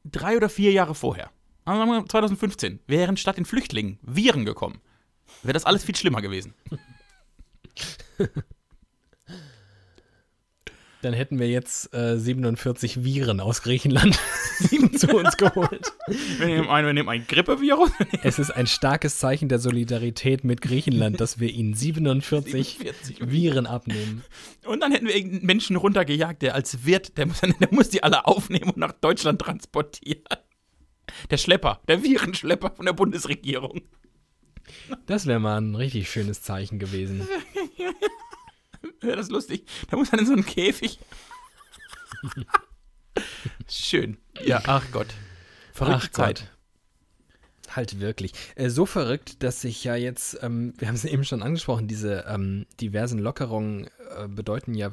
drei 0.04 0.38
oder 0.38 0.50
vier 0.50 0.72
Jahre 0.72 0.96
vorher, 0.96 1.32
2015, 1.66 2.80
wären 2.88 3.18
statt 3.18 3.38
den 3.38 3.46
Flüchtlingen 3.46 4.00
Viren 4.02 4.46
gekommen, 4.46 4.82
wäre 5.44 5.54
das 5.54 5.66
alles 5.66 5.84
viel 5.84 5.96
schlimmer 5.96 6.22
gewesen. 6.22 6.54
Dann 11.02 11.14
hätten 11.14 11.40
wir 11.40 11.48
jetzt 11.48 11.94
äh, 11.94 12.18
47 12.18 13.06
Viren 13.06 13.40
aus 13.40 13.62
Griechenland 13.62 14.20
zu 14.98 15.16
uns 15.16 15.38
geholt. 15.38 15.94
Wir 16.38 16.48
nehmen 16.48 16.68
ein, 16.68 16.86
wir 16.86 16.94
nehmen 16.94 17.08
ein 17.08 17.26
Grippevirus. 17.26 17.92
Es 18.22 18.38
ist 18.38 18.52
ein 18.52 18.68
starkes 18.68 19.18
Zeichen 19.18 19.48
der 19.48 19.60
Solidarität 19.60 20.44
mit 20.44 20.60
Griechenland, 20.62 21.22
dass 21.22 21.40
wir 21.40 21.50
ihnen 21.50 21.74
47, 21.74 22.80
47 22.80 23.32
Viren 23.32 23.66
abnehmen. 23.66 24.24
Und 24.66 24.82
dann 24.82 24.92
hätten 24.92 25.08
wir 25.08 25.16
irgendeinen 25.16 25.46
Menschen 25.46 25.78
runtergejagt, 25.78 26.42
der 26.42 26.54
als 26.54 26.86
Wirt, 26.86 27.18
der 27.18 27.28
muss, 27.28 27.40
der 27.60 27.70
muss 27.72 27.90
die 27.90 28.04
alle 28.04 28.26
aufnehmen 28.26 28.72
und 28.72 28.78
nach 28.78 28.92
Deutschland 28.94 29.40
transportieren. 29.40 30.24
Der 31.32 31.38
Schlepper, 31.38 31.80
der 31.88 32.04
Virenschlepper 32.04 32.72
von 32.72 32.86
der 32.86 32.94
Bundesregierung. 32.94 33.82
Das 35.06 35.26
wäre 35.26 35.40
mal 35.40 35.60
ein 35.60 35.76
richtig 35.76 36.12
schönes 36.12 36.44
Zeichen 36.44 36.78
gewesen. 36.78 37.28
Wäre 39.02 39.18
das 39.18 39.30
lustig. 39.30 39.66
Da 39.90 39.98
muss 39.98 40.12
man 40.12 40.22
in 40.22 40.26
so 40.28 40.34
einen 40.34 40.46
Käfig. 40.46 41.00
Schön. 43.70 44.18
Ja, 44.44 44.62
ach 44.66 44.86
Gott. 44.92 45.08
Verrückte 45.74 46.08
ach 46.08 46.12
Zeit. 46.12 46.40
Gott. 46.40 47.76
Halt 47.76 48.00
wirklich. 48.00 48.34
Äh, 48.56 48.70
so 48.70 48.86
verrückt, 48.86 49.44
dass 49.44 49.62
sich 49.62 49.84
ja 49.84 49.96
jetzt, 49.96 50.40
ähm, 50.42 50.74
wir 50.78 50.88
haben 50.88 50.96
es 50.96 51.06
eben 51.06 51.24
schon 51.24 51.44
angesprochen, 51.44 51.88
diese 51.88 52.26
ähm, 52.28 52.66
diversen 52.82 53.20
Lockerungen 53.20 53.90
äh, 54.18 54.28
bedeuten 54.28 54.74
ja 54.74 54.92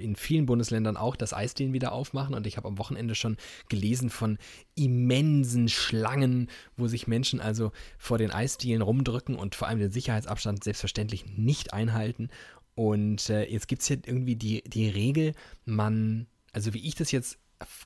in 0.00 0.16
vielen 0.16 0.46
Bundesländern 0.46 0.96
auch 0.96 1.14
das 1.14 1.32
Eisdielen 1.32 1.72
wieder 1.72 1.92
aufmachen. 1.92 2.34
Und 2.34 2.46
ich 2.46 2.56
habe 2.56 2.68
am 2.68 2.78
Wochenende 2.78 3.14
schon 3.14 3.36
gelesen 3.68 4.10
von 4.10 4.38
immensen 4.74 5.68
Schlangen, 5.68 6.48
wo 6.76 6.86
sich 6.86 7.06
Menschen 7.06 7.40
also 7.40 7.72
vor 7.98 8.16
den 8.18 8.30
Eisdielen 8.30 8.82
rumdrücken 8.82 9.36
und 9.36 9.54
vor 9.54 9.68
allem 9.68 9.78
den 9.78 9.90
Sicherheitsabstand 9.90 10.64
selbstverständlich 10.64 11.26
nicht 11.36 11.72
einhalten. 11.72 12.30
Und 12.74 13.28
äh, 13.30 13.44
jetzt 13.44 13.68
gibt 13.68 13.82
es 13.82 13.88
hier 13.88 13.98
irgendwie 14.04 14.36
die, 14.36 14.62
die 14.62 14.88
Regel, 14.88 15.34
man, 15.64 16.26
also 16.52 16.72
wie 16.74 16.86
ich 16.86 16.94
das 16.94 17.12
jetzt 17.12 17.38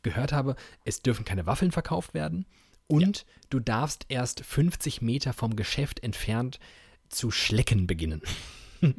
gehört 0.03 0.33
habe, 0.33 0.57
es 0.85 1.03
dürfen 1.03 1.25
keine 1.25 1.47
Waffeln 1.47 1.73
verkauft 1.73 2.15
werden 2.15 2.47
und 2.87 3.19
ja. 3.19 3.25
du 3.51 3.61
darfst 3.61 4.07
erst 4.09 4.45
50 4.45 5.03
Meter 5.03 5.33
vom 5.33 5.57
Geschäft 5.57 6.03
entfernt 6.03 6.59
zu 7.09 7.31
schlecken 7.31 7.87
beginnen. 7.87 8.23
Mit 8.81 8.95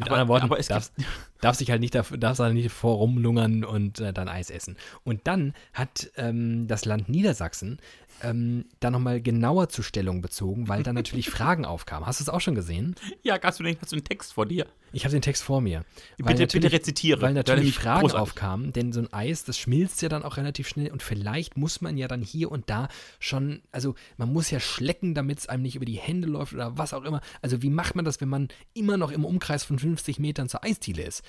aber, 0.00 0.10
anderen 0.10 0.28
Worten, 0.28 0.44
aber 0.44 0.58
es 0.58 0.66
darfst, 0.66 0.92
darfst 1.40 1.60
dich 1.60 1.70
halt 1.70 1.80
nicht, 1.80 1.94
darfst 1.94 2.40
halt 2.40 2.54
nicht 2.54 2.70
vorumlungern 2.70 3.64
und 3.64 4.00
äh, 4.00 4.12
dann 4.12 4.28
Eis 4.28 4.50
essen. 4.50 4.76
Und 5.04 5.26
dann 5.26 5.54
hat 5.72 6.10
ähm, 6.16 6.66
das 6.66 6.84
Land 6.84 7.08
Niedersachsen 7.08 7.78
ähm, 8.22 8.66
da 8.80 8.90
nochmal 8.90 9.20
genauer 9.20 9.68
zur 9.68 9.84
Stellung 9.84 10.22
bezogen, 10.22 10.68
weil 10.68 10.82
da 10.82 10.92
natürlich 10.92 11.30
Fragen 11.30 11.64
aufkamen. 11.64 12.06
Hast 12.06 12.20
du 12.20 12.24
es 12.24 12.28
auch 12.28 12.40
schon 12.40 12.54
gesehen? 12.54 12.94
Ja, 13.22 13.38
hast 13.42 13.60
du, 13.60 13.64
den, 13.64 13.76
hast 13.80 13.92
du 13.92 13.96
einen 13.96 14.04
Text 14.04 14.32
vor 14.32 14.46
dir? 14.46 14.66
Ich 14.92 15.04
habe 15.04 15.12
den 15.12 15.22
Text 15.22 15.42
vor 15.42 15.60
mir. 15.60 15.84
Bitte, 16.18 16.46
bitte 16.46 16.70
rezitiere. 16.70 17.20
Weil 17.20 17.34
natürlich 17.34 17.74
Fragen 17.74 18.02
großartig. 18.02 18.22
aufkamen, 18.22 18.72
denn 18.72 18.92
so 18.92 19.00
ein 19.00 19.12
Eis, 19.12 19.44
das 19.44 19.58
schmilzt 19.58 20.00
ja 20.02 20.08
dann 20.08 20.22
auch 20.22 20.36
relativ 20.36 20.68
schnell 20.68 20.92
und 20.92 21.02
vielleicht 21.02 21.56
muss 21.56 21.80
man 21.80 21.96
ja 21.96 22.06
dann 22.06 22.22
hier 22.22 22.52
und 22.52 22.70
da 22.70 22.88
schon, 23.18 23.62
also 23.72 23.96
man 24.16 24.32
muss 24.32 24.50
ja 24.50 24.60
schlecken, 24.60 25.14
damit 25.14 25.40
es 25.40 25.48
einem 25.48 25.62
nicht 25.62 25.74
über 25.74 25.84
die 25.84 25.98
Hände 25.98 26.28
läuft 26.28 26.54
oder 26.54 26.78
was 26.78 26.94
auch 26.94 27.02
immer. 27.02 27.20
Also 27.42 27.60
wie 27.62 27.70
macht 27.70 27.96
man 27.96 28.04
das, 28.04 28.20
wenn 28.20 28.28
man 28.28 28.48
immer 28.72 28.96
noch 28.96 29.10
im 29.10 29.24
Umkreis 29.24 29.64
von 29.64 29.78
50 29.78 30.20
Metern 30.20 30.48
zur 30.48 30.62
Eisdiele 30.62 31.02
ist? 31.02 31.24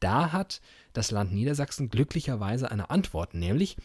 Da 0.00 0.32
hat 0.32 0.62
das 0.94 1.10
Land 1.10 1.32
Niedersachsen 1.32 1.90
glücklicherweise 1.90 2.70
eine 2.70 2.88
Antwort, 2.88 3.34
nämlich 3.34 3.76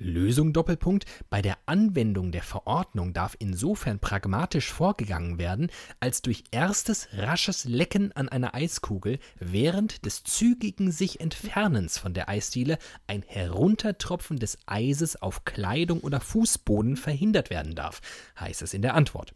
Lösung 0.00 0.52
Doppelpunkt. 0.52 1.04
Bei 1.28 1.42
der 1.42 1.56
Anwendung 1.66 2.32
der 2.32 2.42
Verordnung 2.42 3.12
darf 3.12 3.36
insofern 3.38 4.00
pragmatisch 4.00 4.72
vorgegangen 4.72 5.38
werden, 5.38 5.70
als 6.00 6.22
durch 6.22 6.44
erstes 6.50 7.08
rasches 7.12 7.64
Lecken 7.64 8.12
an 8.12 8.28
einer 8.28 8.54
Eiskugel 8.54 9.18
während 9.38 10.04
des 10.04 10.24
zügigen 10.24 10.90
sich 10.90 11.20
Entfernens 11.20 11.98
von 11.98 12.14
der 12.14 12.28
Eisdiele 12.28 12.78
ein 13.06 13.22
Heruntertropfen 13.26 14.38
des 14.38 14.58
Eises 14.66 15.20
auf 15.20 15.44
Kleidung 15.44 16.00
oder 16.00 16.20
Fußboden 16.20 16.96
verhindert 16.96 17.50
werden 17.50 17.74
darf, 17.74 18.00
heißt 18.38 18.62
es 18.62 18.74
in 18.74 18.82
der 18.82 18.94
Antwort. 18.94 19.34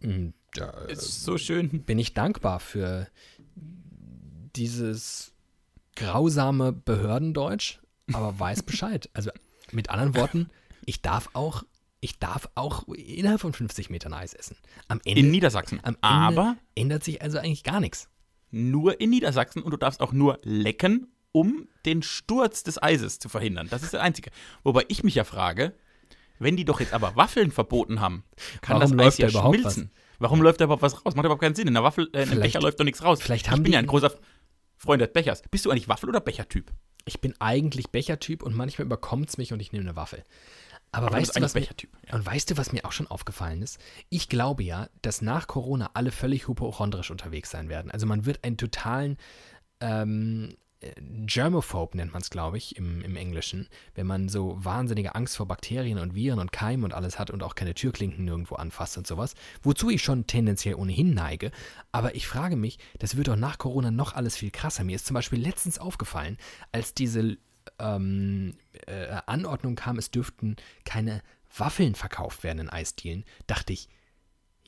Hm, 0.00 0.34
da 0.52 0.70
ist 0.84 1.24
so 1.24 1.38
schön. 1.38 1.84
Bin 1.84 1.98
ich 1.98 2.14
dankbar 2.14 2.60
für 2.60 3.08
dieses 4.54 5.32
grausame 5.96 6.72
Behördendeutsch, 6.72 7.80
aber 8.12 8.38
weiß 8.38 8.62
Bescheid. 8.62 9.08
Also 9.14 9.30
mit 9.72 9.90
anderen 9.90 10.14
Worten, 10.14 10.50
ich 10.84 11.02
darf 11.02 11.30
auch, 11.32 11.64
ich 12.00 12.18
darf 12.18 12.48
auch 12.54 12.86
innerhalb 12.88 13.40
von 13.40 13.52
50 13.52 13.90
Metern 13.90 14.12
Eis 14.12 14.34
essen. 14.34 14.56
Am 14.88 15.00
Ende, 15.04 15.20
in 15.20 15.30
Niedersachsen. 15.30 15.80
Am 15.82 15.94
Ende 15.94 15.98
aber 16.02 16.56
ändert 16.74 17.04
sich 17.04 17.22
also 17.22 17.38
eigentlich 17.38 17.64
gar 17.64 17.80
nichts. 17.80 18.08
Nur 18.50 19.00
in 19.00 19.10
Niedersachsen 19.10 19.62
und 19.62 19.70
du 19.70 19.76
darfst 19.76 20.00
auch 20.00 20.12
nur 20.12 20.38
lecken, 20.42 21.08
um 21.32 21.68
den 21.86 22.02
Sturz 22.02 22.62
des 22.62 22.80
Eises 22.80 23.18
zu 23.18 23.28
verhindern. 23.28 23.68
Das 23.68 23.82
ist 23.82 23.94
das 23.94 24.00
Einzige. 24.00 24.30
Wobei 24.62 24.84
ich 24.88 25.02
mich 25.02 25.16
ja 25.16 25.24
frage, 25.24 25.74
wenn 26.38 26.56
die 26.56 26.64
doch 26.64 26.80
jetzt 26.80 26.92
aber 26.92 27.16
Waffeln 27.16 27.50
verboten 27.50 28.00
haben, 28.00 28.24
kann 28.60 28.80
Warum 28.80 28.96
das 28.96 29.06
Eis 29.06 29.18
ja 29.18 29.30
schmilzen. 29.30 29.90
Was? 29.92 30.20
Warum 30.20 30.42
läuft 30.42 30.60
da 30.60 30.66
überhaupt 30.66 30.82
was 30.82 31.04
raus? 31.04 31.14
Macht 31.16 31.24
überhaupt 31.24 31.42
keinen 31.42 31.54
Sinn. 31.54 31.66
In 31.66 31.74
der 31.74 31.82
Waffel, 31.82 32.08
äh, 32.12 32.22
in 32.22 32.30
einem 32.30 32.40
Becher 32.40 32.60
läuft 32.60 32.78
doch 32.78 32.84
nichts 32.84 33.02
raus. 33.02 33.20
Vielleicht 33.20 33.50
haben 33.50 33.58
ich 33.58 33.62
bin 33.64 33.72
ja 33.72 33.78
ein 33.78 33.86
großer 33.86 34.12
Freund 34.76 35.02
des 35.02 35.12
Bechers. 35.12 35.42
Bist 35.50 35.64
du 35.64 35.70
eigentlich 35.70 35.88
Waffel- 35.88 36.08
oder 36.08 36.20
Bechertyp? 36.20 36.72
Ich 37.04 37.20
bin 37.20 37.34
eigentlich 37.40 37.90
Bechertyp 37.90 38.42
und 38.42 38.54
manchmal 38.54 38.86
überkommt 38.86 39.28
es 39.28 39.38
mich 39.38 39.52
und 39.52 39.60
ich 39.60 39.72
nehme 39.72 39.84
eine 39.84 39.96
Waffel. 39.96 40.24
Aber, 40.92 41.08
Aber 41.08 41.16
weißt 41.16 41.36
du, 41.36 41.42
was 41.42 41.54
mir, 41.54 41.62
ja. 41.62 42.14
und 42.14 42.24
weißt 42.24 42.50
du, 42.50 42.56
was 42.56 42.72
mir 42.72 42.84
auch 42.84 42.92
schon 42.92 43.08
aufgefallen 43.08 43.62
ist? 43.62 43.78
Ich 44.10 44.28
glaube 44.28 44.62
ja, 44.62 44.88
dass 45.02 45.22
nach 45.22 45.48
Corona 45.48 45.90
alle 45.94 46.12
völlig 46.12 46.46
hypochondrisch 46.46 47.10
unterwegs 47.10 47.50
sein 47.50 47.68
werden. 47.68 47.90
Also 47.90 48.06
man 48.06 48.26
wird 48.26 48.44
einen 48.44 48.56
totalen 48.56 49.18
ähm, 49.80 50.56
Germophobe 51.26 51.96
nennt 51.96 52.12
man 52.12 52.22
es, 52.22 52.30
glaube 52.30 52.58
ich, 52.58 52.76
im, 52.76 53.02
im 53.02 53.16
Englischen, 53.16 53.68
wenn 53.94 54.06
man 54.06 54.28
so 54.28 54.56
wahnsinnige 54.62 55.14
Angst 55.14 55.36
vor 55.36 55.46
Bakterien 55.46 55.98
und 55.98 56.14
Viren 56.14 56.38
und 56.38 56.52
Keimen 56.52 56.84
und 56.84 56.94
alles 56.94 57.18
hat 57.18 57.30
und 57.30 57.42
auch 57.42 57.54
keine 57.54 57.74
Türklinken 57.74 58.24
nirgendwo 58.24 58.56
anfasst 58.56 58.98
und 58.98 59.06
sowas, 59.06 59.34
wozu 59.62 59.90
ich 59.90 60.02
schon 60.02 60.26
tendenziell 60.26 60.74
ohnehin 60.74 61.14
neige. 61.14 61.50
Aber 61.92 62.14
ich 62.14 62.26
frage 62.26 62.56
mich, 62.56 62.78
das 62.98 63.16
wird 63.16 63.28
doch 63.28 63.36
nach 63.36 63.58
Corona 63.58 63.90
noch 63.90 64.14
alles 64.14 64.36
viel 64.36 64.50
krasser. 64.50 64.84
Mir 64.84 64.96
ist 64.96 65.06
zum 65.06 65.14
Beispiel 65.14 65.40
letztens 65.40 65.78
aufgefallen, 65.78 66.38
als 66.72 66.94
diese 66.94 67.38
ähm, 67.78 68.56
äh, 68.86 69.20
Anordnung 69.26 69.74
kam, 69.74 69.98
es 69.98 70.10
dürften 70.10 70.56
keine 70.84 71.22
Waffeln 71.56 71.94
verkauft 71.94 72.42
werden 72.42 72.58
in 72.58 72.70
Eisdielen, 72.70 73.24
dachte 73.46 73.72
ich, 73.72 73.88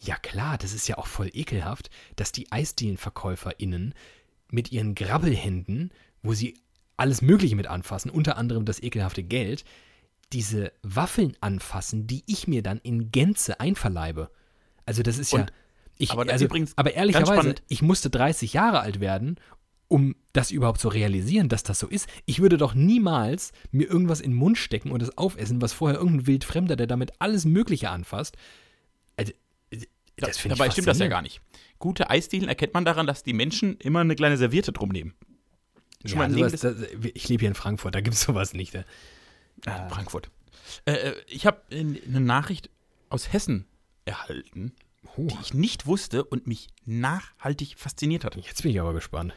ja 0.01 0.17
klar, 0.17 0.59
das 0.59 0.73
ist 0.73 0.89
ja 0.89 0.99
auch 0.99 1.07
voll 1.07 1.31
ekelhaft, 1.33 1.91
dass 2.17 2.33
die 2.33 2.53
Eisdielenverkäuferinnen 2.53 3.95
mit 4.51 4.71
ihren 4.73 4.95
Grabbelhänden 4.95 5.91
wo 6.23 6.33
sie 6.33 6.59
alles 6.97 7.23
Mögliche 7.23 7.57
mit 7.57 7.67
anfassen, 7.67 8.11
unter 8.11 8.37
anderem 8.37 8.65
das 8.65 8.83
ekelhafte 8.83 9.23
Geld, 9.23 9.65
diese 10.33 10.73
Waffeln 10.83 11.37
anfassen, 11.41 12.07
die 12.07 12.25
ich 12.27 12.49
mir 12.49 12.63
dann 12.63 12.79
in 12.79 13.11
Gänze 13.11 13.61
einverleibe. 13.61 14.31
Also 14.85 15.03
das 15.03 15.19
ist 15.19 15.33
Und, 15.33 15.41
ja. 15.41 15.47
Ich, 15.99 16.11
aber, 16.11 16.31
also, 16.31 16.45
übrigens 16.45 16.77
aber 16.77 16.93
ehrlicherweise, 16.95 17.55
ich 17.69 17.81
musste 17.81 18.11
30 18.11 18.53
Jahre 18.53 18.81
alt 18.81 19.01
werden, 19.01 19.37
um 19.89 20.17
das 20.33 20.51
überhaupt 20.51 20.81
zu 20.81 20.89
realisieren, 20.89 21.49
dass 21.49 21.63
das 21.63 21.79
so 21.79 21.87
ist. 21.87 22.09
Ich 22.27 22.41
würde 22.41 22.59
doch 22.59 22.75
niemals 22.75 23.53
mir 23.71 23.89
irgendwas 23.89 24.21
in 24.21 24.33
den 24.33 24.37
Mund 24.37 24.59
stecken 24.59 24.91
und 24.91 25.03
es 25.03 25.17
aufessen, 25.17 25.63
was 25.63 25.73
vorher 25.73 25.99
irgendein 25.99 26.27
Wildfremder, 26.27 26.77
der 26.77 26.87
damit 26.87 27.13
alles 27.21 27.45
Mögliche 27.45 27.89
anfasst. 27.91 28.37
Also, 29.17 29.33
das 30.17 30.39
finde 30.39 30.55
ich 30.55 30.59
Dabei 30.59 30.71
stimmt 30.71 30.89
das 30.89 30.99
ja 30.99 31.09
gar 31.09 31.23
nicht. 31.23 31.41
Gute 31.79 32.11
Eisdielen 32.11 32.49
erkennt 32.49 32.75
man 32.75 32.85
daran, 32.85 33.07
dass 33.07 33.23
die 33.23 33.33
Menschen 33.33 33.77
immer 33.79 34.01
eine 34.01 34.17
kleine 34.17 34.37
Serviette 34.37 34.73
drum 34.73 34.89
nehmen. 34.89 35.15
Schon 36.05 36.21
ja, 36.21 36.49
sowas, 36.49 36.61
das, 36.61 36.77
ich 37.15 37.29
lebe 37.29 37.41
hier 37.41 37.49
in 37.49 37.55
Frankfurt, 37.55 37.95
da 37.95 38.01
gibt 38.01 38.15
es 38.15 38.23
sowas 38.23 38.53
nicht. 38.53 38.75
Ne? 38.75 38.85
Ah, 39.65 39.89
Frankfurt. 39.89 40.31
Äh, 40.85 40.93
äh 40.93 41.15
ich 41.29 41.47
habe 41.47 41.63
eine 41.71 42.21
Nachricht 42.21 42.71
aus 43.09 43.33
Hessen 43.33 43.67
erhalten, 44.05 44.73
oh. 45.17 45.27
die 45.27 45.37
ich 45.41 45.55
nicht 45.55 45.87
wusste 45.87 46.25
und 46.25 46.47
mich 46.47 46.69
nachhaltig 46.85 47.75
fasziniert 47.77 48.25
hat. 48.25 48.37
Jetzt 48.37 48.63
bin 48.63 48.71
ich 48.71 48.81
aber 48.81 48.95
gespannt. 48.95 49.35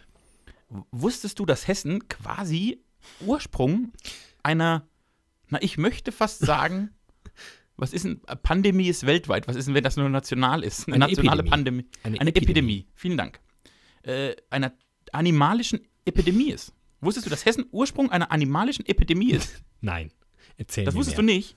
Wusstest 0.91 1.39
du, 1.39 1.45
dass 1.45 1.67
Hessen 1.67 2.07
quasi 2.07 2.81
Ursprung 3.21 3.91
einer, 4.43 4.87
na, 5.47 5.61
ich 5.61 5.77
möchte 5.77 6.11
fast 6.11 6.39
sagen, 6.39 6.91
was 7.77 7.93
ist 7.93 8.05
denn, 8.05 8.21
Pandemie 8.43 8.87
ist 8.87 9.05
weltweit, 9.05 9.47
was 9.47 9.55
ist 9.55 9.65
denn, 9.65 9.73
wenn 9.73 9.83
das 9.83 9.97
nur 9.97 10.09
national 10.09 10.63
ist? 10.63 10.87
Eine, 10.87 10.95
Eine 10.95 11.05
nationale 11.07 11.39
Epidemie. 11.39 11.49
Pandemie. 11.49 11.85
Eine, 12.03 12.19
Eine 12.19 12.29
Epidemie. 12.29 12.51
Epidemie. 12.51 12.87
Vielen 12.93 13.17
Dank. 13.17 13.39
Äh, 14.03 14.35
einer 14.49 14.73
animalischen 15.11 15.81
Epidemie 16.05 16.51
ist. 16.51 16.73
Wusstest 17.01 17.25
du, 17.25 17.29
dass 17.29 17.45
Hessen 17.45 17.65
Ursprung 17.71 18.11
einer 18.11 18.31
animalischen 18.31 18.85
Epidemie 18.85 19.31
ist? 19.31 19.63
Nein. 19.81 20.11
Erzähl 20.57 20.85
Das 20.85 20.95
wusstest 20.95 21.17
mehr. 21.17 21.25
du 21.25 21.33
nicht. 21.33 21.55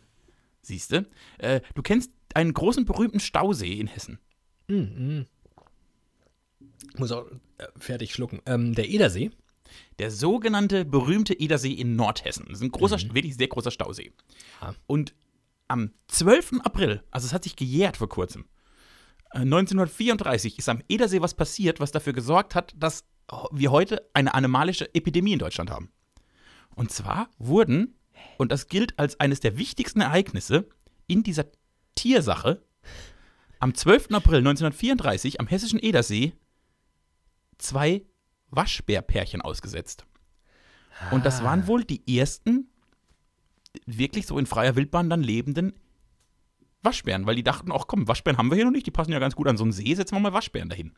Siehst 0.62 0.92
du? 0.92 1.07
Äh, 1.38 1.61
du 1.74 1.83
kennst 1.83 2.12
einen 2.35 2.55
großen 2.55 2.85
berühmten 2.85 3.20
Stausee 3.20 3.74
in 3.74 3.88
Hessen. 3.88 4.18
Mm, 4.68 4.74
mm. 4.76 5.26
Muss 6.98 7.11
auch 7.11 7.26
äh, 7.59 7.66
fertig 7.76 8.12
schlucken. 8.12 8.40
Ähm, 8.46 8.74
der 8.74 8.88
Edersee. 8.88 9.31
Der 9.98 10.11
sogenannte 10.11 10.85
berühmte 10.85 11.35
Edersee 11.35 11.72
in 11.72 11.96
Nordhessen. 11.96 12.44
Das 12.46 12.59
ist 12.59 12.62
ein 12.62 12.70
großer, 12.70 12.98
mhm. 12.98 13.14
wirklich 13.14 13.37
sehr 13.37 13.48
großer 13.48 13.70
Stausee. 13.70 14.12
Ja. 14.61 14.74
Und 14.87 15.14
am 15.68 15.92
12. 16.09 16.61
April, 16.62 17.02
also 17.11 17.26
es 17.26 17.33
hat 17.33 17.44
sich 17.44 17.57
gejährt 17.57 17.96
vor 17.96 18.09
kurzem, 18.09 18.44
1934 19.31 20.55
äh, 20.55 20.59
ist 20.59 20.68
am 20.68 20.83
Edersee 20.88 21.22
was 21.22 21.35
passiert, 21.35 21.81
was 21.81 21.90
dafür 21.90 22.12
gesorgt 22.12 22.55
hat, 22.55 22.74
dass 22.76 23.05
wir 23.50 23.70
heute 23.70 24.08
eine 24.14 24.35
animalische 24.35 24.94
Epidemie 24.94 25.32
in 25.35 25.38
Deutschland 25.38 25.70
haben. 25.70 25.90
Und 26.74 26.90
zwar 26.90 27.28
wurden, 27.38 27.98
und 28.38 28.52
das 28.52 28.68
gilt 28.68 28.98
als 28.98 29.20
eines 29.20 29.40
der 29.40 29.58
wichtigsten 29.58 30.00
Ereignisse 30.00 30.68
in 31.06 31.22
dieser 31.22 31.46
Tiersache, 31.94 32.62
am 33.58 33.74
12. 33.74 34.12
April 34.12 34.38
1934 34.38 35.40
am 35.40 35.46
hessischen 35.46 35.78
Edersee 35.78 36.32
zwei 37.58 38.04
Waschbärpärchen 38.50 39.40
ausgesetzt. 39.40 40.04
Und 41.11 41.24
das 41.24 41.42
waren 41.42 41.62
ah. 41.62 41.66
wohl 41.68 41.85
die 41.85 42.18
ersten 42.18 42.68
wirklich 43.87 44.26
so 44.26 44.38
in 44.38 44.46
freier 44.46 44.76
Wildbahn 44.76 45.08
dann 45.08 45.22
lebenden 45.22 45.72
Waschbären, 46.82 47.26
weil 47.26 47.36
die 47.36 47.42
dachten, 47.42 47.72
ach 47.72 47.86
komm, 47.86 48.08
Waschbären 48.08 48.38
haben 48.38 48.50
wir 48.50 48.56
hier 48.56 48.64
noch 48.64 48.72
nicht, 48.72 48.86
die 48.86 48.90
passen 48.90 49.12
ja 49.12 49.18
ganz 49.18 49.36
gut 49.36 49.48
an 49.48 49.56
so 49.56 49.64
einen 49.64 49.72
See, 49.72 49.94
setzen 49.94 50.16
wir 50.16 50.20
mal 50.20 50.32
Waschbären 50.32 50.68
dahin. 50.68 50.92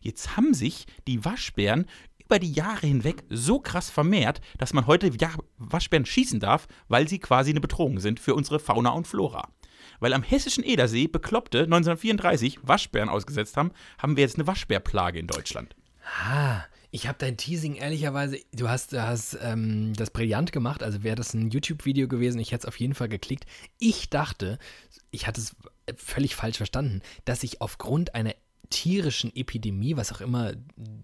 Jetzt 0.00 0.36
haben 0.36 0.54
sich 0.54 0.86
die 1.06 1.24
Waschbären 1.24 1.86
über 2.24 2.38
die 2.38 2.52
Jahre 2.52 2.86
hinweg 2.86 3.22
so 3.30 3.60
krass 3.60 3.88
vermehrt, 3.88 4.40
dass 4.58 4.72
man 4.72 4.86
heute 4.86 5.10
ja, 5.20 5.30
Waschbären 5.58 6.06
schießen 6.06 6.40
darf, 6.40 6.66
weil 6.88 7.08
sie 7.08 7.18
quasi 7.18 7.50
eine 7.50 7.60
Bedrohung 7.60 8.00
sind 8.00 8.18
für 8.18 8.34
unsere 8.34 8.58
Fauna 8.58 8.90
und 8.90 9.06
Flora. 9.06 9.48
Weil 10.00 10.12
am 10.12 10.22
hessischen 10.22 10.64
Edersee 10.64 11.06
Bekloppte 11.06 11.62
1934 11.64 12.60
Waschbären 12.62 13.08
ausgesetzt 13.08 13.56
haben, 13.56 13.70
haben 13.98 14.16
wir 14.16 14.24
jetzt 14.24 14.36
eine 14.36 14.46
Waschbärplage 14.46 15.18
in 15.18 15.28
Deutschland. 15.28 15.76
Ah, 16.24 16.62
ich 16.96 17.06
habe 17.06 17.18
dein 17.18 17.36
Teasing 17.36 17.74
ehrlicherweise, 17.74 18.38
du 18.52 18.70
hast, 18.70 18.94
du 18.94 19.06
hast 19.06 19.36
ähm, 19.42 19.92
das 19.92 20.08
brillant 20.08 20.50
gemacht, 20.50 20.82
also 20.82 21.02
wäre 21.02 21.14
das 21.14 21.34
ein 21.34 21.50
YouTube-Video 21.50 22.08
gewesen, 22.08 22.38
ich 22.38 22.52
hätte 22.52 22.62
es 22.62 22.68
auf 22.68 22.80
jeden 22.80 22.94
Fall 22.94 23.10
geklickt. 23.10 23.44
Ich 23.78 24.08
dachte, 24.08 24.58
ich 25.10 25.26
hatte 25.26 25.42
es 25.42 25.54
völlig 25.98 26.34
falsch 26.34 26.56
verstanden, 26.56 27.02
dass 27.26 27.42
ich 27.42 27.60
aufgrund 27.60 28.14
einer 28.14 28.34
tierischen 28.70 29.30
Epidemie, 29.36 29.98
was 29.98 30.10
auch 30.10 30.22
immer 30.22 30.54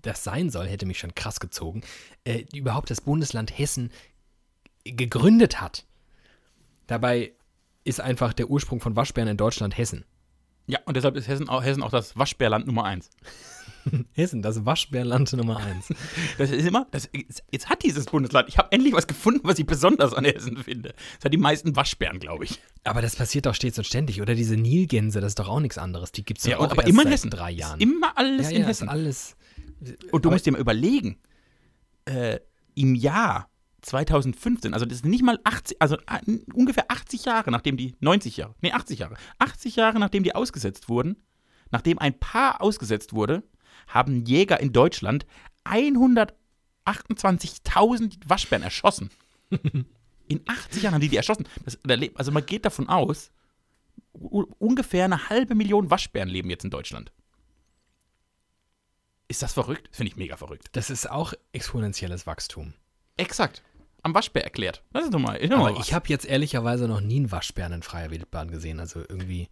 das 0.00 0.24
sein 0.24 0.48
soll, 0.48 0.66
hätte 0.66 0.86
mich 0.86 0.98
schon 0.98 1.14
krass 1.14 1.40
gezogen, 1.40 1.82
äh, 2.24 2.46
überhaupt 2.54 2.88
das 2.88 3.02
Bundesland 3.02 3.56
Hessen 3.58 3.92
gegründet 4.84 5.60
hat. 5.60 5.84
Dabei 6.86 7.32
ist 7.84 8.00
einfach 8.00 8.32
der 8.32 8.48
Ursprung 8.48 8.80
von 8.80 8.96
Waschbären 8.96 9.28
in 9.28 9.36
Deutschland 9.36 9.76
Hessen. 9.76 10.06
Ja, 10.66 10.78
und 10.84 10.96
deshalb 10.96 11.16
ist 11.16 11.28
Hessen 11.28 11.48
auch, 11.48 11.62
Hessen 11.64 11.82
auch 11.82 11.90
das 11.90 12.16
Waschbärland 12.16 12.66
Nummer 12.66 12.84
eins. 12.84 13.10
Hessen, 14.12 14.42
das 14.42 14.64
Waschbärland 14.64 15.32
Nummer 15.32 15.56
eins. 15.58 15.88
Das 16.38 16.50
ist 16.50 16.66
immer, 16.66 16.86
das, 16.92 17.08
jetzt 17.50 17.68
hat 17.68 17.82
dieses 17.82 18.06
Bundesland, 18.06 18.48
ich 18.48 18.58
habe 18.58 18.70
endlich 18.70 18.94
was 18.94 19.06
gefunden, 19.06 19.40
was 19.42 19.58
ich 19.58 19.66
besonders 19.66 20.14
an 20.14 20.24
Hessen 20.24 20.56
finde. 20.58 20.94
Es 21.18 21.24
hat 21.24 21.32
die 21.32 21.38
meisten 21.38 21.74
Waschbären, 21.74 22.20
glaube 22.20 22.44
ich. 22.44 22.60
Aber 22.84 23.02
das 23.02 23.16
passiert 23.16 23.46
doch 23.46 23.54
stets 23.54 23.78
und 23.78 23.84
ständig. 23.84 24.22
Oder 24.22 24.34
diese 24.36 24.56
Nilgänse, 24.56 25.20
das 25.20 25.32
ist 25.32 25.38
doch 25.40 25.48
auch 25.48 25.60
nichts 25.60 25.78
anderes. 25.78 26.12
Die 26.12 26.24
gibt 26.24 26.38
es 26.40 26.46
Ja, 26.46 26.58
auch 26.58 26.70
aber 26.70 26.86
immer 26.86 27.02
in 27.02 27.08
Hessen. 27.08 27.30
drei 27.30 27.50
Jahren. 27.50 27.80
Immer 27.80 28.16
alles 28.16 28.50
ja, 28.50 28.56
in 28.56 28.62
ja, 28.62 28.68
Hessen. 28.68 28.84
Ist 28.84 28.90
alles. 28.90 29.36
Und 30.12 30.24
du 30.24 30.28
aber- 30.28 30.36
musst 30.36 30.46
dir 30.46 30.52
mal 30.52 30.60
überlegen, 30.60 31.18
äh, 32.04 32.38
im 32.74 32.94
Jahr 32.94 33.48
2015, 33.82 34.74
also 34.74 34.86
das 34.86 34.98
ist 34.98 35.04
nicht 35.04 35.22
mal 35.22 35.38
80, 35.44 35.80
also 35.80 35.96
äh, 35.96 36.38
ungefähr 36.54 36.86
80 36.88 37.24
Jahre, 37.24 37.50
nachdem 37.50 37.76
die, 37.76 37.96
90 38.00 38.38
Jahre, 38.38 38.54
nee, 38.60 38.72
80 38.72 38.98
Jahre, 39.00 39.16
80 39.38 39.76
Jahre 39.76 39.98
nachdem 39.98 40.22
die 40.22 40.34
ausgesetzt 40.34 40.88
wurden, 40.88 41.16
nachdem 41.70 41.98
ein 41.98 42.18
Paar 42.18 42.62
ausgesetzt 42.62 43.12
wurde, 43.12 43.42
haben 43.88 44.24
Jäger 44.24 44.60
in 44.60 44.72
Deutschland 44.72 45.26
128.000 45.64 48.20
Waschbären 48.26 48.62
erschossen. 48.62 49.10
In 50.28 50.40
80 50.46 50.84
Jahren 50.84 50.94
haben 50.94 51.02
die 51.02 51.10
die 51.10 51.16
erschossen. 51.16 51.46
Das, 51.64 51.78
also 52.14 52.32
man 52.32 52.46
geht 52.46 52.64
davon 52.64 52.88
aus, 52.88 53.32
ungefähr 54.12 55.04
eine 55.04 55.28
halbe 55.28 55.54
Million 55.54 55.90
Waschbären 55.90 56.28
leben 56.28 56.48
jetzt 56.48 56.64
in 56.64 56.70
Deutschland. 56.70 57.12
Ist 59.28 59.42
das 59.42 59.52
verrückt? 59.52 59.88
Finde 59.92 60.10
ich 60.10 60.16
mega 60.16 60.36
verrückt. 60.36 60.68
Das 60.72 60.90
ist 60.90 61.10
auch 61.10 61.34
exponentielles 61.52 62.26
Wachstum. 62.26 62.74
Exakt. 63.16 63.62
Am 64.04 64.14
Waschbär 64.14 64.42
erklärt. 64.44 64.82
Das 64.92 65.04
ist 65.04 65.14
doch 65.14 65.18
mal. 65.20 65.34
Ist 65.36 65.50
mal 65.50 65.58
Aber 65.68 65.78
was. 65.78 65.86
ich 65.86 65.94
habe 65.94 66.08
jetzt 66.08 66.24
ehrlicherweise 66.26 66.88
noch 66.88 67.00
nie 67.00 67.16
einen 67.16 67.30
Waschbären 67.30 67.72
in 67.72 67.82
freier 67.82 68.10
Wildbahn 68.10 68.50
gesehen. 68.50 68.80
Also 68.80 69.00
irgendwie. 69.00 69.48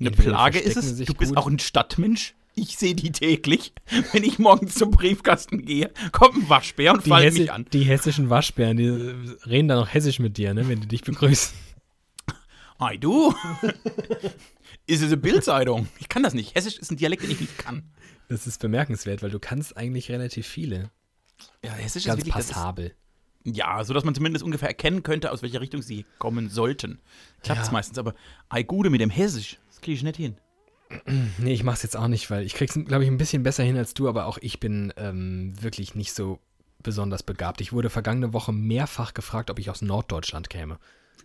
Eine 0.00 0.10
Plage 0.10 0.58
ist 0.58 0.76
es. 0.76 0.96
Du 0.96 1.14
bist 1.14 1.30
gut- 1.30 1.38
auch 1.38 1.46
ein 1.46 1.58
Stadtmensch. 1.60 2.34
Ich 2.56 2.76
sehe 2.76 2.94
die 2.94 3.10
täglich. 3.12 3.72
Wenn 4.12 4.22
ich 4.24 4.38
morgens 4.38 4.74
zum 4.76 4.90
Briefkasten 4.90 5.64
gehe, 5.64 5.92
kommt 6.12 6.36
ein 6.36 6.48
Waschbär 6.48 6.92
und 6.92 7.04
Hessi 7.06 7.40
mich 7.42 7.52
an. 7.52 7.66
die 7.72 7.82
hessischen 7.82 8.30
Waschbären, 8.30 8.76
die 8.76 8.88
reden 9.48 9.66
dann 9.68 9.78
auch 9.78 9.88
hessisch 9.92 10.18
mit 10.20 10.36
dir, 10.38 10.54
ne, 10.54 10.68
wenn 10.68 10.80
die 10.80 10.86
dich 10.88 11.02
begrüßen. 11.02 11.52
Ei, 12.78 12.96
du. 12.96 13.32
ist 14.86 15.00
es 15.02 15.06
eine 15.06 15.16
Bildzeitung? 15.16 15.88
Ich 15.98 16.08
kann 16.08 16.22
das 16.22 16.34
nicht. 16.34 16.54
Hessisch 16.54 16.76
ist 16.78 16.90
ein 16.90 16.96
Dialekt, 16.96 17.22
den 17.22 17.30
ich 17.30 17.40
nicht 17.40 17.58
kann. 17.58 17.84
Das 18.28 18.46
ist 18.46 18.60
bemerkenswert, 18.60 19.22
weil 19.22 19.30
du 19.30 19.38
kannst 19.38 19.76
eigentlich 19.76 20.10
relativ 20.10 20.46
viele. 20.46 20.90
Ja, 21.64 21.72
Hessisch 21.72 22.04
Ganz 22.04 22.20
ist 22.22 22.26
wirklich. 22.26 22.46
Passabel. 22.46 22.94
Ja, 23.44 23.84
so 23.84 23.92
dass 23.94 24.04
man 24.04 24.14
zumindest 24.14 24.44
ungefähr 24.44 24.68
erkennen 24.68 25.02
könnte, 25.02 25.30
aus 25.30 25.42
welcher 25.42 25.60
Richtung 25.60 25.82
sie 25.82 26.04
kommen 26.18 26.48
sollten. 26.48 27.00
Klappt's 27.42 27.66
Ja. 27.68 27.72
meistens, 27.72 27.98
aber 27.98 28.14
Ei, 28.48 28.62
Gude 28.62 28.90
mit 28.90 29.00
dem 29.00 29.10
Hessisch. 29.10 29.58
Das 29.68 29.80
kriege 29.80 29.94
ich 29.96 30.02
nicht 30.02 30.16
hin. 30.16 30.36
Nee, 31.38 31.52
ich 31.52 31.64
mach's 31.64 31.82
jetzt 31.82 31.96
auch 31.96 32.08
nicht, 32.08 32.30
weil 32.30 32.44
ich 32.44 32.54
krieg's, 32.54 32.74
glaube 32.74 33.04
ich, 33.04 33.10
ein 33.10 33.16
bisschen 33.18 33.42
besser 33.42 33.62
hin 33.64 33.76
als 33.76 33.94
du, 33.94 34.08
aber 34.08 34.26
auch 34.26 34.38
ich 34.40 34.60
bin 34.60 34.92
ähm, 34.96 35.52
wirklich 35.60 35.94
nicht 35.94 36.12
so 36.14 36.38
besonders 36.82 37.22
begabt. 37.22 37.60
Ich 37.60 37.72
wurde 37.72 37.90
vergangene 37.90 38.32
Woche 38.32 38.52
mehrfach 38.52 39.14
gefragt, 39.14 39.50
ob 39.50 39.58
ich 39.58 39.70
aus 39.70 39.82
Norddeutschland 39.82 40.50
käme. 40.50 40.78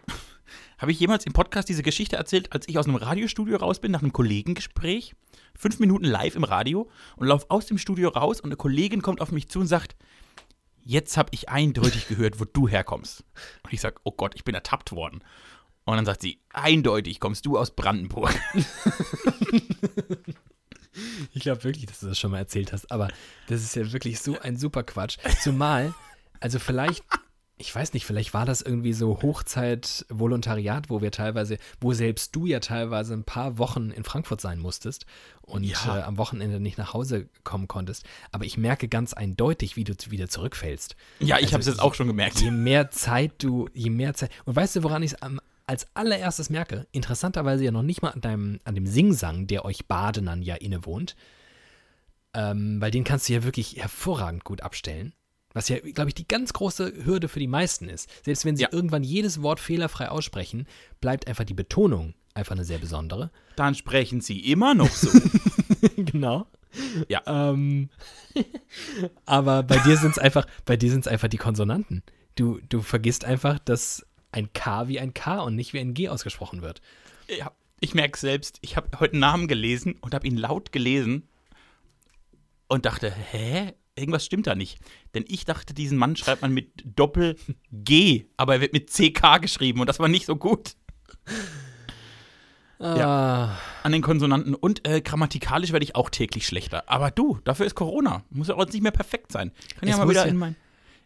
Habe 0.78 0.92
ich 0.92 1.00
jemals 1.00 1.26
im 1.26 1.34
Podcast 1.34 1.68
diese 1.70 1.84
Geschichte 1.84 2.16
erzählt, 2.16 2.52
als 2.54 2.68
ich 2.68 2.78
aus 2.80 2.88
einem 2.88 2.96
Radiostudio 2.96 3.58
raus 3.58 3.80
bin, 3.80 3.92
nach 3.92 4.02
einem 4.02 4.14
Kollegengespräch? 4.14 5.14
Fünf 5.56 5.80
Minuten 5.80 6.06
live 6.06 6.36
im 6.36 6.46
Radio 6.46 6.90
und 7.18 7.28
laufe 7.28 7.46
aus 7.50 7.66
dem 7.66 7.78
Studio 7.78 8.10
raus 8.10 8.40
und 8.40 8.50
eine 8.50 8.56
Kollegin 8.56 9.02
kommt 9.02 9.20
auf 9.22 9.32
mich 9.32 9.50
zu 9.50 9.60
und 9.60 9.68
sagt, 9.68 9.96
jetzt 10.90 11.18
habe 11.18 11.30
ich 11.34 11.50
eindeutig 11.50 12.08
gehört, 12.08 12.40
wo 12.40 12.46
du 12.46 12.68
herkommst. 12.68 13.24
Und 13.64 13.74
ich 13.74 13.80
sage, 13.80 13.98
oh 14.04 14.12
Gott, 14.12 14.34
ich 14.36 14.44
bin 14.44 14.56
ertappt 14.56 14.92
worden. 14.92 15.24
Und 15.86 15.96
dann 15.96 16.06
sagt 16.06 16.22
sie, 16.22 16.40
eindeutig 16.52 17.20
kommst 17.20 17.46
du 17.46 17.58
aus 17.58 17.72
Brandenburg. 17.72 18.34
Ich 21.34 21.44
glaube 21.44 21.64
wirklich, 21.64 21.86
dass 21.86 22.00
du 22.00 22.08
das 22.08 22.20
schon 22.20 22.32
mal 22.32 22.40
erzählt 22.40 22.74
hast, 22.74 22.92
aber 22.92 23.08
das 23.48 23.62
ist 23.62 23.76
ja 23.76 23.90
wirklich 23.94 24.20
so 24.20 24.38
ein 24.40 24.58
super 24.58 24.84
Quatsch. 24.84 25.18
Zumal, 25.42 25.94
also 26.42 26.60
vielleicht, 26.60 27.06
ich 27.62 27.76
weiß 27.76 27.94
nicht, 27.94 28.06
vielleicht 28.06 28.34
war 28.34 28.46
das 28.46 28.62
irgendwie 28.62 28.94
so 28.94 29.22
Hochzeit-Volontariat, 29.22 30.90
wo 30.90 31.02
wir 31.02 31.12
teilweise, 31.12 31.58
wo 31.82 31.94
selbst 31.94 32.36
du 32.36 32.46
ja 32.46 32.60
teilweise 32.62 33.14
ein 33.14 33.26
paar 33.26 33.58
Wochen 33.58 33.92
in 33.92 34.04
Frankfurt 34.06 34.40
sein 34.42 34.60
musstest 34.60 35.06
und 35.42 35.64
Ja. 35.66 35.98
äh, 35.98 36.02
am 36.04 36.18
Wochenende 36.18 36.60
nicht 36.60 36.78
nach 36.78 36.94
Hause 36.94 37.28
kommen 37.44 37.68
konntest. 37.68 38.06
Aber 38.32 38.46
ich 38.46 38.58
merke 38.58 38.88
ganz 38.88 39.14
eindeutig, 39.14 39.76
wie 39.76 39.84
du 39.84 39.94
wieder 40.10 40.30
zurückfällst. 40.30 40.96
Ja, 41.20 41.38
ich 41.38 41.44
Also 41.48 41.54
habe 41.54 41.62
es 41.62 41.68
jetzt 41.68 41.82
auch 41.82 41.96
schon 41.96 42.08
gemerkt. 42.08 42.40
Je 42.40 42.52
mehr 42.52 42.92
Zeit 42.92 43.34
du, 43.44 43.68
je 43.74 43.90
mehr 43.90 44.14
Zeit. 44.14 44.32
Und 44.46 44.56
weißt 44.56 44.78
du, 44.78 44.84
woran 44.84 45.04
ich 45.04 45.14
es 45.14 45.18
als 45.68 45.86
allererstes 45.96 46.50
merke? 46.50 46.88
Interessanterweise 46.92 47.66
ja 47.66 47.72
noch 47.72 47.84
nicht 47.84 48.02
mal 48.02 48.10
an, 48.12 48.22
deinem, 48.22 48.60
an 48.64 48.74
dem 48.76 48.88
Singsang, 48.88 49.48
der 49.48 49.66
euch 49.66 49.86
Badenern 49.86 50.42
ja 50.42 50.56
innewohnt. 50.56 51.16
Ähm, 52.34 52.80
weil 52.80 52.92
den 52.92 53.04
kannst 53.04 53.28
du 53.28 53.34
ja 53.34 53.44
wirklich 53.44 53.76
hervorragend 53.78 54.44
gut 54.44 54.62
abstellen. 54.62 55.14
Was 55.54 55.70
ja, 55.70 55.80
glaube 55.80 56.10
ich, 56.10 56.16
die 56.16 56.28
ganz 56.28 56.54
große 56.54 57.06
Hürde 57.06 57.28
für 57.28 57.40
die 57.40 57.48
meisten 57.48 57.90
ist. 57.90 58.10
Selbst 58.24 58.46
wenn 58.46 58.56
sie 58.56 58.64
Ja. 58.64 58.70
irgendwann 58.72 59.04
jedes 59.04 59.42
Wort 59.42 59.60
fehlerfrei 59.60 60.10
aussprechen, 60.10 60.68
bleibt 61.02 61.28
einfach 61.28 61.44
die 61.44 61.54
Betonung 61.56 62.14
einfach 62.36 62.54
eine 62.56 62.66
sehr 62.66 62.78
besondere. 62.78 63.32
Dann 63.56 63.76
sprechen 63.76 64.22
sie 64.22 64.40
immer 64.52 64.74
noch 64.76 64.92
so. 64.92 65.10
genau. 65.96 66.46
Ja. 67.08 67.22
Ähm, 67.26 67.90
aber 69.26 69.64
bei 69.64 69.78
dir 69.80 69.98
sind 69.98 70.12
es 70.12 70.20
einfach, 70.20 70.46
bei 70.66 70.78
dir 70.78 70.92
sind 70.92 71.02
es 71.02 71.08
einfach 71.08 71.28
die 71.28 71.38
Konsonanten. 71.38 72.04
Du, 72.36 72.60
du 72.70 72.82
vergisst 72.82 73.26
einfach, 73.26 73.60
dass 73.60 74.06
ein 74.32 74.54
K 74.54 74.88
wie 74.88 75.00
ein 75.00 75.14
K 75.14 75.40
und 75.40 75.56
nicht 75.56 75.74
wie 75.74 75.80
ein 75.80 75.94
G 75.96 76.10
ausgesprochen 76.10 76.62
wird. 76.62 76.82
Ja, 77.28 77.52
ich 77.80 77.96
merke 77.96 78.20
selbst, 78.20 78.60
ich 78.62 78.78
habe 78.78 79.00
heute 79.00 79.14
einen 79.14 79.22
Namen 79.22 79.48
gelesen 79.48 79.96
und 80.02 80.14
habe 80.14 80.28
ihn 80.28 80.38
laut 80.38 80.72
gelesen 80.72 81.28
und 82.68 82.86
dachte, 82.86 83.12
hä? 83.12 83.74
Irgendwas 84.00 84.26
stimmt 84.26 84.48
da 84.48 84.56
nicht. 84.56 84.80
Denn 85.14 85.26
ich 85.28 85.46
dachte, 85.46 85.74
diesen 85.74 85.98
Mann 85.98 86.16
schreibt 86.16 86.42
man 86.42 86.54
mit 86.54 86.72
Doppel-G, 86.84 88.26
aber 88.38 88.56
er 88.56 88.62
wird 88.62 88.74
mit 88.74 88.90
CK 88.92 89.38
geschrieben 89.42 89.80
und 89.82 89.88
das 89.88 90.00
war 90.00 90.08
nicht 90.08 90.26
so 90.26 90.36
gut 90.36 90.76
Ah, 92.82 93.58
an 93.84 93.92
den 93.92 94.02
Konsonanten. 94.02 94.56
Und 94.56 94.88
äh, 94.88 95.02
grammatikalisch 95.02 95.74
werde 95.74 95.84
ich 95.84 95.96
auch 95.96 96.10
täglich 96.10 96.48
schlechter. 96.48 96.90
Aber 96.90 97.12
du, 97.12 97.38
dafür 97.44 97.66
ist 97.66 97.76
Corona. 97.76 98.24
Muss 98.30 98.48
ja 98.48 98.56
auch 98.56 98.62
jetzt 98.62 98.72
nicht 98.74 98.84
mehr 98.84 98.94
perfekt 98.94 99.34
sein. 99.34 99.52
Ich 99.68 99.76
kann 99.76 99.90
ja 99.90 99.98
mal 99.98 100.08
wieder 100.10 100.24
ja- 100.24 100.30
in 100.32 100.38
mein, 100.38 100.56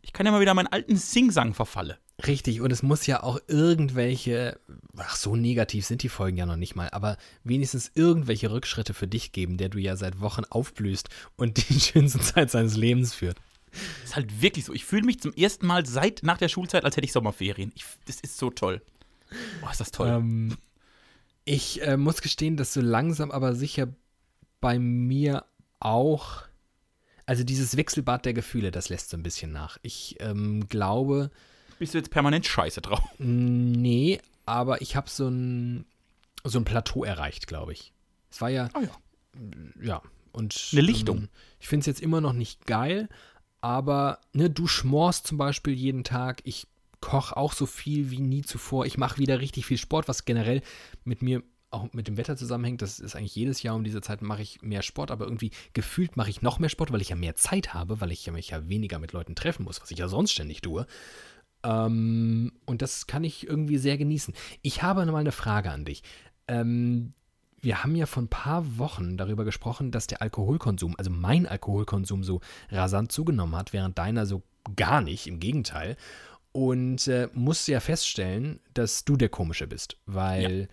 ich 0.04 0.14
kann 0.14 0.26
ja 0.28 0.32
mal 0.32 0.40
wieder 0.40 0.52
in 0.52 0.56
meinen 0.58 0.68
alten 0.68 0.96
Singsang 0.98 1.56
verfalle. 1.56 1.98
Richtig. 2.26 2.62
Und 2.62 2.72
es 2.72 2.84
muss 2.84 3.06
ja 3.06 3.24
auch 3.24 3.40
irgendwelche, 3.48 4.60
ach, 4.98 5.16
so 5.16 5.36
negativ 5.36 5.86
sind 5.86 6.04
die 6.04 6.10
Folgen 6.10 6.38
ja 6.38 6.46
noch 6.46 6.56
nicht 6.56 6.76
mal, 6.76 6.90
aber 6.90 7.18
wenigstens 7.44 7.92
irgendwelche 7.96 8.52
Rückschritte 8.52 8.94
für 8.94 9.08
dich 9.08 9.32
geben, 9.32 9.58
der 9.58 9.70
du 9.70 9.80
ja 9.80 9.96
seit 9.96 10.20
Wochen 10.20 10.44
aufblühst 10.46 11.10
und 11.36 11.70
die 11.70 11.80
schönste 11.80 12.20
Zeit 12.20 12.52
seines 12.52 12.76
Lebens 12.76 13.14
führt. 13.14 13.38
Das 13.72 14.10
ist 14.10 14.16
halt 14.16 14.42
wirklich 14.42 14.66
so. 14.66 14.74
Ich 14.74 14.86
fühle 14.86 15.04
mich 15.04 15.20
zum 15.20 15.34
ersten 15.34 15.66
Mal 15.66 15.86
seit 15.86 16.22
nach 16.24 16.38
der 16.38 16.50
Schulzeit, 16.50 16.86
als 16.86 16.96
hätte 16.96 17.06
ich 17.06 17.12
Sommerferien. 17.12 17.72
Ich, 17.76 17.86
das 18.06 18.20
ist 18.20 18.38
so 18.38 18.52
toll. 18.52 18.82
Boah, 19.62 19.72
ist 19.72 19.80
das 19.80 19.92
toll. 19.92 20.10
Ähm, 20.10 20.58
ich 21.46 21.82
äh, 21.82 21.98
muss 21.98 22.22
gestehen, 22.22 22.56
dass 22.56 22.74
so 22.74 22.82
langsam 22.82 23.32
aber 23.32 23.56
sicher 23.56 23.88
bei 24.62 24.80
mir 24.80 25.46
auch, 25.80 26.44
also 27.26 27.44
dieses 27.44 27.76
Wechselbad 27.76 28.26
der 28.26 28.34
Gefühle, 28.34 28.72
das 28.72 28.90
lässt 28.90 29.10
so 29.10 29.18
ein 29.18 29.24
bisschen 29.24 29.52
nach. 29.52 29.78
Ich 29.82 30.18
ähm, 30.20 30.68
glaube, 30.70 31.32
Bist 31.80 31.94
du 31.94 31.98
jetzt 31.98 32.12
permanent 32.12 32.46
scheiße 32.46 32.82
drauf? 32.82 33.02
nee, 33.18 34.20
aber 34.46 34.82
ich 34.82 34.96
habe 34.96 35.10
so 35.10 35.28
ein, 35.28 35.86
so 36.44 36.60
ein 36.60 36.66
Plateau 36.66 37.04
erreicht, 37.04 37.48
glaube 37.48 37.74
ich. 37.74 37.94
Es 38.30 38.42
war 38.42 38.50
ja, 38.50 38.70
Oh 38.74 38.82
ja. 38.82 38.92
ja, 39.82 40.02
und. 40.32 40.70
Eine 40.72 40.82
Lichtung. 40.82 41.18
Ähm, 41.18 41.30
ich 41.60 41.68
finde 41.68 41.82
es 41.82 41.88
jetzt 41.88 42.02
immer 42.02 42.22
noch 42.22 42.34
nicht 42.34 42.66
geil, 42.66 43.10
aber 43.62 44.20
ne, 44.34 44.50
du 44.50 44.68
schmorst 44.68 45.28
zum 45.28 45.38
Beispiel 45.38 45.74
jeden 45.74 46.04
Tag. 46.04 46.42
Ich 46.44 46.68
koche 47.00 47.36
auch 47.36 47.54
so 47.54 47.66
viel 47.66 48.12
wie 48.12 48.22
nie 48.22 48.44
zuvor. 48.44 48.86
Ich 48.86 48.98
mache 48.98 49.18
wieder 49.18 49.40
richtig 49.40 49.66
viel 49.66 49.78
Sport, 49.78 50.08
was 50.08 50.26
generell 50.26 50.62
mit 51.04 51.22
mir 51.22 51.44
auch 51.70 51.92
mit 51.92 52.08
dem 52.08 52.18
Wetter 52.18 52.38
zusammenhängt. 52.38 52.82
Das 52.82 53.00
ist 53.00 53.16
eigentlich 53.16 53.36
jedes 53.36 53.64
Jahr 53.64 53.76
um 53.76 53.84
diese 53.84 54.02
Zeit 54.02 54.22
mache 54.22 54.42
ich 54.42 54.62
mehr 54.62 54.84
Sport, 54.84 55.12
aber 55.12 55.26
irgendwie 55.26 55.52
gefühlt 55.74 56.16
mache 56.16 56.30
ich 56.30 56.42
noch 56.42 56.60
mehr 56.60 56.70
Sport, 56.70 56.92
weil 56.92 57.02
ich 57.02 57.10
ja 57.10 57.16
mehr 57.16 57.36
Zeit 57.36 57.74
habe, 57.74 58.00
weil 58.00 58.12
ich 58.12 58.26
ja 58.26 58.32
mich 58.32 58.50
ja 58.50 58.70
weniger 58.70 59.00
mit 59.00 59.12
Leuten 59.12 59.36
treffen 59.36 59.64
muss, 59.64 59.82
was 59.82 59.92
ich 59.92 59.98
ja 59.98 60.08
sonst 60.08 60.32
ständig 60.32 60.62
tue. 60.62 60.86
Ähm, 61.64 62.52
und 62.66 62.82
das 62.82 63.08
kann 63.08 63.24
ich 63.24 63.48
irgendwie 63.48 63.78
sehr 63.78 63.98
genießen. 63.98 64.34
Ich 64.62 64.84
habe 64.84 65.06
mal 65.06 65.18
eine 65.18 65.32
Frage 65.32 65.72
an 65.72 65.86
dich. 65.86 66.04
Ähm, 66.48 67.14
wir 67.62 67.84
haben 67.84 67.96
ja 67.96 68.06
vor 68.06 68.24
ein 68.24 68.28
paar 68.28 68.78
Wochen 68.78 69.16
darüber 69.16 69.46
gesprochen, 69.46 69.92
dass 69.92 70.08
der 70.08 70.22
Alkoholkonsum, 70.22 70.96
also 70.98 71.10
mein 71.10 71.48
Alkoholkonsum 71.48 72.24
so 72.24 72.42
rasant 72.70 73.12
zugenommen 73.12 73.56
hat, 73.56 73.72
während 73.72 73.98
deiner 73.98 74.26
so 74.26 74.44
gar 74.76 75.02
nicht, 75.02 75.28
im 75.28 75.40
Gegenteil. 75.40 75.96
Und 76.52 77.08
äh, 77.08 77.30
musste 77.34 77.72
ja 77.72 77.80
feststellen, 77.80 78.60
dass 78.74 79.06
du 79.06 79.16
der 79.16 79.30
Komische 79.30 79.66
bist, 79.66 79.98
weil 80.06 80.68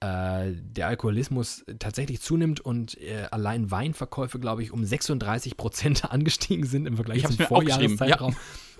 äh, 0.00 0.52
der 0.52 0.88
Alkoholismus 0.88 1.64
tatsächlich 1.78 2.20
zunimmt 2.20 2.60
und 2.60 3.00
äh, 3.00 3.28
allein 3.30 3.70
Weinverkäufe, 3.70 4.40
glaube 4.40 4.62
ich, 4.62 4.72
um 4.72 4.84
36 4.84 5.56
Prozent 5.56 6.04
angestiegen 6.12 6.66
sind 6.66 6.86
im 6.86 6.96
Vergleich 6.96 7.24
zum 7.24 7.38
Vorjahreszeitraum. 7.38 8.36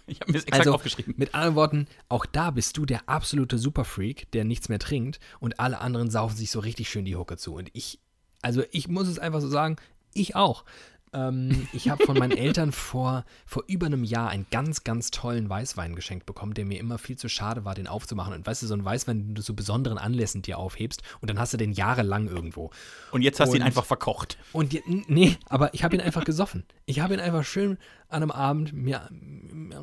Ich 0.06 0.20
habe 0.20 0.32
mir 0.32 0.38
das 0.38 0.44
exakt 0.44 0.60
Also, 0.60 0.74
aufgeschrieben. 0.74 1.14
Mit 1.16 1.34
anderen 1.34 1.54
Worten, 1.54 1.86
auch 2.08 2.26
da 2.26 2.50
bist 2.50 2.76
du 2.76 2.84
der 2.84 3.08
absolute 3.08 3.58
Superfreak, 3.58 4.30
der 4.32 4.44
nichts 4.44 4.68
mehr 4.68 4.78
trinkt 4.78 5.20
und 5.40 5.60
alle 5.60 5.80
anderen 5.80 6.10
saufen 6.10 6.36
sich 6.36 6.50
so 6.50 6.60
richtig 6.60 6.88
schön 6.88 7.04
die 7.04 7.16
Hucke 7.16 7.36
zu. 7.36 7.54
Und 7.54 7.70
ich, 7.72 8.00
also 8.42 8.62
ich 8.70 8.88
muss 8.88 9.08
es 9.08 9.18
einfach 9.18 9.40
so 9.40 9.48
sagen, 9.48 9.76
ich 10.14 10.34
auch. 10.36 10.64
Ähm, 11.12 11.68
ich 11.72 11.88
habe 11.88 12.04
von 12.04 12.18
meinen 12.18 12.36
Eltern 12.36 12.72
vor, 12.72 13.24
vor 13.46 13.64
über 13.66 13.86
einem 13.86 14.04
Jahr 14.04 14.30
einen 14.30 14.46
ganz, 14.50 14.84
ganz 14.84 15.10
tollen 15.10 15.48
Weißwein 15.48 15.94
geschenkt 15.94 16.26
bekommen, 16.26 16.54
der 16.54 16.64
mir 16.64 16.80
immer 16.80 16.98
viel 16.98 17.16
zu 17.16 17.28
schade 17.28 17.64
war, 17.64 17.74
den 17.74 17.86
aufzumachen. 17.86 18.32
Und 18.32 18.46
weißt 18.46 18.62
du, 18.62 18.66
so 18.66 18.74
ein 18.74 18.84
Weißwein, 18.84 19.18
den 19.18 19.34
du 19.34 19.42
zu 19.42 19.54
besonderen 19.54 19.98
Anlässen 19.98 20.42
dir 20.42 20.58
aufhebst 20.58 21.02
und 21.20 21.28
dann 21.28 21.38
hast 21.38 21.52
du 21.52 21.56
den 21.56 21.72
jahrelang 21.72 22.28
irgendwo. 22.28 22.70
Und 23.10 23.22
jetzt 23.22 23.40
hast 23.40 23.52
du 23.52 23.56
ihn 23.56 23.62
einfach 23.62 23.84
verkocht. 23.84 24.38
Und 24.52 24.74
nee, 25.08 25.36
aber 25.48 25.74
ich 25.74 25.84
habe 25.84 25.94
ihn 25.94 26.00
einfach 26.00 26.24
gesoffen. 26.24 26.64
Ich 26.86 27.00
habe 27.00 27.14
ihn 27.14 27.20
einfach 27.20 27.44
schön 27.44 27.78
an 28.08 28.22
einem 28.22 28.30
Abend 28.30 28.72
mir, 28.72 29.08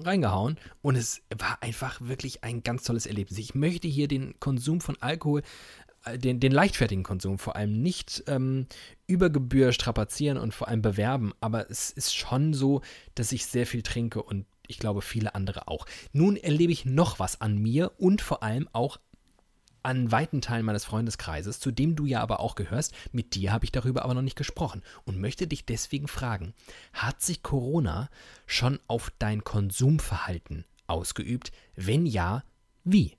reingehauen 0.05 0.57
und 0.81 0.95
es 0.95 1.21
war 1.37 1.61
einfach 1.61 1.99
wirklich 2.01 2.43
ein 2.43 2.63
ganz 2.63 2.83
tolles 2.83 3.05
Erlebnis. 3.05 3.39
Ich 3.39 3.55
möchte 3.55 3.87
hier 3.87 4.07
den 4.07 4.39
Konsum 4.39 4.81
von 4.81 4.97
Alkohol, 5.01 5.41
den, 6.15 6.39
den 6.39 6.51
leichtfertigen 6.51 7.03
Konsum 7.03 7.39
vor 7.39 7.55
allem 7.55 7.81
nicht 7.81 8.23
ähm, 8.27 8.67
über 9.07 9.29
Gebühr 9.29 9.73
strapazieren 9.73 10.37
und 10.37 10.53
vor 10.53 10.67
allem 10.67 10.81
bewerben, 10.81 11.33
aber 11.41 11.69
es 11.69 11.91
ist 11.91 12.15
schon 12.15 12.53
so, 12.53 12.81
dass 13.15 13.31
ich 13.31 13.45
sehr 13.45 13.65
viel 13.65 13.81
trinke 13.81 14.21
und 14.23 14.45
ich 14.67 14.79
glaube 14.79 15.01
viele 15.01 15.35
andere 15.35 15.67
auch. 15.67 15.85
Nun 16.13 16.35
erlebe 16.35 16.71
ich 16.71 16.85
noch 16.85 17.19
was 17.19 17.41
an 17.41 17.57
mir 17.57 17.91
und 17.97 18.21
vor 18.21 18.43
allem 18.43 18.69
auch 18.71 18.99
an 19.81 20.11
weiten 20.11 20.41
Teilen 20.41 20.65
meines 20.65 20.85
Freundeskreises, 20.85 21.59
zu 21.59 21.71
dem 21.71 21.95
du 21.95 22.05
ja 22.05 22.21
aber 22.21 22.39
auch 22.41 22.55
gehörst. 22.55 22.93
Mit 23.11 23.35
dir 23.35 23.51
habe 23.51 23.65
ich 23.65 23.71
darüber 23.71 24.03
aber 24.03 24.13
noch 24.13 24.21
nicht 24.21 24.35
gesprochen 24.35 24.83
und 25.05 25.19
möchte 25.19 25.47
dich 25.47 25.65
deswegen 25.65 26.07
fragen, 26.07 26.53
hat 26.93 27.21
sich 27.21 27.43
Corona 27.43 28.09
schon 28.45 28.79
auf 28.87 29.11
dein 29.19 29.43
Konsumverhalten 29.43 30.65
ausgeübt? 30.87 31.51
Wenn 31.75 32.05
ja, 32.05 32.43
wie? 32.83 33.15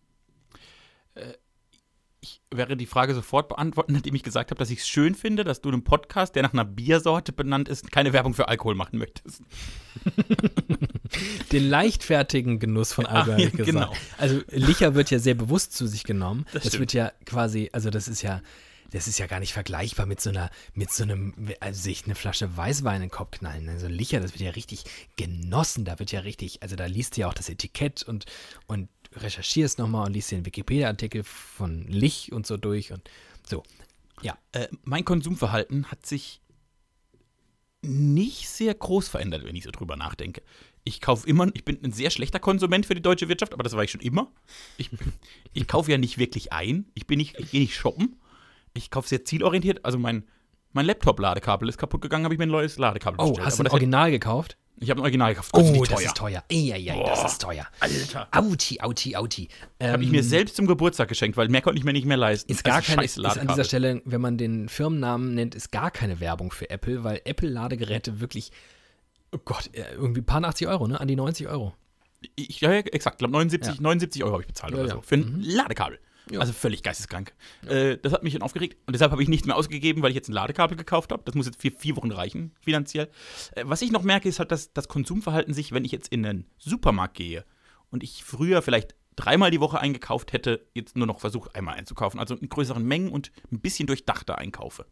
Ich 2.22 2.42
werde 2.50 2.76
die 2.76 2.86
Frage 2.86 3.14
sofort 3.14 3.48
beantworten, 3.48 3.94
indem 3.94 4.14
ich 4.14 4.22
gesagt 4.22 4.50
habe, 4.50 4.58
dass 4.58 4.70
ich 4.70 4.80
es 4.80 4.88
schön 4.88 5.14
finde, 5.14 5.42
dass 5.42 5.62
du 5.62 5.70
einen 5.70 5.84
Podcast, 5.84 6.34
der 6.34 6.42
nach 6.42 6.52
einer 6.52 6.66
Biersorte 6.66 7.32
benannt 7.32 7.68
ist, 7.68 7.90
keine 7.90 8.12
Werbung 8.12 8.34
für 8.34 8.48
Alkohol 8.48 8.74
machen 8.74 8.98
möchtest. 8.98 9.42
Den 11.52 11.68
leichtfertigen 11.68 12.58
Genuss 12.58 12.92
von 12.92 13.06
Alkohol, 13.06 13.40
ja, 13.40 13.46
ich 13.46 13.52
gesagt. 13.52 13.66
genau. 13.70 13.92
Also 14.18 14.42
Licher 14.50 14.94
wird 14.94 15.10
ja 15.10 15.18
sehr 15.18 15.34
bewusst 15.34 15.72
zu 15.72 15.86
sich 15.86 16.04
genommen. 16.04 16.44
Das, 16.52 16.66
stimmt. 16.66 16.80
wird 16.80 16.92
ja 16.92 17.12
quasi, 17.24 17.70
also 17.72 17.88
das 17.88 18.06
ist 18.06 18.20
ja, 18.20 18.42
das 18.92 19.08
ist 19.08 19.18
ja 19.18 19.26
gar 19.26 19.40
nicht 19.40 19.52
vergleichbar 19.52 20.06
mit 20.06 20.20
so 20.20 20.30
einer, 20.30 20.50
mit 20.74 20.90
so 20.90 21.04
einem, 21.04 21.34
also 21.60 21.80
sich 21.80 22.04
eine 22.04 22.14
Flasche 22.14 22.56
Weißwein 22.56 22.96
in 22.96 23.02
den 23.02 23.10
Kopf 23.10 23.38
knallen. 23.38 23.68
Also 23.68 23.86
Licher, 23.86 24.20
das 24.20 24.32
wird 24.32 24.42
ja 24.42 24.50
richtig 24.50 24.84
genossen. 25.16 25.84
Da 25.84 25.98
wird 25.98 26.12
ja 26.12 26.20
richtig, 26.20 26.62
also 26.62 26.76
da 26.76 26.86
liest 26.86 27.16
du 27.16 27.22
ja 27.22 27.28
auch 27.28 27.34
das 27.34 27.48
Etikett 27.48 28.02
und, 28.02 28.26
und 28.66 28.88
recherchierst 29.12 29.78
nochmal 29.78 30.06
und 30.06 30.12
liest 30.12 30.30
den 30.30 30.46
Wikipedia-Artikel 30.46 31.24
von 31.24 31.86
Lich 31.88 32.32
und 32.32 32.46
so 32.46 32.56
durch 32.56 32.92
und 32.92 33.02
so. 33.48 33.62
Ja. 34.22 34.38
Äh, 34.52 34.68
mein 34.84 35.04
Konsumverhalten 35.04 35.90
hat 35.90 36.06
sich 36.06 36.40
nicht 37.82 38.48
sehr 38.48 38.74
groß 38.74 39.08
verändert, 39.08 39.44
wenn 39.44 39.56
ich 39.56 39.64
so 39.64 39.70
drüber 39.70 39.96
nachdenke. 39.96 40.42
Ich 40.84 41.00
kaufe 41.00 41.28
immer, 41.28 41.48
ich 41.54 41.64
bin 41.64 41.82
ein 41.82 41.92
sehr 41.92 42.10
schlechter 42.10 42.38
Konsument 42.38 42.86
für 42.86 42.94
die 42.94 43.02
deutsche 43.02 43.28
Wirtschaft, 43.28 43.52
aber 43.52 43.62
das 43.62 43.72
war 43.74 43.84
ich 43.84 43.90
schon 43.90 44.00
immer. 44.00 44.30
Ich, 44.76 44.90
ich 45.52 45.66
kaufe 45.66 45.90
ja 45.90 45.98
nicht 45.98 46.18
wirklich 46.18 46.52
ein. 46.52 46.86
Ich 46.94 47.06
bin 47.06 47.18
nicht, 47.18 47.38
ich 47.38 47.50
gehe 47.50 47.60
nicht 47.60 47.74
shoppen. 47.74 48.20
Ich 48.74 48.90
kaufe 48.90 49.08
sehr 49.08 49.24
zielorientiert. 49.24 49.84
Also 49.84 49.98
mein, 49.98 50.24
mein 50.72 50.86
Laptop-Ladekabel 50.86 51.68
ist 51.68 51.78
kaputt 51.78 52.00
gegangen, 52.00 52.24
habe 52.24 52.34
ich 52.34 52.38
mir 52.38 52.46
ein 52.46 52.50
neues 52.50 52.78
Ladekabel 52.78 53.18
Oh, 53.20 53.28
bestellt. 53.30 53.46
hast 53.46 53.58
du 53.58 53.64
ein 53.64 53.68
Original 53.70 54.10
gekauft? 54.10 54.56
Ich 54.82 54.88
habe 54.88 55.00
ein 55.00 55.02
Original 55.02 55.34
gekauft. 55.34 55.50
Oh, 55.52 55.60
nicht 55.60 55.92
das 55.92 56.00
ist 56.02 56.16
teuer. 56.16 56.42
Eieiei, 56.50 57.02
das 57.04 57.32
ist 57.32 57.42
teuer. 57.42 57.66
Alter. 57.80 58.28
Auti, 58.32 58.80
auti, 58.80 59.14
auti. 59.14 59.48
Ähm, 59.78 59.92
Habe 59.92 60.04
ich 60.04 60.10
mir 60.10 60.22
selbst 60.22 60.56
zum 60.56 60.66
Geburtstag 60.66 61.08
geschenkt, 61.08 61.36
weil 61.36 61.48
mehr 61.50 61.60
konnte 61.60 61.78
ich 61.78 61.84
mir 61.84 61.92
nicht 61.92 62.06
mehr 62.06 62.16
leisten. 62.16 62.50
Ist 62.50 62.64
gar 62.64 62.76
Also 62.76 62.92
keine, 62.94 63.04
ist 63.04 63.18
an 63.18 63.46
dieser. 63.46 63.64
Stelle, 63.64 64.00
wenn 64.06 64.22
man 64.22 64.38
den 64.38 64.70
Firmennamen 64.70 65.34
nennt, 65.34 65.54
ist 65.54 65.70
gar 65.70 65.90
keine 65.90 66.18
Werbung 66.20 66.50
für 66.50 66.70
Apple, 66.70 67.04
weil 67.04 67.20
Apple-Ladegeräte 67.26 68.20
wirklich, 68.20 68.52
oh 69.32 69.38
Gott, 69.44 69.68
äh, 69.74 69.84
irgendwie 69.92 70.22
ein 70.22 70.26
paar 70.26 70.42
80 70.42 70.66
Euro, 70.68 70.86
ne? 70.88 70.98
An 70.98 71.08
die 71.08 71.16
90 71.16 71.48
Euro. 71.48 71.74
Ich, 72.36 72.62
ja, 72.62 72.72
ja, 72.72 72.78
exakt. 72.80 73.16
Ich 73.16 73.18
glaube, 73.18 73.32
79, 73.32 73.74
Ja. 73.74 73.80
79 73.82 74.24
Euro 74.24 74.32
habe 74.32 74.42
ich 74.42 74.48
bezahlt 74.48 74.72
Ja, 74.72 74.80
oder 74.80 74.90
so. 74.92 75.02
Für 75.02 75.16
ein 75.16 75.40
Ladekabel. 75.42 75.98
Ja. 76.30 76.40
Also 76.40 76.52
völlig 76.52 76.82
geisteskrank. 76.82 77.32
Äh, 77.66 77.96
das 77.98 78.12
hat 78.12 78.22
mich 78.22 78.32
dann 78.32 78.42
aufgeregt 78.42 78.76
und 78.86 78.92
deshalb 78.92 79.12
habe 79.12 79.22
ich 79.22 79.28
nichts 79.28 79.46
mehr 79.46 79.56
ausgegeben, 79.56 80.02
weil 80.02 80.10
ich 80.10 80.14
jetzt 80.14 80.28
ein 80.28 80.32
Ladekabel 80.32 80.76
gekauft 80.76 81.12
habe. 81.12 81.22
Das 81.24 81.34
muss 81.34 81.46
jetzt 81.46 81.60
für 81.60 81.70
vier 81.70 81.96
Wochen 81.96 82.12
reichen, 82.12 82.52
finanziell. 82.60 83.08
Äh, 83.56 83.64
was 83.66 83.82
ich 83.82 83.90
noch 83.90 84.02
merke, 84.02 84.28
ist 84.28 84.38
halt, 84.38 84.52
dass 84.52 84.72
das 84.72 84.88
Konsumverhalten 84.88 85.54
sich, 85.54 85.72
wenn 85.72 85.84
ich 85.84 85.92
jetzt 85.92 86.08
in 86.08 86.24
einen 86.24 86.46
Supermarkt 86.58 87.14
gehe 87.14 87.44
und 87.90 88.02
ich 88.02 88.22
früher 88.24 88.62
vielleicht 88.62 88.94
dreimal 89.16 89.50
die 89.50 89.60
Woche 89.60 89.80
eingekauft 89.80 90.32
hätte, 90.32 90.66
jetzt 90.74 90.96
nur 90.96 91.06
noch 91.06 91.20
versucht, 91.20 91.54
einmal 91.54 91.74
einzukaufen. 91.74 92.20
Also 92.20 92.36
in 92.36 92.48
größeren 92.48 92.84
Mengen 92.84 93.10
und 93.10 93.32
ein 93.52 93.60
bisschen 93.60 93.86
durchdachter 93.86 94.38
einkaufe. 94.38 94.86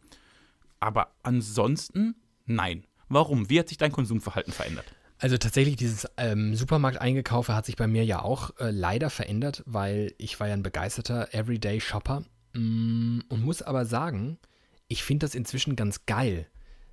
Aber 0.79 1.15
ansonsten, 1.23 2.15
nein. 2.45 2.85
Warum? 3.11 3.49
Wie 3.49 3.59
hat 3.59 3.69
sich 3.69 3.77
dein 3.79 3.91
Konsumverhalten 3.91 4.53
verändert? 4.53 4.85
Also 5.19 5.37
tatsächlich, 5.37 5.75
dieses 5.75 6.07
ähm, 6.15 6.55
Supermarkt-Eingekaufe 6.55 7.53
hat 7.53 7.65
sich 7.65 7.75
bei 7.75 7.87
mir 7.87 8.05
ja 8.05 8.21
auch 8.21 8.57
äh, 8.57 8.71
leider 8.71 9.09
verändert, 9.09 9.63
weil 9.65 10.13
ich 10.17 10.39
war 10.39 10.47
ja 10.47 10.53
ein 10.53 10.63
begeisterter 10.63 11.33
Everyday-Shopper 11.33 12.23
mm, 12.53 13.19
und 13.27 13.43
muss 13.43 13.61
aber 13.61 13.85
sagen, 13.85 14.39
ich 14.87 15.03
finde 15.03 15.25
das 15.25 15.35
inzwischen 15.35 15.75
ganz 15.75 16.05
geil, 16.05 16.47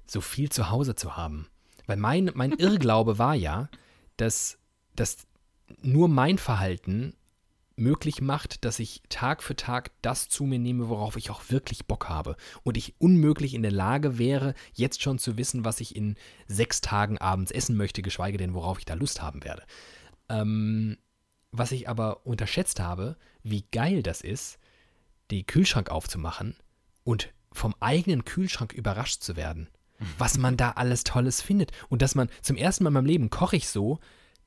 so 0.06 0.20
viel 0.20 0.50
zu 0.50 0.70
Hause 0.70 0.96
zu 0.96 1.16
haben. 1.16 1.46
Weil 1.86 1.98
mein, 1.98 2.32
mein 2.34 2.52
Irrglaube 2.58 3.18
war 3.18 3.36
ja, 3.36 3.68
dass, 4.16 4.58
dass 4.96 5.18
nur 5.80 6.08
mein 6.08 6.38
Verhalten 6.38 7.14
möglich 7.76 8.20
macht, 8.20 8.64
dass 8.64 8.78
ich 8.78 9.02
Tag 9.08 9.42
für 9.42 9.54
Tag 9.54 9.90
das 10.02 10.28
zu 10.28 10.44
mir 10.44 10.58
nehme, 10.58 10.88
worauf 10.88 11.16
ich 11.16 11.30
auch 11.30 11.42
wirklich 11.48 11.86
Bock 11.86 12.08
habe. 12.08 12.36
Und 12.62 12.76
ich 12.76 12.94
unmöglich 12.98 13.54
in 13.54 13.62
der 13.62 13.72
Lage 13.72 14.18
wäre, 14.18 14.54
jetzt 14.74 15.02
schon 15.02 15.18
zu 15.18 15.36
wissen, 15.36 15.64
was 15.64 15.80
ich 15.80 15.94
in 15.94 16.16
sechs 16.48 16.80
Tagen 16.80 17.18
abends 17.18 17.50
essen 17.50 17.76
möchte, 17.76 18.02
geschweige 18.02 18.38
denn, 18.38 18.54
worauf 18.54 18.78
ich 18.78 18.86
da 18.86 18.94
Lust 18.94 19.22
haben 19.22 19.44
werde. 19.44 19.62
Ähm, 20.28 20.96
was 21.52 21.72
ich 21.72 21.88
aber 21.88 22.26
unterschätzt 22.26 22.80
habe, 22.80 23.16
wie 23.42 23.64
geil 23.70 24.02
das 24.02 24.20
ist, 24.22 24.58
den 25.30 25.46
Kühlschrank 25.46 25.90
aufzumachen 25.90 26.56
und 27.04 27.32
vom 27.52 27.74
eigenen 27.80 28.24
Kühlschrank 28.24 28.72
überrascht 28.72 29.22
zu 29.22 29.36
werden. 29.36 29.68
Was 30.18 30.36
man 30.36 30.58
da 30.58 30.72
alles 30.72 31.04
Tolles 31.04 31.40
findet. 31.40 31.72
Und 31.88 32.02
dass 32.02 32.14
man 32.14 32.28
zum 32.42 32.56
ersten 32.56 32.84
Mal 32.84 32.90
in 32.90 32.94
meinem 32.94 33.06
Leben 33.06 33.30
koche 33.30 33.56
ich 33.56 33.68
so, 33.68 33.98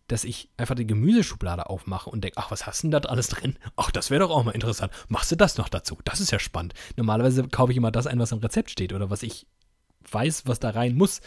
dass 0.10 0.26
ich 0.26 0.50
einfach 0.58 0.76
die 0.76 0.88
Gemüseschublade 0.88 1.70
aufmache 1.70 2.10
und 2.10 2.24
denke, 2.24 2.38
ach, 2.38 2.52
was 2.52 2.68
hast 2.68 2.84
denn 2.84 2.92
da 2.92 3.00
alles 3.00 3.30
drin? 3.30 3.58
Ach, 3.78 3.92
das 3.92 4.10
wäre 4.10 4.22
doch 4.22 4.32
auch 4.32 4.44
mal 4.44 4.52
interessant. 4.52 4.92
Machst 5.08 5.32
du 5.32 5.36
das 5.36 5.58
noch 5.58 5.70
dazu? 5.70 5.98
Das 6.04 6.20
ist 6.20 6.32
ja 6.32 6.40
spannend. 6.40 6.74
Normalerweise 6.98 7.48
kaufe 7.48 7.72
ich 7.72 7.78
immer 7.78 7.92
das 7.92 8.08
ein, 8.08 8.20
was 8.20 8.32
im 8.32 8.40
Rezept 8.40 8.72
steht 8.72 8.92
oder 8.92 9.10
was 9.10 9.24
ich 9.24 9.48
weiß, 10.12 10.48
was 10.48 10.60
da 10.60 10.72
rein 10.72 10.96
muss. 10.96 11.22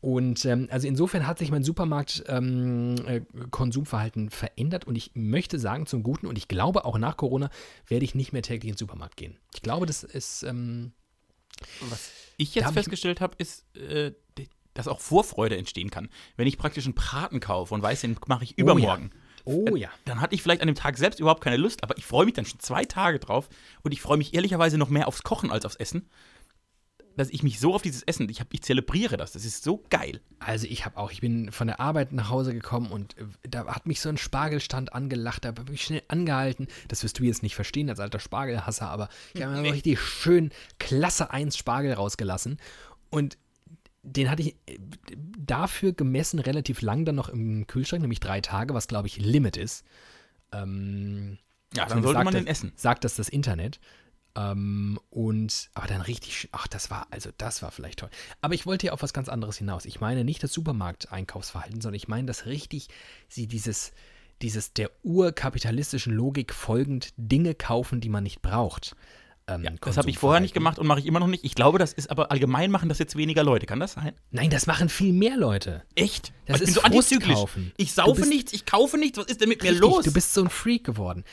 Und 0.00 0.44
ähm, 0.44 0.68
also 0.70 0.86
insofern 0.86 1.26
hat 1.26 1.38
sich 1.38 1.50
mein 1.50 1.62
Supermarkt-Konsumverhalten 1.62 4.30
verändert 4.30 4.86
und 4.86 4.96
ich 4.96 5.12
möchte 5.14 5.58
sagen 5.58 5.86
zum 5.86 6.02
Guten 6.02 6.26
und 6.26 6.36
ich 6.36 6.48
glaube 6.48 6.84
auch 6.84 6.98
nach 6.98 7.16
Corona 7.16 7.48
werde 7.86 8.04
ich 8.04 8.14
nicht 8.14 8.34
mehr 8.34 8.42
täglich 8.42 8.68
in 8.68 8.74
den 8.74 8.78
Supermarkt 8.78 9.16
gehen. 9.16 9.38
Ich 9.54 9.62
glaube, 9.62 9.86
das 9.86 10.02
ist 10.02 10.42
ähm, 10.42 10.92
Was 11.88 12.10
ich 12.36 12.54
jetzt 12.54 12.72
festgestellt 12.72 13.22
habe, 13.22 13.34
ist, 13.38 13.64
äh, 13.76 14.12
dass 14.74 14.88
auch 14.88 15.00
Vorfreude 15.00 15.56
entstehen 15.56 15.90
kann. 15.90 16.08
Wenn 16.36 16.46
ich 16.46 16.58
praktisch 16.58 16.84
einen 16.84 16.94
Braten 16.94 17.40
kaufe 17.40 17.74
und 17.74 17.82
weiß, 17.82 18.02
den 18.02 18.16
mache 18.26 18.44
ich 18.44 18.58
übermorgen. 18.58 19.10
Oh 19.44 19.76
ja. 19.76 19.90
Dann 20.04 20.20
hatte 20.20 20.34
ich 20.34 20.42
vielleicht 20.42 20.62
an 20.62 20.68
dem 20.68 20.74
Tag 20.74 20.96
selbst 20.96 21.20
überhaupt 21.20 21.42
keine 21.42 21.56
Lust, 21.56 21.82
aber 21.82 21.96
ich 21.98 22.04
freue 22.04 22.24
mich 22.24 22.34
dann 22.34 22.46
schon 22.46 22.60
zwei 22.60 22.84
Tage 22.84 23.18
drauf 23.18 23.48
und 23.82 23.92
ich 23.92 24.00
freue 24.00 24.16
mich 24.16 24.34
ehrlicherweise 24.34 24.78
noch 24.78 24.88
mehr 24.88 25.06
aufs 25.06 25.22
Kochen 25.22 25.50
als 25.50 25.66
aufs 25.66 25.76
Essen. 25.76 26.08
Dass 27.16 27.30
ich 27.30 27.44
mich 27.44 27.60
so 27.60 27.74
auf 27.74 27.82
dieses 27.82 28.02
Essen, 28.02 28.28
ich, 28.28 28.40
hab, 28.40 28.52
ich 28.52 28.62
zelebriere 28.62 29.16
das, 29.16 29.32
das 29.32 29.44
ist 29.44 29.62
so 29.62 29.84
geil. 29.88 30.20
Also 30.40 30.66
ich 30.66 30.84
habe 30.84 30.96
auch, 30.96 31.12
ich 31.12 31.20
bin 31.20 31.52
von 31.52 31.68
der 31.68 31.78
Arbeit 31.78 32.12
nach 32.12 32.28
Hause 32.28 32.52
gekommen 32.52 32.90
und 32.90 33.16
äh, 33.18 33.24
da 33.48 33.66
hat 33.66 33.86
mich 33.86 34.00
so 34.00 34.08
ein 34.08 34.16
Spargelstand 34.16 34.92
angelacht, 34.92 35.44
da 35.44 35.50
habe 35.50 35.72
ich 35.72 35.82
schnell 35.82 36.02
angehalten. 36.08 36.66
Das 36.88 37.04
wirst 37.04 37.20
du 37.20 37.22
jetzt 37.22 37.44
nicht 37.44 37.54
verstehen 37.54 37.88
als 37.88 38.00
alter 38.00 38.18
Spargelhasser, 38.18 38.88
aber 38.88 39.08
ich 39.34 39.42
habe 39.42 39.60
mir 39.60 39.72
richtig 39.72 40.00
schön 40.00 40.50
Klasse 40.80 41.30
1 41.30 41.56
Spargel 41.56 41.92
rausgelassen 41.92 42.58
und 43.10 43.38
den 44.04 44.30
hatte 44.30 44.42
ich 44.42 44.54
äh, 44.66 44.78
dafür 45.38 45.92
gemessen 45.92 46.38
relativ 46.38 46.82
lang 46.82 47.04
dann 47.04 47.16
noch 47.16 47.28
im 47.28 47.66
Kühlschrank, 47.66 48.02
nämlich 48.02 48.20
drei 48.20 48.40
Tage, 48.40 48.74
was 48.74 48.86
glaube 48.86 49.08
ich 49.08 49.16
Limit 49.18 49.56
ist. 49.56 49.84
Ähm, 50.52 51.38
Ja, 51.74 51.86
dann 51.86 52.02
sollte 52.02 52.18
sagt 52.18 52.24
man 52.24 52.34
das- 52.34 52.42
den 52.42 52.46
essen. 52.46 52.72
Sagt 52.76 53.04
das 53.04 53.16
das 53.16 53.28
Internet. 53.28 53.80
Ähm, 54.36 54.98
und, 55.10 55.70
aber 55.74 55.86
dann 55.86 56.00
richtig, 56.00 56.48
ach, 56.52 56.66
das 56.66 56.90
war, 56.90 57.06
also 57.10 57.30
das 57.38 57.62
war 57.62 57.70
vielleicht 57.70 58.00
toll. 58.00 58.10
Aber 58.40 58.54
ich 58.54 58.66
wollte 58.66 58.86
ja 58.86 58.92
auf 58.92 59.02
was 59.02 59.12
ganz 59.12 59.28
anderes 59.28 59.58
hinaus. 59.58 59.84
Ich 59.84 60.00
meine 60.00 60.24
nicht 60.24 60.42
das 60.42 60.52
Supermarkteinkaufsverhalten, 60.52 61.80
sondern 61.80 61.96
ich 61.96 62.08
meine 62.08 62.26
das 62.26 62.46
richtig, 62.46 62.88
sie 63.28 63.46
dieses, 63.46 63.92
dieses 64.42 64.72
der 64.72 64.90
urkapitalistischen 65.04 66.12
Logik 66.12 66.52
folgend 66.52 67.10
Dinge 67.16 67.54
kaufen, 67.54 68.00
die 68.00 68.08
man 68.08 68.24
nicht 68.24 68.42
braucht. 68.42 68.96
Ähm, 69.46 69.78
Das 69.82 69.98
habe 69.98 70.08
ich 70.08 70.18
vorher 70.18 70.40
nicht 70.40 70.54
gemacht 70.54 70.78
und 70.78 70.86
mache 70.86 71.00
ich 71.00 71.06
immer 71.06 71.20
noch 71.20 71.26
nicht. 71.26 71.44
Ich 71.44 71.54
glaube, 71.54 71.78
das 71.78 71.92
ist 71.92 72.10
aber 72.10 72.30
allgemein 72.30 72.70
machen 72.70 72.88
das 72.88 72.98
jetzt 72.98 73.14
weniger 73.16 73.44
Leute. 73.44 73.66
Kann 73.66 73.78
das 73.78 73.92
sein? 73.92 74.12
Nein, 74.30 74.48
das 74.48 74.66
machen 74.66 74.88
viel 74.88 75.12
mehr 75.12 75.36
Leute. 75.36 75.82
Echt? 75.94 76.32
Das 76.46 76.56
ich 76.56 76.60
bin 76.60 76.68
ist 76.68 76.74
so 76.74 76.80
antizyklisch. 76.82 77.26
Frustkaufen. 77.38 77.72
Ich 77.76 77.92
saufe 77.92 78.26
nichts, 78.26 78.52
ich 78.54 78.64
kaufe 78.64 78.96
nichts. 78.96 79.18
Was 79.18 79.26
ist 79.26 79.40
denn 79.42 79.50
mit 79.50 79.62
mir 79.62 79.70
Richtig, 79.70 79.82
los? 79.82 80.04
Du 80.04 80.12
bist 80.12 80.32
so 80.32 80.42
ein 80.42 80.48
Freak 80.48 80.84
geworden. 80.84 81.24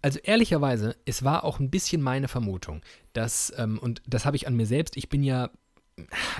Also 0.00 0.20
ehrlicherweise, 0.22 0.94
es 1.06 1.24
war 1.24 1.42
auch 1.42 1.58
ein 1.58 1.70
bisschen 1.70 2.02
meine 2.02 2.28
Vermutung, 2.28 2.82
dass, 3.12 3.52
ähm, 3.56 3.78
und 3.80 4.00
das 4.06 4.24
habe 4.24 4.36
ich 4.36 4.46
an 4.46 4.54
mir 4.54 4.66
selbst, 4.66 4.96
ich 4.96 5.08
bin 5.08 5.24
ja, 5.24 5.50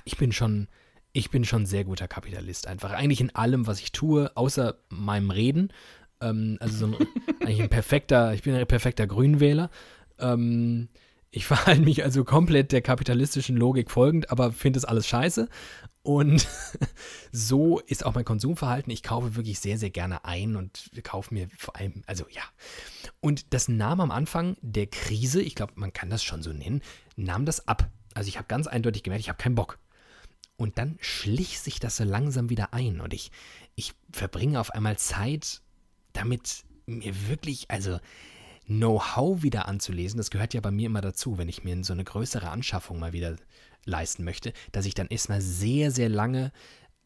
ich 0.04 0.16
bin 0.18 0.30
schon, 0.32 0.68
ich 1.12 1.30
bin 1.30 1.44
schon 1.44 1.66
sehr 1.66 1.82
guter 1.84 2.06
Kapitalist 2.06 2.68
einfach. 2.68 2.92
Eigentlich 2.92 3.20
in 3.20 3.34
allem, 3.34 3.66
was 3.66 3.80
ich 3.80 3.90
tue, 3.90 4.30
außer 4.36 4.76
meinem 4.90 5.30
Reden. 5.30 5.72
Ähm, 6.20 6.58
also 6.60 6.76
so 6.76 6.86
ein, 6.86 7.06
eigentlich 7.40 7.62
ein 7.62 7.68
perfekter, 7.68 8.32
ich 8.34 8.42
bin 8.42 8.54
ein 8.54 8.66
perfekter 8.66 9.08
Grünwähler. 9.08 9.70
Ähm, 10.20 10.88
ich 11.30 11.44
verhalte 11.46 11.82
mich 11.82 12.02
also 12.04 12.24
komplett 12.24 12.72
der 12.72 12.82
kapitalistischen 12.82 13.56
Logik 13.56 13.90
folgend, 13.90 14.30
aber 14.30 14.52
finde 14.52 14.78
es 14.78 14.84
alles 14.84 15.06
scheiße. 15.06 15.48
Und 16.02 16.46
so 17.32 17.80
ist 17.80 18.06
auch 18.06 18.14
mein 18.14 18.24
Konsumverhalten. 18.24 18.92
Ich 18.92 19.02
kaufe 19.02 19.34
wirklich 19.34 19.58
sehr, 19.58 19.76
sehr 19.76 19.90
gerne 19.90 20.24
ein 20.24 20.56
und 20.56 20.90
kaufe 21.02 21.34
mir 21.34 21.48
vor 21.56 21.76
allem, 21.76 22.02
also 22.06 22.26
ja. 22.30 22.42
Und 23.20 23.52
das 23.52 23.68
nahm 23.68 24.00
am 24.00 24.10
Anfang 24.10 24.56
der 24.62 24.86
Krise, 24.86 25.42
ich 25.42 25.56
glaube, 25.56 25.72
man 25.76 25.92
kann 25.92 26.10
das 26.10 26.22
schon 26.22 26.42
so 26.42 26.52
nennen, 26.52 26.80
nahm 27.16 27.44
das 27.44 27.66
ab. 27.66 27.90
Also 28.14 28.28
ich 28.28 28.38
habe 28.38 28.46
ganz 28.48 28.66
eindeutig 28.66 29.02
gemerkt, 29.02 29.22
ich 29.22 29.28
habe 29.28 29.42
keinen 29.42 29.56
Bock. 29.56 29.78
Und 30.56 30.78
dann 30.78 30.96
schlich 31.00 31.58
sich 31.60 31.80
das 31.80 31.96
so 31.96 32.04
langsam 32.04 32.48
wieder 32.48 32.72
ein 32.72 33.00
und 33.00 33.12
ich, 33.12 33.30
ich 33.74 33.92
verbringe 34.10 34.58
auf 34.58 34.70
einmal 34.70 34.96
Zeit 34.96 35.60
damit, 36.14 36.64
mir 36.86 37.28
wirklich, 37.28 37.70
also 37.70 37.98
Know-how 38.66 39.42
wieder 39.42 39.68
anzulesen. 39.68 40.18
Das 40.18 40.30
gehört 40.30 40.54
ja 40.54 40.60
bei 40.60 40.70
mir 40.70 40.86
immer 40.86 41.00
dazu, 41.00 41.38
wenn 41.38 41.48
ich 41.48 41.64
mir 41.64 41.82
so 41.84 41.92
eine 41.92 42.04
größere 42.04 42.50
Anschaffung 42.50 42.98
mal 42.98 43.12
wieder 43.12 43.36
leisten 43.84 44.24
möchte, 44.24 44.52
dass 44.72 44.86
ich 44.86 44.94
dann 44.94 45.06
erstmal 45.06 45.40
sehr, 45.40 45.90
sehr 45.90 46.08
lange 46.08 46.52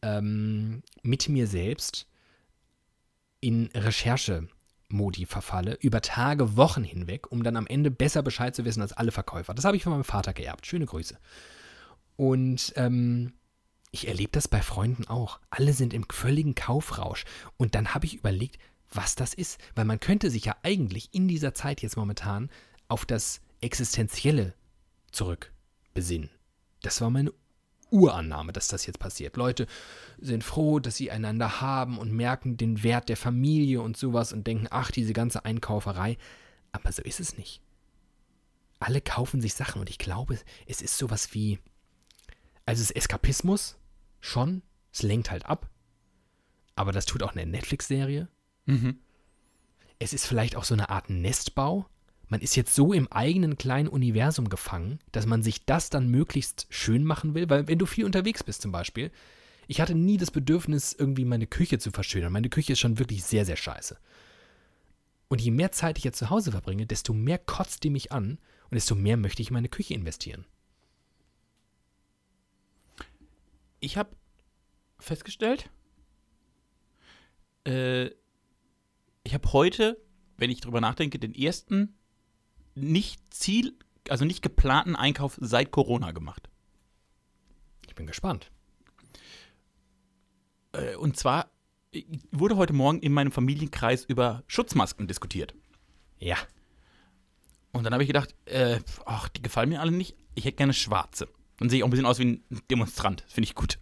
ähm, 0.01 0.81
mit 1.03 1.29
mir 1.29 1.47
selbst 1.47 2.07
in 3.39 3.69
Recherche-Modi 3.73 5.25
verfalle, 5.25 5.77
über 5.81 6.01
Tage, 6.01 6.57
Wochen 6.57 6.83
hinweg, 6.83 7.31
um 7.31 7.43
dann 7.43 7.57
am 7.57 7.67
Ende 7.67 7.91
besser 7.91 8.23
Bescheid 8.23 8.55
zu 8.55 8.65
wissen 8.65 8.81
als 8.81 8.93
alle 8.93 9.11
Verkäufer. 9.11 9.53
Das 9.53 9.65
habe 9.65 9.77
ich 9.77 9.83
von 9.83 9.93
meinem 9.93 10.03
Vater 10.03 10.33
geerbt. 10.33 10.65
Schöne 10.65 10.85
Grüße. 10.85 11.17
Und 12.15 12.73
ähm, 12.75 13.33
ich 13.91 14.07
erlebe 14.07 14.31
das 14.31 14.47
bei 14.47 14.61
Freunden 14.61 15.07
auch. 15.07 15.39
Alle 15.49 15.73
sind 15.73 15.93
im 15.93 16.05
völligen 16.09 16.55
Kaufrausch. 16.55 17.25
Und 17.57 17.75
dann 17.75 17.93
habe 17.93 18.05
ich 18.05 18.15
überlegt, 18.15 18.57
was 18.91 19.15
das 19.15 19.33
ist. 19.33 19.59
Weil 19.75 19.85
man 19.85 19.99
könnte 19.99 20.29
sich 20.29 20.45
ja 20.45 20.55
eigentlich 20.63 21.09
in 21.13 21.27
dieser 21.27 21.53
Zeit 21.53 21.81
jetzt 21.81 21.97
momentan 21.97 22.49
auf 22.87 23.05
das 23.05 23.41
Existenzielle 23.61 24.53
zurück 25.11 25.51
besinnen. 25.93 26.29
Das 26.81 27.01
war 27.01 27.09
meine 27.09 27.31
Urannahme, 27.91 28.53
dass 28.53 28.69
das 28.69 28.85
jetzt 28.85 28.99
passiert. 28.99 29.37
Leute 29.37 29.67
sind 30.19 30.43
froh, 30.43 30.79
dass 30.79 30.95
sie 30.95 31.11
einander 31.11 31.61
haben 31.61 31.97
und 31.97 32.11
merken 32.11 32.57
den 32.57 32.83
Wert 32.83 33.09
der 33.09 33.17
Familie 33.17 33.81
und 33.81 33.97
sowas 33.97 34.33
und 34.33 34.47
denken, 34.47 34.67
ach, 34.71 34.91
diese 34.91 35.13
ganze 35.13 35.45
Einkauferei. 35.45 36.17
Aber 36.71 36.91
so 36.91 37.01
ist 37.01 37.19
es 37.19 37.37
nicht. 37.37 37.61
Alle 38.79 39.01
kaufen 39.01 39.41
sich 39.41 39.53
Sachen 39.53 39.79
und 39.79 39.89
ich 39.89 39.99
glaube, 39.99 40.39
es 40.65 40.81
ist 40.81 40.97
sowas 40.97 41.33
wie, 41.33 41.59
also 42.65 42.81
es 42.81 42.89
ist 42.89 42.95
Eskapismus, 42.95 43.77
schon, 44.21 44.63
es 44.91 45.03
lenkt 45.03 45.29
halt 45.29 45.45
ab, 45.45 45.69
aber 46.75 46.91
das 46.91 47.05
tut 47.05 47.21
auch 47.21 47.33
eine 47.33 47.45
Netflix-Serie. 47.45 48.27
Mhm. 48.65 48.99
Es 49.99 50.13
ist 50.13 50.25
vielleicht 50.25 50.55
auch 50.55 50.63
so 50.63 50.73
eine 50.73 50.89
Art 50.89 51.09
Nestbau. 51.09 51.85
Man 52.27 52.41
ist 52.41 52.55
jetzt 52.55 52.73
so 52.73 52.93
im 52.93 53.11
eigenen 53.11 53.57
kleinen 53.57 53.89
Universum 53.89 54.49
gefangen, 54.49 54.99
dass 55.11 55.25
man 55.25 55.43
sich 55.43 55.65
das 55.65 55.89
dann 55.89 56.09
möglichst 56.09 56.65
schön 56.69 57.03
machen 57.03 57.33
will, 57.33 57.49
weil 57.49 57.67
wenn 57.67 57.77
du 57.77 57.85
viel 57.85 58.05
unterwegs 58.05 58.43
bist 58.43 58.61
zum 58.61 58.71
Beispiel, 58.71 59.11
ich 59.67 59.79
hatte 59.79 59.95
nie 59.95 60.17
das 60.17 60.31
Bedürfnis, 60.31 60.93
irgendwie 60.93 61.25
meine 61.25 61.47
Küche 61.47 61.77
zu 61.79 61.91
verschönern. 61.91 62.33
Meine 62.33 62.49
Küche 62.49 62.73
ist 62.73 62.79
schon 62.79 62.99
wirklich 62.99 63.23
sehr, 63.23 63.45
sehr 63.45 63.57
scheiße. 63.57 63.97
Und 65.27 65.39
je 65.41 65.51
mehr 65.51 65.71
Zeit 65.71 65.97
ich 65.97 66.03
jetzt 66.03 66.17
zu 66.17 66.29
Hause 66.29 66.51
verbringe, 66.51 66.85
desto 66.85 67.13
mehr 67.13 67.37
kotzt 67.37 67.83
die 67.83 67.89
mich 67.89 68.11
an 68.11 68.37
und 68.65 68.75
desto 68.75 68.95
mehr 68.95 69.17
möchte 69.17 69.41
ich 69.41 69.49
in 69.49 69.53
meine 69.53 69.69
Küche 69.69 69.93
investieren. 69.93 70.45
Ich 73.79 73.97
habe 73.97 74.15
festgestellt, 74.99 75.69
äh, 77.65 78.09
ich 79.23 79.33
habe 79.33 79.51
heute, 79.53 80.01
wenn 80.37 80.49
ich 80.49 80.61
drüber 80.61 80.81
nachdenke, 80.81 81.19
den 81.19 81.33
ersten 81.33 81.95
nicht 82.75 83.21
Ziel, 83.33 83.77
also 84.09 84.25
nicht 84.25 84.41
geplanten 84.41 84.95
Einkauf 84.95 85.37
seit 85.39 85.71
Corona 85.71 86.11
gemacht. 86.11 86.49
Ich 87.87 87.95
bin 87.95 88.07
gespannt. 88.07 88.51
Äh, 90.73 90.95
und 90.95 91.17
zwar 91.17 91.51
äh, 91.93 92.03
wurde 92.31 92.57
heute 92.57 92.73
Morgen 92.73 92.99
in 92.99 93.13
meinem 93.13 93.31
Familienkreis 93.31 94.05
über 94.05 94.43
Schutzmasken 94.47 95.07
diskutiert. 95.07 95.53
Ja. 96.19 96.37
Und 97.71 97.83
dann 97.83 97.93
habe 97.93 98.03
ich 98.03 98.07
gedacht, 98.07 98.35
äh, 98.45 98.79
ach, 99.05 99.29
die 99.29 99.41
gefallen 99.41 99.69
mir 99.69 99.81
alle 99.81 99.91
nicht. 99.91 100.15
Ich 100.35 100.45
hätte 100.45 100.57
gerne 100.57 100.73
schwarze. 100.73 101.27
Dann 101.57 101.69
sehe 101.69 101.77
ich 101.77 101.83
auch 101.83 101.87
ein 101.87 101.91
bisschen 101.91 102.05
aus 102.05 102.19
wie 102.19 102.25
ein 102.25 102.43
Demonstrant. 102.69 103.23
Finde 103.27 103.45
ich 103.45 103.55
gut. 103.55 103.77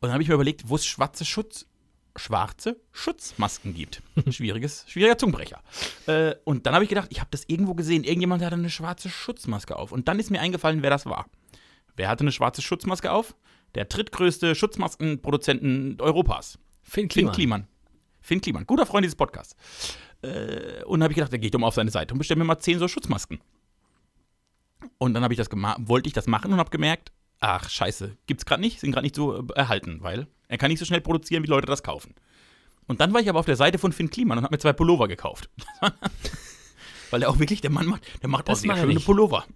Und 0.00 0.08
dann 0.08 0.12
habe 0.12 0.22
ich 0.22 0.28
mir 0.28 0.34
überlegt, 0.34 0.68
wo 0.68 0.76
es 0.76 0.86
schwarze 0.86 1.24
Schutz, 1.24 1.66
schwarze 2.20 2.80
Schutzmasken 2.92 3.74
gibt. 3.74 4.02
Schwieriges, 4.30 4.84
schwieriger 4.86 5.16
Zungenbrecher. 5.16 5.60
Äh, 6.06 6.34
und 6.44 6.66
dann 6.66 6.74
habe 6.74 6.84
ich 6.84 6.88
gedacht, 6.88 7.08
ich 7.10 7.20
habe 7.20 7.30
das 7.30 7.44
irgendwo 7.46 7.74
gesehen. 7.74 8.04
Irgendjemand 8.04 8.44
hatte 8.44 8.54
eine 8.54 8.70
schwarze 8.70 9.08
Schutzmaske 9.08 9.76
auf. 9.76 9.90
Und 9.92 10.08
dann 10.08 10.18
ist 10.18 10.30
mir 10.30 10.40
eingefallen, 10.40 10.82
wer 10.82 10.90
das 10.90 11.06
war. 11.06 11.26
Wer 11.96 12.08
hatte 12.08 12.22
eine 12.22 12.32
schwarze 12.32 12.62
Schutzmaske 12.62 13.10
auf? 13.10 13.34
Der 13.74 13.86
drittgrößte 13.86 14.54
Schutzmaskenproduzenten 14.54 16.00
Europas. 16.00 16.58
Finn 16.82 17.08
Finn 17.08 17.08
Kliman. 17.08 17.34
Kliman. 17.34 17.66
Finn 18.20 18.40
Kliman, 18.40 18.66
guter 18.66 18.84
Freund 18.84 19.04
dieses 19.04 19.16
Podcasts. 19.16 19.56
Äh, 20.22 20.84
und 20.84 21.00
dann 21.00 21.04
habe 21.04 21.12
ich 21.12 21.16
gedacht, 21.16 21.32
da 21.32 21.38
gehe 21.38 21.46
ich 21.46 21.52
doch 21.52 21.58
mal 21.58 21.68
auf 21.68 21.74
seine 21.74 21.90
Seite 21.90 22.12
und 22.12 22.18
bestelle 22.18 22.38
mir 22.38 22.44
mal 22.44 22.58
10 22.58 22.78
so 22.78 22.88
Schutzmasken. 22.88 23.40
Und 24.98 25.14
dann 25.14 25.22
habe 25.22 25.32
ich 25.32 25.38
das 25.38 25.48
gemacht, 25.48 25.78
wollte 25.80 26.08
ich 26.08 26.12
das 26.12 26.26
machen 26.26 26.52
und 26.52 26.58
habe 26.58 26.70
gemerkt, 26.70 27.12
ach 27.40 27.68
scheiße, 27.68 28.16
gibt's 28.26 28.44
gerade 28.46 28.60
nicht, 28.60 28.80
sind 28.80 28.92
gerade 28.92 29.04
nicht 29.04 29.16
so 29.16 29.36
äh, 29.38 29.52
erhalten, 29.54 29.98
weil 30.02 30.26
er 30.48 30.58
kann 30.58 30.70
nicht 30.70 30.78
so 30.78 30.84
schnell 30.84 31.00
produzieren, 31.00 31.42
wie 31.42 31.48
Leute 31.48 31.66
das 31.66 31.82
kaufen. 31.82 32.14
Und 32.86 33.00
dann 33.00 33.12
war 33.14 33.20
ich 33.20 33.28
aber 33.28 33.38
auf 33.38 33.46
der 33.46 33.56
Seite 33.56 33.78
von 33.78 33.92
Finn 33.92 34.10
Kliman 34.10 34.38
und 34.38 34.44
habe 34.44 34.54
mir 34.54 34.58
zwei 34.58 34.72
Pullover 34.72 35.06
gekauft. 35.08 35.48
weil 37.10 37.20
der 37.20 37.30
auch 37.30 37.38
wirklich, 37.38 37.60
der 37.60 37.70
Mann 37.70 37.86
macht, 37.86 38.02
der 38.22 38.28
macht 38.28 38.48
Das 38.48 38.58
auch 38.58 38.62
sehr 38.62 38.70
er 38.72 38.76
schöne 38.78 38.94
nicht. 38.94 39.06
Pullover. 39.06 39.44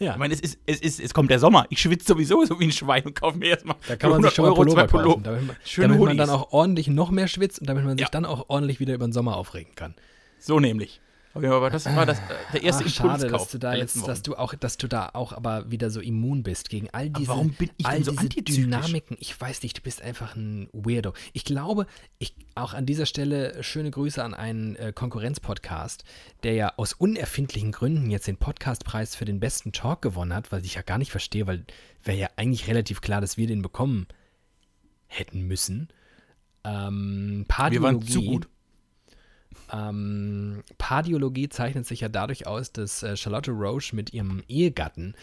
Ja. 0.00 0.12
Ich 0.12 0.18
meine, 0.18 0.32
es 0.32 0.38
ist, 0.40 0.58
es 0.64 0.80
ist, 0.80 1.00
es 1.00 1.12
kommt 1.12 1.28
der 1.28 1.40
Sommer. 1.40 1.66
Ich 1.70 1.80
schwitze 1.80 2.06
sowieso 2.06 2.44
so 2.44 2.60
wie 2.60 2.64
ein 2.66 2.72
Schwein 2.72 3.04
und 3.04 3.16
kaufe 3.20 3.36
mir 3.36 3.48
erstmal 3.48 3.74
Da 3.88 3.96
kann 3.96 4.10
man 4.10 4.22
sich 4.22 4.32
schon 4.32 4.44
mal 4.44 4.54
Pullover 4.54 4.86
kaufen, 4.86 5.24
damit, 5.24 5.44
man- 5.44 5.56
Schöne 5.64 5.88
damit 5.88 6.00
man 6.04 6.16
dann 6.16 6.30
auch 6.30 6.52
ordentlich 6.52 6.86
noch 6.86 7.10
mehr 7.10 7.26
schwitzt 7.26 7.58
und 7.60 7.66
damit 7.68 7.82
man 7.84 7.98
sich 7.98 8.02
Ja. 8.06 8.08
dann 8.08 8.24
auch 8.24 8.44
ordentlich 8.48 8.78
wieder 8.78 8.94
über 8.94 9.08
den 9.08 9.12
Sommer 9.12 9.36
aufregen 9.36 9.74
kann. 9.74 9.96
So 10.38 10.60
nämlich. 10.60 11.00
Okay, 11.34 11.46
aber 11.46 11.70
das 11.70 11.84
war 11.84 12.06
das, 12.06 12.18
äh, 12.18 12.22
der 12.54 12.62
erste 12.62 12.84
Ach, 12.86 12.90
schade, 12.90 13.26
Impulskauf 13.26 13.42
dass 13.42 13.50
du 13.50 13.58
da 13.58 13.74
jetzt, 13.74 14.08
dass 14.08 14.22
du 14.22 14.34
auch, 14.34 14.54
dass 14.54 14.76
du 14.76 14.88
da 14.88 15.10
auch 15.12 15.32
aber 15.32 15.70
wieder 15.70 15.90
so 15.90 16.00
immun 16.00 16.42
bist 16.42 16.70
gegen 16.70 16.88
all 16.90 17.10
diese, 17.10 17.28
warum 17.28 17.50
bin 17.52 17.70
ich 17.76 17.86
all 17.86 18.02
so 18.02 18.12
diese? 18.12 18.62
Dynamiken. 18.62 19.16
Ich 19.20 19.38
weiß 19.38 19.62
nicht, 19.62 19.78
du 19.78 19.82
bist 19.82 20.02
einfach 20.02 20.34
ein 20.36 20.68
Weirdo. 20.72 21.12
Ich 21.34 21.44
glaube, 21.44 21.86
ich 22.18 22.34
auch 22.54 22.72
an 22.74 22.86
dieser 22.86 23.06
Stelle 23.06 23.62
schöne 23.62 23.90
Grüße 23.90 24.22
an 24.22 24.34
einen 24.34 24.76
äh, 24.76 24.92
Konkurrenzpodcast, 24.92 26.04
der 26.42 26.54
ja 26.54 26.72
aus 26.76 26.94
unerfindlichen 26.94 27.72
Gründen 27.72 28.10
jetzt 28.10 28.26
den 28.26 28.38
Podcastpreis 28.38 29.14
für 29.14 29.24
den 29.24 29.38
besten 29.38 29.72
Talk 29.72 30.02
gewonnen 30.02 30.34
hat, 30.34 30.50
was 30.50 30.64
ich 30.64 30.74
ja 30.74 30.82
gar 30.82 30.98
nicht 30.98 31.10
verstehe, 31.10 31.46
weil 31.46 31.64
wäre 32.02 32.18
ja 32.18 32.30
eigentlich 32.36 32.68
relativ 32.68 33.00
klar, 33.00 33.20
dass 33.20 33.36
wir 33.36 33.46
den 33.46 33.62
bekommen 33.62 34.06
hätten 35.06 35.42
müssen. 35.42 35.88
Ähm, 36.64 37.46
Wir 37.70 37.82
waren 37.82 38.02
zu 38.02 38.22
gut. 38.22 38.48
Ähm, 39.72 40.62
Pardiologie 40.78 41.48
zeichnet 41.48 41.86
sich 41.86 42.00
ja 42.00 42.08
dadurch 42.08 42.46
aus, 42.46 42.72
dass 42.72 43.02
äh, 43.02 43.16
Charlotte 43.16 43.50
Roche 43.50 43.94
mit 43.94 44.12
ihrem 44.12 44.42
Ehegatten 44.48 45.14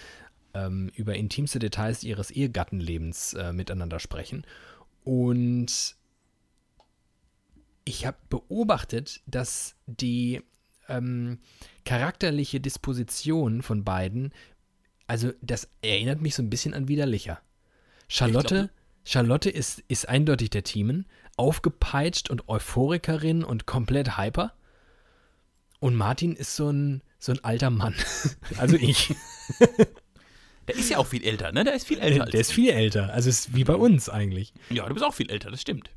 ähm, 0.54 0.92
über 0.96 1.16
intimste 1.16 1.60
Details 1.60 2.04
ihres 2.04 2.32
Ehegattenlebens 2.32 3.34
äh, 3.34 3.54
miteinander 3.54 4.00
sprechen. 4.00 4.46
Und 5.04 5.96
ich 7.86 8.06
habe 8.06 8.18
beobachtet, 8.30 9.22
dass 9.28 9.76
die 9.86 10.42
ähm, 10.90 11.40
charakterliche 11.86 12.60
Disposition 12.60 13.62
von 13.62 13.84
beiden, 13.84 14.34
also 15.08 15.32
das 15.42 15.70
erinnert 15.82 16.22
mich 16.22 16.36
so 16.36 16.42
ein 16.42 16.50
bisschen 16.50 16.74
an 16.74 16.88
Widerlicher. 16.88 17.40
Charlotte, 18.08 18.70
Charlotte 19.04 19.50
ist, 19.50 19.84
ist 19.88 20.10
eindeutig 20.10 20.50
der 20.50 20.64
Teamen, 20.64 21.06
aufgepeitscht 21.38 22.30
und 22.30 22.48
Euphorikerin 22.48 23.44
und 23.44 23.66
komplett 23.66 24.18
hyper. 24.18 24.54
Und 25.80 25.96
Martin 25.96 26.36
ist 26.36 26.56
so 26.56 26.70
ein, 26.70 27.02
so 27.20 27.32
ein 27.32 27.44
alter 27.44 27.70
Mann. 27.70 27.96
also 28.58 28.76
ich. 28.76 29.16
Der 30.68 30.76
ist 30.76 30.90
ja 30.90 30.98
auch 30.98 31.06
viel 31.06 31.24
älter, 31.24 31.52
ne? 31.52 31.64
Der 31.64 31.76
ist 31.76 31.86
viel 31.86 32.00
älter. 32.00 32.24
Der, 32.24 32.32
der 32.32 32.42
ist 32.42 32.52
viel 32.52 32.72
älter. 32.72 33.14
Also 33.14 33.30
ist 33.30 33.54
wie 33.54 33.64
bei 33.64 33.76
uns 33.76 34.10
eigentlich. 34.10 34.52
Ja, 34.72 34.88
du 34.88 34.96
bist 34.96 35.06
auch 35.06 35.14
viel 35.14 35.30
älter, 35.30 35.52
das 35.52 35.62
stimmt. 35.62 35.92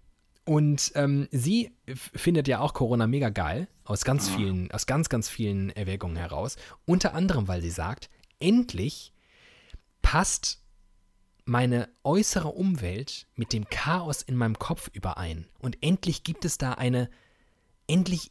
Und 0.45 0.93
ähm, 0.95 1.29
sie 1.31 1.73
findet 1.95 2.49
ja 2.49 2.61
auch 2.61 2.75
Corona 2.75 3.07
mega 3.07 3.29
geil, 3.31 3.69
aus 3.85 4.05
ganz 4.05 4.29
vielen, 4.29 4.71
aus 4.71 4.87
ganz, 4.87 5.09
ganz 5.09 5.29
vielen 5.29 5.71
Erwägungen 5.71 6.17
heraus. 6.17 6.57
Unter 6.87 7.15
anderem, 7.15 7.49
weil 7.49 7.63
sie 7.63 7.71
sagt, 7.71 8.11
endlich 8.41 9.13
passt 10.03 10.63
meine 11.49 11.89
äußere 12.05 12.49
Umwelt 12.49 13.27
mit 13.35 13.53
dem 13.53 13.69
Chaos 13.69 14.23
in 14.23 14.37
meinem 14.37 14.59
Kopf 14.59 14.91
überein. 14.93 15.47
Und 15.59 15.79
endlich 15.81 16.23
gibt 16.23 16.45
es 16.45 16.59
da 16.59 16.73
eine, 16.73 17.09
endlich 17.87 18.31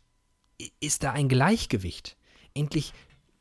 ist 0.79 1.03
da 1.03 1.11
ein 1.11 1.27
Gleichgewicht. 1.27 2.15
Endlich, 2.53 2.93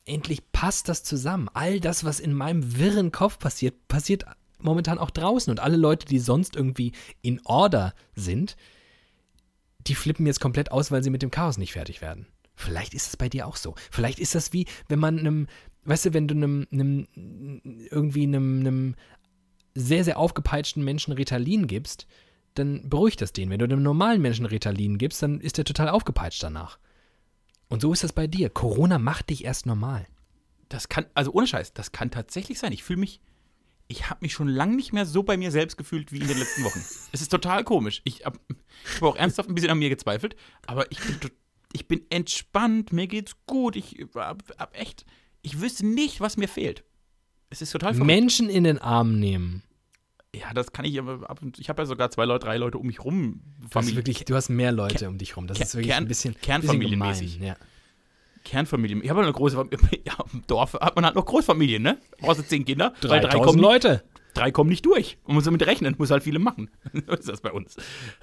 endlich 0.07 0.51
passt 0.51 0.89
das 0.89 1.03
zusammen. 1.03 1.51
All 1.53 1.79
das, 1.79 2.05
was 2.05 2.21
in 2.21 2.33
meinem 2.33 2.79
wirren 2.79 3.13
Kopf 3.13 3.39
passiert, 3.39 3.87
passiert 3.87 4.25
momentan 4.59 4.99
auch 4.99 5.11
draußen. 5.11 5.51
Und 5.51 5.61
alle 5.61 5.77
Leute, 5.77 6.07
die 6.07 6.19
sonst 6.19 6.57
irgendwie 6.57 6.93
in 7.21 7.41
Order 7.45 7.95
sind, 8.15 8.57
die 9.87 9.95
flippen 9.95 10.27
jetzt 10.27 10.41
komplett 10.41 10.73
aus, 10.73 10.91
weil 10.91 11.03
sie 11.03 11.11
mit 11.11 11.23
dem 11.23 11.31
Chaos 11.31 11.59
nicht 11.59 11.73
fertig 11.73 12.01
werden. 12.01 12.27
Vielleicht 12.55 12.95
ist 12.95 13.09
es 13.09 13.17
bei 13.17 13.29
dir 13.29 13.47
auch 13.47 13.57
so. 13.57 13.75
Vielleicht 13.91 14.19
ist 14.19 14.35
das 14.35 14.55
wie, 14.55 14.67
wenn 14.89 14.99
man 14.99 15.19
einem, 15.19 15.47
weißt 15.85 16.07
du, 16.07 16.15
wenn 16.15 16.27
du 16.27 16.35
einem, 16.35 16.67
einem 16.73 17.07
irgendwie 17.91 18.23
einem, 18.25 18.61
einem 18.61 18.95
sehr, 19.77 20.05
sehr 20.05 20.19
aufgepeitschten 20.19 20.83
Menschen 20.83 21.13
Ritalin 21.13 21.67
gibst, 21.67 22.07
dann 22.55 22.89
beruhigt 22.89 23.21
das 23.21 23.33
den. 23.33 23.51
Wenn 23.51 23.59
du 23.59 23.65
einem 23.65 23.83
normalen 23.83 24.23
Menschen 24.23 24.47
Ritalin 24.47 24.99
gibst, 24.99 25.23
dann 25.23 25.41
ist 25.41 25.59
der 25.59 25.65
total 25.65 25.91
aufgepeitscht 25.91 26.43
danach. 26.43 26.79
Und 27.69 27.83
so 27.83 27.93
ist 27.93 28.03
das 28.03 28.13
bei 28.13 28.27
dir. 28.27 28.49
Corona 28.49 28.99
macht 28.99 29.31
dich 29.31 29.45
erst 29.45 29.67
normal. 29.67 30.07
Das 30.69 30.89
kann, 30.89 31.07
also 31.15 31.33
ohne 31.33 31.47
Scheiß, 31.47 31.75
das 31.75 31.93
kann 31.93 32.11
tatsächlich 32.11 32.59
sein. 32.59 32.73
Ich 32.73 32.83
fühle 32.83 33.01
mich, 33.01 33.21
ich 33.89 34.09
habe 34.09 34.21
mich 34.23 34.33
schon 34.33 34.49
lange 34.49 34.77
nicht 34.77 34.93
mehr 34.93 35.07
so 35.07 35.23
bei 35.23 35.37
mir 35.37 35.51
selbst 35.51 35.77
gefühlt 35.77 36.11
wie 36.13 36.19
in 36.19 36.29
den 36.29 36.39
letzten 36.39 36.65
Wochen. 36.65 36.79
es 37.13 37.21
ist 37.21 37.31
total 37.31 37.63
komisch. 37.65 38.01
Ich 38.05 38.25
habe 38.25 38.39
hab 38.95 39.03
auch 39.03 39.17
ernsthaft 39.17 39.49
ein 39.49 39.55
bisschen 39.55 39.71
an 39.71 39.79
mir 39.79 39.91
gezweifelt, 39.91 40.37
aber 40.67 40.91
ich 40.91 41.01
bin, 41.01 41.31
ich 41.73 41.87
bin 41.87 42.03
entspannt, 42.11 42.93
mir 42.93 43.07
geht's 43.07 43.37
gut. 43.47 43.77
Ich 43.77 43.97
hab, 44.15 44.43
hab 44.59 44.77
echt, 44.77 45.05
ich 45.43 45.61
wüsste 45.61 45.87
nicht, 45.87 46.21
was 46.21 46.37
mir 46.37 46.49
fehlt. 46.49 46.85
Es 47.51 47.63
ist 47.63 47.71
total 47.71 47.95
verrückt. 47.95 48.07
Menschen 48.07 48.49
in 48.49 48.65
den 48.65 48.79
Arm 48.79 49.19
nehmen. 49.19 49.63
Ja, 50.35 50.53
das 50.53 50.73
kann 50.73 50.85
ich 50.85 50.99
aber 50.99 51.29
ab 51.31 51.41
und 51.41 51.59
Ich 51.59 51.69
habe 51.69 51.83
ja 51.83 51.87
sogar 51.87 52.11
zwei 52.11 52.25
Leute, 52.25 52.47
drei 52.47 52.59
Leute 52.59 52.79
um 52.79 52.87
mich 52.87 53.03
rum. 53.05 53.41
Du 53.61 53.69
hast, 53.75 53.97
wirklich, 53.97 54.25
du 54.25 54.35
hast 54.35 54.49
mehr 54.49 54.73
Leute 54.73 54.97
Ker 54.97 55.09
um 55.09 55.19
dich 55.19 55.37
rum. 55.37 55.47
Das 55.47 55.59
ist 55.59 55.75
wirklich 55.75 55.89
Kern, 55.89 56.05
ein 56.05 56.09
bisschen 56.09 56.39
Kernfamilienmäßig. 56.39 57.39
Ja. 57.39 57.57
Kernfamilie. 58.45 59.03
Ich 59.03 59.11
habe 59.11 59.23
eine 59.23 59.33
große 59.33 59.57
Familie. 59.57 59.79
Ja, 60.05 60.17
im 60.33 60.43
Dorf 60.47 60.75
hat 60.75 60.95
man 60.95 61.05
halt 61.05 61.17
noch 61.17 61.25
Großfamilien, 61.27 61.83
ne? 61.83 61.99
Außer 62.23 62.47
zehn 62.47 62.65
Kinder. 62.65 62.95
Drei, 63.01 63.19
drei 63.21 63.39
kommen 63.41 63.59
Leute. 63.59 64.05
Drei 64.35 64.51
kommen 64.51 64.69
nicht 64.69 64.85
durch. 64.85 65.19
Man 65.27 65.35
muss 65.35 65.45
damit 65.45 65.65
rechnen, 65.67 65.95
muss 65.99 66.11
halt 66.11 66.23
viele 66.23 66.39
machen. 66.39 66.71
so 66.93 67.13
ist 67.13 67.29
das 67.29 67.41
bei 67.41 67.51
uns. 67.51 67.77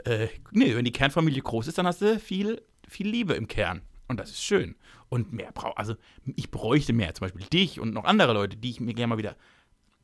Äh, 0.05 0.27
nee, 0.51 0.75
wenn 0.75 0.85
die 0.85 0.91
Kernfamilie 0.91 1.41
groß 1.41 1.67
ist, 1.67 1.77
dann 1.77 1.87
hast 1.87 2.01
du 2.01 2.19
viel, 2.19 2.61
viel 2.87 3.07
Liebe 3.07 3.33
im 3.33 3.47
Kern. 3.47 3.81
Und 4.07 4.19
das 4.19 4.31
ist 4.31 4.43
schön. 4.43 4.75
Und 5.09 5.31
mehr 5.33 5.51
brauche, 5.53 5.77
also 5.77 5.95
ich 6.35 6.51
bräuchte 6.51 6.93
mehr, 6.93 7.13
zum 7.13 7.25
Beispiel 7.25 7.45
dich 7.47 7.79
und 7.79 7.93
noch 7.93 8.05
andere 8.05 8.33
Leute, 8.33 8.57
die 8.57 8.69
ich 8.69 8.79
mir 8.79 8.93
gerne 8.93 9.07
mal 9.07 9.17
wieder 9.17 9.35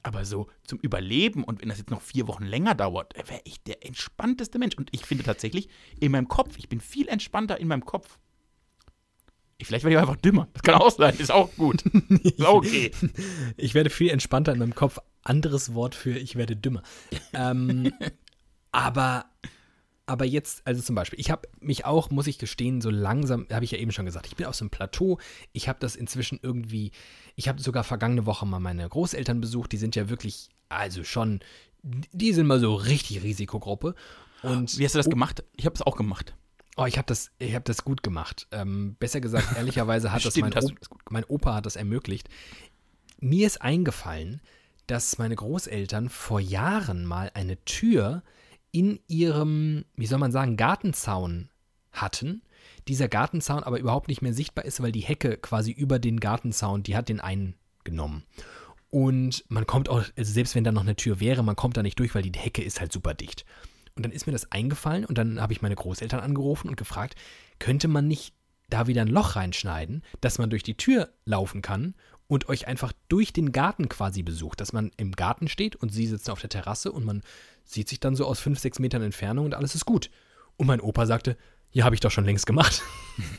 aber 0.04 0.26
so 0.26 0.48
zum 0.64 0.80
Überleben 0.80 1.44
und 1.44 1.62
wenn 1.62 1.70
das 1.70 1.78
jetzt 1.78 1.92
noch 1.92 2.02
vier 2.02 2.28
Wochen 2.28 2.46
länger 2.46 2.76
dauert, 2.76 3.14
wäre 3.16 3.42
ich 3.44 3.62
der 3.64 3.86
entspannteste 3.86 4.60
Mensch. 4.60 4.76
Und 4.78 4.90
ich 4.92 5.06
finde 5.06 5.24
tatsächlich 5.24 5.70
in 6.00 6.12
meinem 6.12 6.28
Kopf, 6.28 6.58
ich 6.58 6.70
bin 6.70 6.80
viel 6.80 7.08
entspannter 7.08 7.60
in 7.60 7.68
meinem 7.68 7.86
Kopf. 7.86 8.18
Ich, 9.58 9.68
vielleicht 9.68 9.84
werde 9.84 9.96
ich 9.96 10.02
einfach 10.02 10.16
dümmer. 10.16 10.48
Das 10.54 10.64
kann 10.64 10.76
auch 10.76 10.90
sein, 10.90 11.18
ist 11.18 11.32
auch 11.32 11.54
gut. 11.58 11.82
ist 12.24 12.46
auch 12.46 12.56
okay. 12.56 12.92
Ich 13.58 13.74
werde 13.74 13.90
viel 13.90 14.10
entspannter 14.10 14.54
in 14.54 14.60
meinem 14.60 14.76
Kopf. 14.76 15.00
Anderes 15.22 15.74
Wort 15.74 15.96
für 15.96 16.18
ich 16.18 16.38
werde 16.38 16.56
dümmer. 16.56 16.82
ähm, 17.34 17.92
aber 18.72 19.26
aber 20.10 20.26
jetzt, 20.26 20.66
also 20.66 20.82
zum 20.82 20.96
Beispiel, 20.96 21.20
ich 21.20 21.30
habe 21.30 21.48
mich 21.60 21.86
auch, 21.86 22.10
muss 22.10 22.26
ich 22.26 22.40
gestehen, 22.40 22.82
so 22.82 22.90
langsam, 22.90 23.46
habe 23.52 23.64
ich 23.64 23.72
ja 23.72 23.78
eben 23.78 23.92
schon 23.92 24.06
gesagt, 24.06 24.26
ich 24.26 24.36
bin 24.36 24.48
auf 24.48 24.56
so 24.56 24.64
einem 24.64 24.72
Plateau. 24.72 25.20
Ich 25.54 25.70
habe 25.70 25.78
das 25.80 25.96
inzwischen 25.96 26.40
irgendwie, 26.42 26.92
ich 27.36 27.48
habe 27.48 27.62
sogar 27.62 27.84
vergangene 27.84 28.26
Woche 28.26 28.48
mal 28.48 28.60
meine 28.60 28.90
Großeltern 28.90 29.40
besucht. 29.40 29.72
Die 29.72 29.78
sind 29.78 29.96
ja 29.96 30.10
wirklich, 30.10 30.50
also 30.68 31.04
schon, 31.04 31.42
die 31.84 32.34
sind 32.34 32.48
mal 32.48 32.60
so 32.60 32.74
richtig 32.74 33.22
Risikogruppe. 33.22 33.94
Und 34.42 34.80
Wie 34.80 34.86
hast 34.86 34.96
du 34.96 35.00
das 35.00 35.06
oh, 35.06 35.12
gemacht? 35.12 35.44
Ich 35.56 35.68
habe 35.68 35.76
es 35.76 35.84
auch 35.84 35.96
gemacht. 35.96 36.34
Oh, 36.76 36.86
ich 36.86 36.98
habe 36.98 37.06
das, 37.06 37.30
hab 37.40 37.66
das 37.66 37.84
gut 37.84 38.02
gemacht. 38.02 38.48
Ähm, 38.52 38.96
besser 39.00 39.22
gesagt, 39.22 39.48
ehrlicherweise 39.58 40.12
hat 40.12 40.24
Stimmt, 40.24 40.56
das, 40.56 40.66
mein, 40.66 40.76
das 40.80 40.90
mein 41.12 41.24
Opa 41.26 41.54
hat 41.54 41.68
das 41.68 41.76
ermöglicht. 41.76 42.30
Mir 43.20 43.46
ist 43.46 43.62
eingefallen, 43.62 44.42
dass 44.88 45.20
meine 45.20 45.36
Großeltern 45.36 46.10
vor 46.10 46.40
Jahren 46.40 47.06
mal 47.06 47.30
eine 47.36 47.64
Tür 47.66 48.24
in 48.72 49.00
ihrem, 49.08 49.86
wie 49.96 50.06
soll 50.06 50.20
man 50.20 50.32
sagen, 50.32 50.58
Gartenzaun 50.58 51.50
hatten. 51.92 52.42
Dieser 52.88 53.08
Gartenzaun 53.08 53.64
aber 53.64 53.80
überhaupt 53.80 54.08
nicht 54.08 54.22
mehr 54.22 54.34
sichtbar 54.34 54.66
ist, 54.66 54.82
weil 54.82 54.92
die 54.92 55.00
Hecke 55.02 55.38
quasi 55.38 55.72
über 55.72 56.00
den 56.00 56.20
Gartenzaun, 56.20 56.84
die 56.84 56.96
hat 56.96 57.10
den 57.10 57.20
eingenommen. 57.20 58.24
Und 58.90 59.46
man 59.50 59.68
kommt 59.68 59.90
auch, 59.90 60.04
also 60.18 60.34
selbst 60.34 60.56
wenn 60.56 60.64
da 60.64 60.72
noch 60.72 60.82
eine 60.82 60.96
Tür 60.96 61.20
wäre, 61.20 61.44
man 61.44 61.56
kommt 61.56 61.78
da 61.78 61.84
nicht 61.84 62.00
durch, 62.00 62.16
weil 62.16 62.24
die 62.24 62.38
Hecke 62.38 62.64
ist 62.64 62.80
halt 62.80 62.92
super 62.92 63.14
dicht. 63.14 63.46
Und 63.96 64.04
dann 64.04 64.12
ist 64.12 64.26
mir 64.26 64.34
das 64.34 64.52
eingefallen 64.52 65.06
und 65.06 65.18
dann 65.18 65.42
habe 65.42 65.54
ich 65.54 65.62
meine 65.62 65.76
Großeltern 65.76 66.20
angerufen 66.22 66.70
und 66.70 66.78
gefragt, 66.78 67.16
könnte 67.60 67.88
man 67.88 68.08
nicht 68.08 68.34
da 68.70 68.88
wieder 68.88 69.02
ein 69.02 69.08
Loch 69.08 69.36
reinschneiden, 69.36 70.04
dass 70.22 70.38
man 70.38 70.50
durch 70.50 70.64
die 70.64 70.78
Tür 70.78 71.10
laufen 71.26 71.62
kann 71.62 71.96
und 72.28 72.48
euch 72.48 72.68
einfach 72.68 72.94
durch 73.10 73.34
den 73.34 73.52
Garten 73.52 73.90
quasi 73.90 74.22
besucht, 74.24 74.62
dass 74.62 74.72
man 74.72 74.92
im 74.98 75.14
Garten 75.14 75.48
steht 75.48 75.76
und 75.76 75.90
sie 75.90 76.06
sitzen 76.06 76.32
auf 76.32 76.40
der 76.40 76.50
Terrasse 76.50 76.92
und 76.92 77.04
man 77.04 77.24
sieht 77.66 77.90
sich 77.90 78.00
dann 78.00 78.16
so 78.16 78.26
aus 78.26 78.40
fünf, 78.40 78.60
sechs 78.60 78.80
Metern 78.80 79.02
Entfernung 79.02 79.46
und 79.46 79.56
alles 79.56 79.76
ist 79.76 79.86
gut. 79.86 80.10
Und 80.56 80.68
mein 80.68 80.80
Opa 80.80 81.06
sagte, 81.06 81.38
ja, 81.72 81.86
habe 81.86 81.96
ich 81.96 82.02
doch 82.02 82.12
schon 82.12 82.26
längst 82.26 82.46
gemacht. 82.46 82.82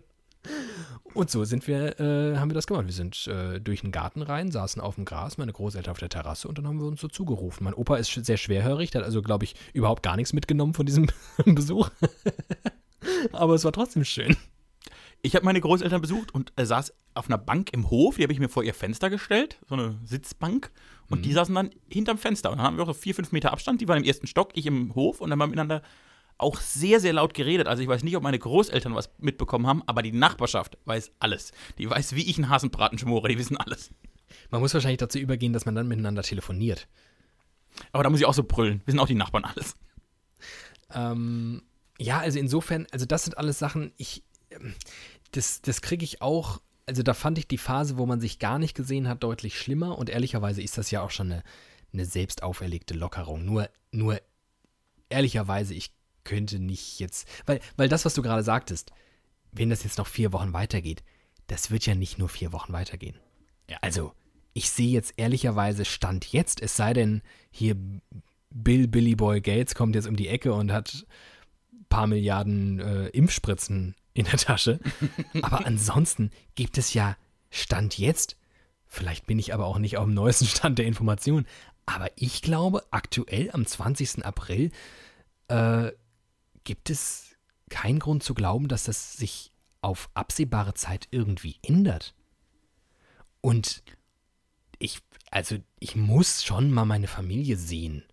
und 1.14 1.30
so 1.30 1.44
sind 1.44 1.66
wir, 1.66 1.98
äh, 1.98 2.36
haben 2.36 2.50
wir 2.50 2.54
das 2.54 2.66
gemacht. 2.66 2.86
Wir 2.86 2.92
sind 2.92 3.26
äh, 3.26 3.60
durch 3.60 3.80
den 3.80 3.90
Garten 3.90 4.22
rein, 4.22 4.52
saßen 4.52 4.80
auf 4.80 4.94
dem 4.94 5.04
Gras, 5.04 5.38
meine 5.38 5.52
Großeltern 5.52 5.90
auf 5.90 5.98
der 5.98 6.08
Terrasse 6.08 6.46
und 6.46 6.58
dann 6.58 6.66
haben 6.68 6.78
wir 6.78 6.86
uns 6.86 7.00
so 7.00 7.08
zugerufen. 7.08 7.64
Mein 7.64 7.74
Opa 7.74 7.96
ist 7.96 8.12
sehr 8.12 8.36
schwerhörig, 8.36 8.92
der 8.92 9.00
hat 9.00 9.06
also, 9.06 9.22
glaube 9.22 9.44
ich, 9.44 9.54
überhaupt 9.72 10.04
gar 10.04 10.16
nichts 10.16 10.32
mitgenommen 10.32 10.74
von 10.74 10.86
diesem 10.86 11.08
Besuch. 11.44 11.90
Aber 13.32 13.54
es 13.54 13.64
war 13.64 13.72
trotzdem 13.72 14.04
schön. 14.04 14.36
Ich 15.22 15.34
habe 15.34 15.44
meine 15.44 15.60
Großeltern 15.60 16.00
besucht 16.00 16.32
und 16.32 16.52
er 16.56 16.66
saß 16.66 16.92
auf 17.14 17.26
einer 17.26 17.38
Bank 17.38 17.72
im 17.72 17.90
Hof, 17.90 18.16
die 18.16 18.22
habe 18.22 18.32
ich 18.32 18.38
mir 18.38 18.48
vor 18.48 18.62
ihr 18.62 18.74
Fenster 18.74 19.10
gestellt, 19.10 19.58
so 19.68 19.74
eine 19.74 19.98
Sitzbank. 20.04 20.70
Und 21.10 21.18
mhm. 21.18 21.22
die 21.22 21.32
saßen 21.32 21.54
dann 21.54 21.70
hinterm 21.88 22.18
Fenster. 22.18 22.50
Und 22.50 22.58
dann 22.58 22.66
haben 22.66 22.76
wir 22.76 22.84
auch 22.84 22.88
so 22.88 22.94
vier, 22.94 23.14
fünf 23.14 23.32
Meter 23.32 23.52
Abstand. 23.52 23.80
Die 23.80 23.88
waren 23.88 23.98
im 23.98 24.04
ersten 24.04 24.28
Stock, 24.28 24.50
ich 24.54 24.66
im 24.66 24.94
Hof. 24.94 25.20
Und 25.20 25.30
dann 25.30 25.40
haben 25.40 25.50
wir 25.50 25.56
miteinander 25.56 25.82
auch 26.38 26.60
sehr, 26.60 27.00
sehr 27.00 27.12
laut 27.12 27.34
geredet. 27.34 27.66
Also 27.66 27.82
ich 27.82 27.88
weiß 27.88 28.04
nicht, 28.04 28.16
ob 28.16 28.22
meine 28.22 28.38
Großeltern 28.38 28.94
was 28.94 29.10
mitbekommen 29.18 29.66
haben, 29.66 29.82
aber 29.86 30.02
die 30.02 30.12
Nachbarschaft 30.12 30.78
weiß 30.84 31.10
alles. 31.18 31.52
Die 31.78 31.90
weiß, 31.90 32.14
wie 32.14 32.30
ich 32.30 32.36
einen 32.36 32.48
Hasenbraten 32.48 32.98
schmore. 32.98 33.28
Die 33.28 33.38
wissen 33.38 33.56
alles. 33.56 33.90
Man 34.50 34.60
muss 34.60 34.72
wahrscheinlich 34.72 34.98
dazu 34.98 35.18
übergehen, 35.18 35.52
dass 35.52 35.66
man 35.66 35.74
dann 35.74 35.88
miteinander 35.88 36.22
telefoniert. 36.22 36.86
Aber 37.90 38.04
da 38.04 38.10
muss 38.10 38.20
ich 38.20 38.26
auch 38.26 38.34
so 38.34 38.44
brüllen. 38.44 38.82
Wissen 38.86 39.00
auch 39.00 39.06
die 39.08 39.14
Nachbarn 39.14 39.44
alles. 39.44 39.76
Ähm, 40.94 41.62
ja, 41.98 42.18
also 42.18 42.38
insofern, 42.38 42.86
also 42.92 43.06
das 43.06 43.24
sind 43.24 43.36
alles 43.36 43.58
Sachen, 43.58 43.92
ich, 43.96 44.22
das, 45.32 45.62
das 45.62 45.82
kriege 45.82 46.04
ich 46.04 46.22
auch, 46.22 46.60
also 46.86 47.02
da 47.02 47.12
fand 47.12 47.38
ich 47.38 47.48
die 47.48 47.58
Phase, 47.58 47.98
wo 47.98 48.06
man 48.06 48.20
sich 48.20 48.38
gar 48.38 48.58
nicht 48.58 48.74
gesehen 48.74 49.08
hat, 49.08 49.22
deutlich 49.22 49.58
schlimmer 49.58 49.98
und 49.98 50.08
ehrlicherweise 50.08 50.62
ist 50.62 50.78
das 50.78 50.90
ja 50.90 51.02
auch 51.02 51.10
schon 51.10 51.32
eine, 51.32 51.42
eine 51.92 52.04
selbst 52.04 52.42
auferlegte 52.42 52.94
Lockerung. 52.94 53.44
Nur, 53.44 53.68
nur 53.90 54.20
ehrlicherweise, 55.08 55.74
ich 55.74 55.92
könnte 56.24 56.58
nicht 56.58 57.00
jetzt, 57.00 57.28
weil, 57.46 57.60
weil 57.76 57.88
das, 57.88 58.04
was 58.04 58.14
du 58.14 58.22
gerade 58.22 58.42
sagtest, 58.42 58.92
wenn 59.52 59.70
das 59.70 59.84
jetzt 59.84 59.98
noch 59.98 60.06
vier 60.06 60.32
Wochen 60.32 60.52
weitergeht, 60.52 61.02
das 61.46 61.70
wird 61.70 61.86
ja 61.86 61.94
nicht 61.94 62.18
nur 62.18 62.28
vier 62.28 62.52
Wochen 62.52 62.72
weitergehen. 62.72 63.18
Ja. 63.68 63.78
Also, 63.80 64.12
ich 64.52 64.70
sehe 64.70 64.90
jetzt 64.90 65.14
ehrlicherweise 65.16 65.84
Stand 65.84 66.32
jetzt, 66.32 66.60
es 66.62 66.76
sei 66.76 66.92
denn, 66.92 67.22
hier 67.50 67.76
Bill 68.50 68.88
Billy 68.88 69.14
Boy 69.14 69.40
Gates 69.40 69.74
kommt 69.74 69.94
jetzt 69.94 70.08
um 70.08 70.16
die 70.16 70.28
Ecke 70.28 70.52
und 70.52 70.72
hat 70.72 71.06
paar 71.88 72.06
Milliarden 72.06 72.80
äh, 72.80 73.08
Impfspritzen 73.08 73.94
in 74.14 74.24
der 74.24 74.38
Tasche. 74.38 74.80
Aber 75.42 75.66
ansonsten 75.66 76.30
gibt 76.54 76.78
es 76.78 76.94
ja 76.94 77.16
Stand 77.50 77.98
jetzt, 77.98 78.36
vielleicht 78.86 79.26
bin 79.26 79.38
ich 79.38 79.54
aber 79.54 79.66
auch 79.66 79.78
nicht 79.78 79.96
auf 79.96 80.04
dem 80.04 80.14
neuesten 80.14 80.46
Stand 80.46 80.78
der 80.78 80.86
Information, 80.86 81.46
aber 81.86 82.10
ich 82.16 82.42
glaube, 82.42 82.84
aktuell 82.90 83.50
am 83.52 83.64
20. 83.64 84.22
April 84.22 84.70
äh, 85.48 85.92
gibt 86.64 86.90
es 86.90 87.36
keinen 87.70 87.98
Grund 87.98 88.22
zu 88.22 88.34
glauben, 88.34 88.68
dass 88.68 88.84
das 88.84 89.14
sich 89.14 89.52
auf 89.80 90.10
absehbare 90.12 90.74
Zeit 90.74 91.08
irgendwie 91.10 91.56
ändert. 91.62 92.14
Und 93.40 93.82
ich, 94.78 95.00
also 95.30 95.56
ich 95.78 95.96
muss 95.96 96.44
schon 96.44 96.70
mal 96.70 96.84
meine 96.84 97.06
Familie 97.06 97.56
sehen. 97.56 98.04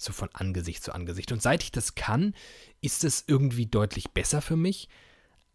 So 0.00 0.12
von 0.14 0.30
Angesicht 0.32 0.82
zu 0.82 0.94
Angesicht. 0.94 1.30
Und 1.30 1.42
seit 1.42 1.62
ich 1.62 1.72
das 1.72 1.94
kann, 1.94 2.34
ist 2.80 3.04
es 3.04 3.24
irgendwie 3.26 3.66
deutlich 3.66 4.10
besser 4.12 4.40
für 4.40 4.56
mich. 4.56 4.88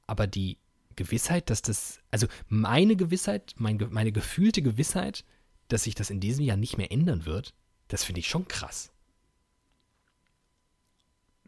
Aber 0.05 0.27
die 0.27 0.59
Gewissheit, 0.95 1.49
dass 1.49 1.63
das, 1.63 1.99
also 2.11 2.27
meine 2.47 2.95
Gewissheit, 2.95 3.55
mein, 3.57 3.79
meine 3.89 4.11
gefühlte 4.11 4.61
Gewissheit, 4.61 5.25
dass 5.67 5.83
sich 5.83 5.95
das 5.95 6.11
in 6.11 6.19
diesem 6.19 6.45
Jahr 6.45 6.57
nicht 6.57 6.77
mehr 6.77 6.91
ändern 6.91 7.25
wird, 7.25 7.55
das 7.87 8.03
finde 8.03 8.19
ich 8.19 8.29
schon 8.29 8.47
krass. 8.47 8.91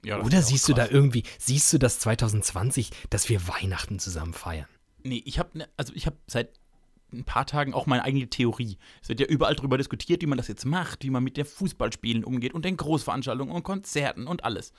Ja, 0.03 0.19
Oder 0.21 0.41
siehst 0.41 0.67
du 0.67 0.73
da 0.73 0.87
irgendwie, 0.87 1.23
siehst 1.37 1.71
du 1.73 1.77
das 1.77 1.99
2020, 1.99 2.89
dass 3.11 3.29
wir 3.29 3.47
Weihnachten 3.47 3.99
zusammen 3.99 4.33
feiern? 4.33 4.67
Nee, 5.03 5.21
ich 5.23 5.37
habe 5.37 5.57
ne, 5.57 5.69
also 5.77 5.93
ich 5.93 6.07
habe 6.07 6.17
seit 6.25 6.59
ein 7.11 7.23
paar 7.23 7.45
Tagen 7.45 7.73
auch 7.73 7.85
meine 7.85 8.03
eigene 8.03 8.29
Theorie. 8.29 8.77
Es 9.01 9.09
wird 9.09 9.19
ja 9.19 9.27
überall 9.27 9.55
darüber 9.55 9.77
diskutiert, 9.77 10.21
wie 10.21 10.27
man 10.27 10.37
das 10.37 10.47
jetzt 10.47 10.65
macht, 10.65 11.03
wie 11.03 11.09
man 11.09 11.23
mit 11.23 11.37
der 11.37 11.45
Fußballspielen 11.45 12.23
umgeht 12.23 12.53
und 12.53 12.65
den 12.65 12.77
Großveranstaltungen 12.77 13.53
und 13.53 13.63
Konzerten 13.63 14.27
und 14.27 14.43
alles. 14.43 14.73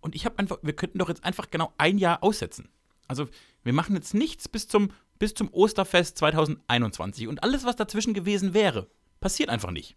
Und 0.00 0.14
ich 0.14 0.24
habe 0.24 0.38
einfach, 0.38 0.58
wir 0.62 0.74
könnten 0.74 0.98
doch 0.98 1.08
jetzt 1.08 1.24
einfach 1.24 1.50
genau 1.50 1.72
ein 1.78 1.98
Jahr 1.98 2.22
aussetzen. 2.22 2.68
Also 3.08 3.28
wir 3.62 3.72
machen 3.72 3.94
jetzt 3.94 4.14
nichts 4.14 4.48
bis 4.48 4.68
zum, 4.68 4.90
bis 5.18 5.34
zum 5.34 5.52
Osterfest 5.52 6.18
2021 6.18 7.28
und 7.28 7.42
alles, 7.42 7.64
was 7.64 7.76
dazwischen 7.76 8.14
gewesen 8.14 8.54
wäre, 8.54 8.88
passiert 9.20 9.48
einfach 9.48 9.70
nicht. 9.70 9.96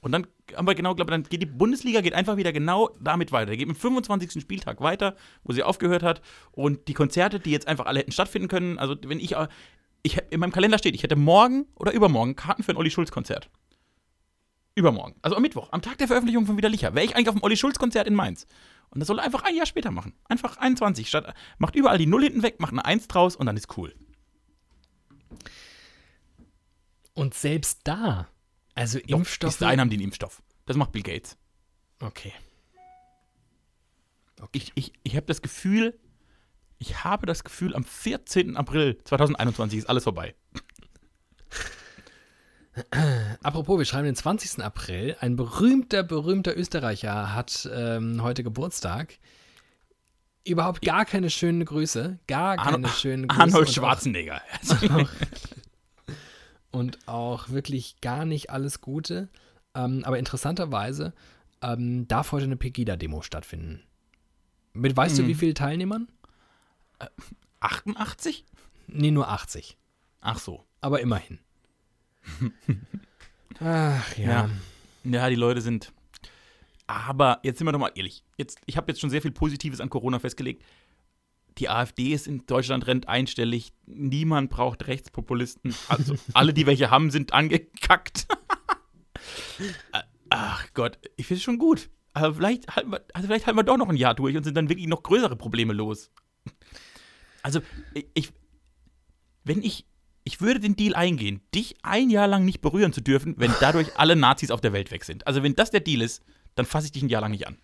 Und 0.00 0.12
dann 0.12 0.26
haben 0.56 0.66
wir 0.66 0.74
genau, 0.74 0.94
glaube 0.94 1.10
dann 1.10 1.22
geht 1.22 1.42
die 1.42 1.46
Bundesliga 1.46 2.00
geht 2.00 2.14
einfach 2.14 2.36
wieder 2.36 2.52
genau 2.52 2.90
damit 3.00 3.32
weiter. 3.32 3.52
Die 3.52 3.58
geht 3.58 3.68
im 3.68 3.76
25. 3.76 4.42
Spieltag 4.42 4.80
weiter, 4.80 5.14
wo 5.44 5.52
sie 5.52 5.62
aufgehört 5.62 6.02
hat. 6.02 6.20
Und 6.52 6.88
die 6.88 6.94
Konzerte, 6.94 7.38
die 7.38 7.50
jetzt 7.50 7.68
einfach 7.68 7.86
alle 7.86 8.00
hätten 8.00 8.12
stattfinden 8.12 8.48
können, 8.48 8.78
also 8.78 8.96
wenn 9.04 9.20
ich, 9.20 9.36
ich 10.02 10.18
in 10.30 10.40
meinem 10.40 10.52
Kalender 10.52 10.78
steht, 10.78 10.94
ich 10.94 11.02
hätte 11.02 11.16
morgen 11.16 11.66
oder 11.74 11.92
übermorgen 11.92 12.36
Karten 12.36 12.62
für 12.62 12.72
ein 12.72 12.76
Olli 12.76 12.90
Schulz 12.90 13.10
Konzert. 13.10 13.50
Übermorgen, 14.74 15.16
also 15.22 15.36
am 15.36 15.42
Mittwoch, 15.42 15.68
am 15.72 15.82
Tag 15.82 15.98
der 15.98 16.06
Veröffentlichung 16.06 16.46
von 16.46 16.56
Wieder 16.56 16.68
Licher, 16.68 16.94
wäre 16.94 17.04
ich 17.04 17.16
eigentlich 17.16 17.28
auf 17.28 17.34
dem 17.34 17.42
Olli 17.42 17.56
Schulz 17.56 17.78
Konzert 17.78 18.06
in 18.06 18.14
Mainz. 18.14 18.46
Und 18.90 19.00
das 19.00 19.08
soll 19.08 19.18
er 19.18 19.24
einfach 19.24 19.42
ein 19.42 19.54
Jahr 19.54 19.66
später 19.66 19.90
machen. 19.90 20.14
Einfach 20.28 20.56
21. 20.56 21.08
Statt, 21.08 21.34
macht 21.58 21.74
überall 21.74 21.98
die 21.98 22.06
Null 22.06 22.22
hinten 22.22 22.42
weg, 22.42 22.60
macht 22.60 22.72
eine 22.72 22.84
1 22.84 23.08
draus 23.08 23.36
und 23.36 23.46
dann 23.46 23.56
ist 23.56 23.76
cool. 23.76 23.94
Und 27.14 27.34
selbst 27.34 27.80
da, 27.84 28.28
also 28.74 29.00
Doch, 29.00 29.18
Impfstoffe. 29.18 29.50
Bis 29.50 29.58
dahin 29.58 29.80
haben 29.80 29.90
die 29.90 29.96
einen 29.96 30.04
Impfstoff. 30.04 30.40
Das 30.66 30.76
macht 30.76 30.92
Bill 30.92 31.02
Gates. 31.02 31.36
Okay. 32.00 32.32
okay. 34.40 34.50
Ich, 34.52 34.72
ich, 34.76 34.92
ich 35.02 35.16
habe 35.16 35.26
das 35.26 35.42
Gefühl, 35.42 35.98
ich 36.78 37.04
habe 37.04 37.26
das 37.26 37.44
Gefühl, 37.44 37.74
am 37.74 37.84
14. 37.84 38.56
April 38.56 38.98
2021 39.04 39.80
ist 39.80 39.88
alles 39.88 40.04
vorbei. 40.04 40.34
Apropos, 43.42 43.78
wir 43.78 43.84
schreiben 43.84 44.04
den 44.04 44.14
20. 44.14 44.62
April. 44.62 45.16
Ein 45.20 45.36
berühmter, 45.36 46.02
berühmter 46.02 46.56
Österreicher 46.56 47.34
hat 47.34 47.68
ähm, 47.72 48.22
heute 48.22 48.44
Geburtstag. 48.44 49.18
Überhaupt 50.44 50.82
gar 50.82 51.04
keine 51.04 51.30
schönen 51.30 51.64
Grüße. 51.64 52.18
Gar 52.26 52.56
keine 52.56 52.76
Arno, 52.76 52.88
schönen 52.88 53.26
Grüße. 53.26 53.42
Arnold 53.42 53.70
Schwarzenegger. 53.70 54.40
und 56.70 56.98
auch 57.08 57.48
wirklich 57.50 58.00
gar 58.00 58.24
nicht 58.24 58.50
alles 58.50 58.80
Gute. 58.80 59.28
Ähm, 59.74 60.04
aber 60.04 60.18
interessanterweise 60.18 61.12
ähm, 61.60 62.06
darf 62.06 62.32
heute 62.32 62.44
eine 62.44 62.56
Pegida-Demo 62.56 63.22
stattfinden. 63.22 63.82
Mit 64.72 64.96
weißt 64.96 65.18
hm. 65.18 65.24
du, 65.24 65.28
wie 65.28 65.34
viele 65.34 65.54
Teilnehmern? 65.54 66.06
Äh, 66.98 67.06
88? 67.60 68.44
Nee, 68.86 69.10
nur 69.10 69.28
80. 69.28 69.76
Ach 70.20 70.38
so. 70.38 70.64
Aber 70.80 71.00
immerhin. 71.00 71.38
Ach 73.60 74.16
ja. 74.16 74.26
ja. 74.26 74.50
Ja, 75.04 75.28
die 75.28 75.36
Leute 75.36 75.60
sind. 75.60 75.92
Aber 76.86 77.40
jetzt 77.42 77.58
sind 77.58 77.66
wir 77.66 77.72
doch 77.72 77.78
mal 77.78 77.92
ehrlich. 77.94 78.24
Jetzt, 78.36 78.58
ich 78.66 78.76
habe 78.76 78.90
jetzt 78.90 79.00
schon 79.00 79.10
sehr 79.10 79.22
viel 79.22 79.30
Positives 79.30 79.80
an 79.80 79.90
Corona 79.90 80.18
festgelegt 80.18 80.62
die 81.58 81.68
AfD 81.68 82.12
ist 82.12 82.26
in 82.26 82.46
Deutschland 82.46 82.86
rennt 82.86 83.08
einstellig. 83.08 83.72
Niemand 83.86 84.50
braucht 84.50 84.86
Rechtspopulisten. 84.86 85.74
Also 85.88 86.14
alle, 86.34 86.52
die 86.52 86.66
welche 86.66 86.90
haben, 86.90 87.10
sind 87.10 87.32
angekackt. 87.32 88.26
Ach 90.30 90.66
Gott, 90.74 90.98
ich 91.16 91.26
finde 91.26 91.38
es 91.38 91.42
schon 91.42 91.58
gut. 91.58 91.90
Aber 92.12 92.34
vielleicht 92.34 92.74
halten, 92.74 92.92
wir, 92.92 93.04
also 93.12 93.26
vielleicht 93.26 93.46
halten 93.46 93.58
wir 93.58 93.64
doch 93.64 93.76
noch 93.76 93.88
ein 93.88 93.96
Jahr 93.96 94.14
durch 94.14 94.36
und 94.36 94.44
sind 94.44 94.56
dann 94.56 94.68
wirklich 94.68 94.86
noch 94.86 95.02
größere 95.02 95.36
Probleme 95.36 95.72
los. 95.72 96.10
Also, 97.42 97.60
ich, 98.14 98.32
wenn 99.44 99.62
ich, 99.62 99.86
ich 100.24 100.40
würde 100.40 100.60
den 100.60 100.76
Deal 100.76 100.94
eingehen, 100.94 101.40
dich 101.54 101.76
ein 101.82 102.10
Jahr 102.10 102.26
lang 102.26 102.44
nicht 102.44 102.60
berühren 102.60 102.92
zu 102.92 103.00
dürfen, 103.00 103.34
wenn 103.38 103.54
dadurch 103.60 103.96
alle 103.96 104.16
Nazis 104.16 104.50
auf 104.50 104.60
der 104.60 104.72
Welt 104.72 104.90
weg 104.90 105.04
sind. 105.04 105.26
Also, 105.26 105.42
wenn 105.42 105.54
das 105.54 105.70
der 105.70 105.80
Deal 105.80 106.02
ist, 106.02 106.22
dann 106.54 106.66
fasse 106.66 106.86
ich 106.86 106.92
dich 106.92 107.02
ein 107.02 107.08
Jahr 107.08 107.22
lang 107.22 107.30
nicht 107.30 107.46
an. 107.46 107.56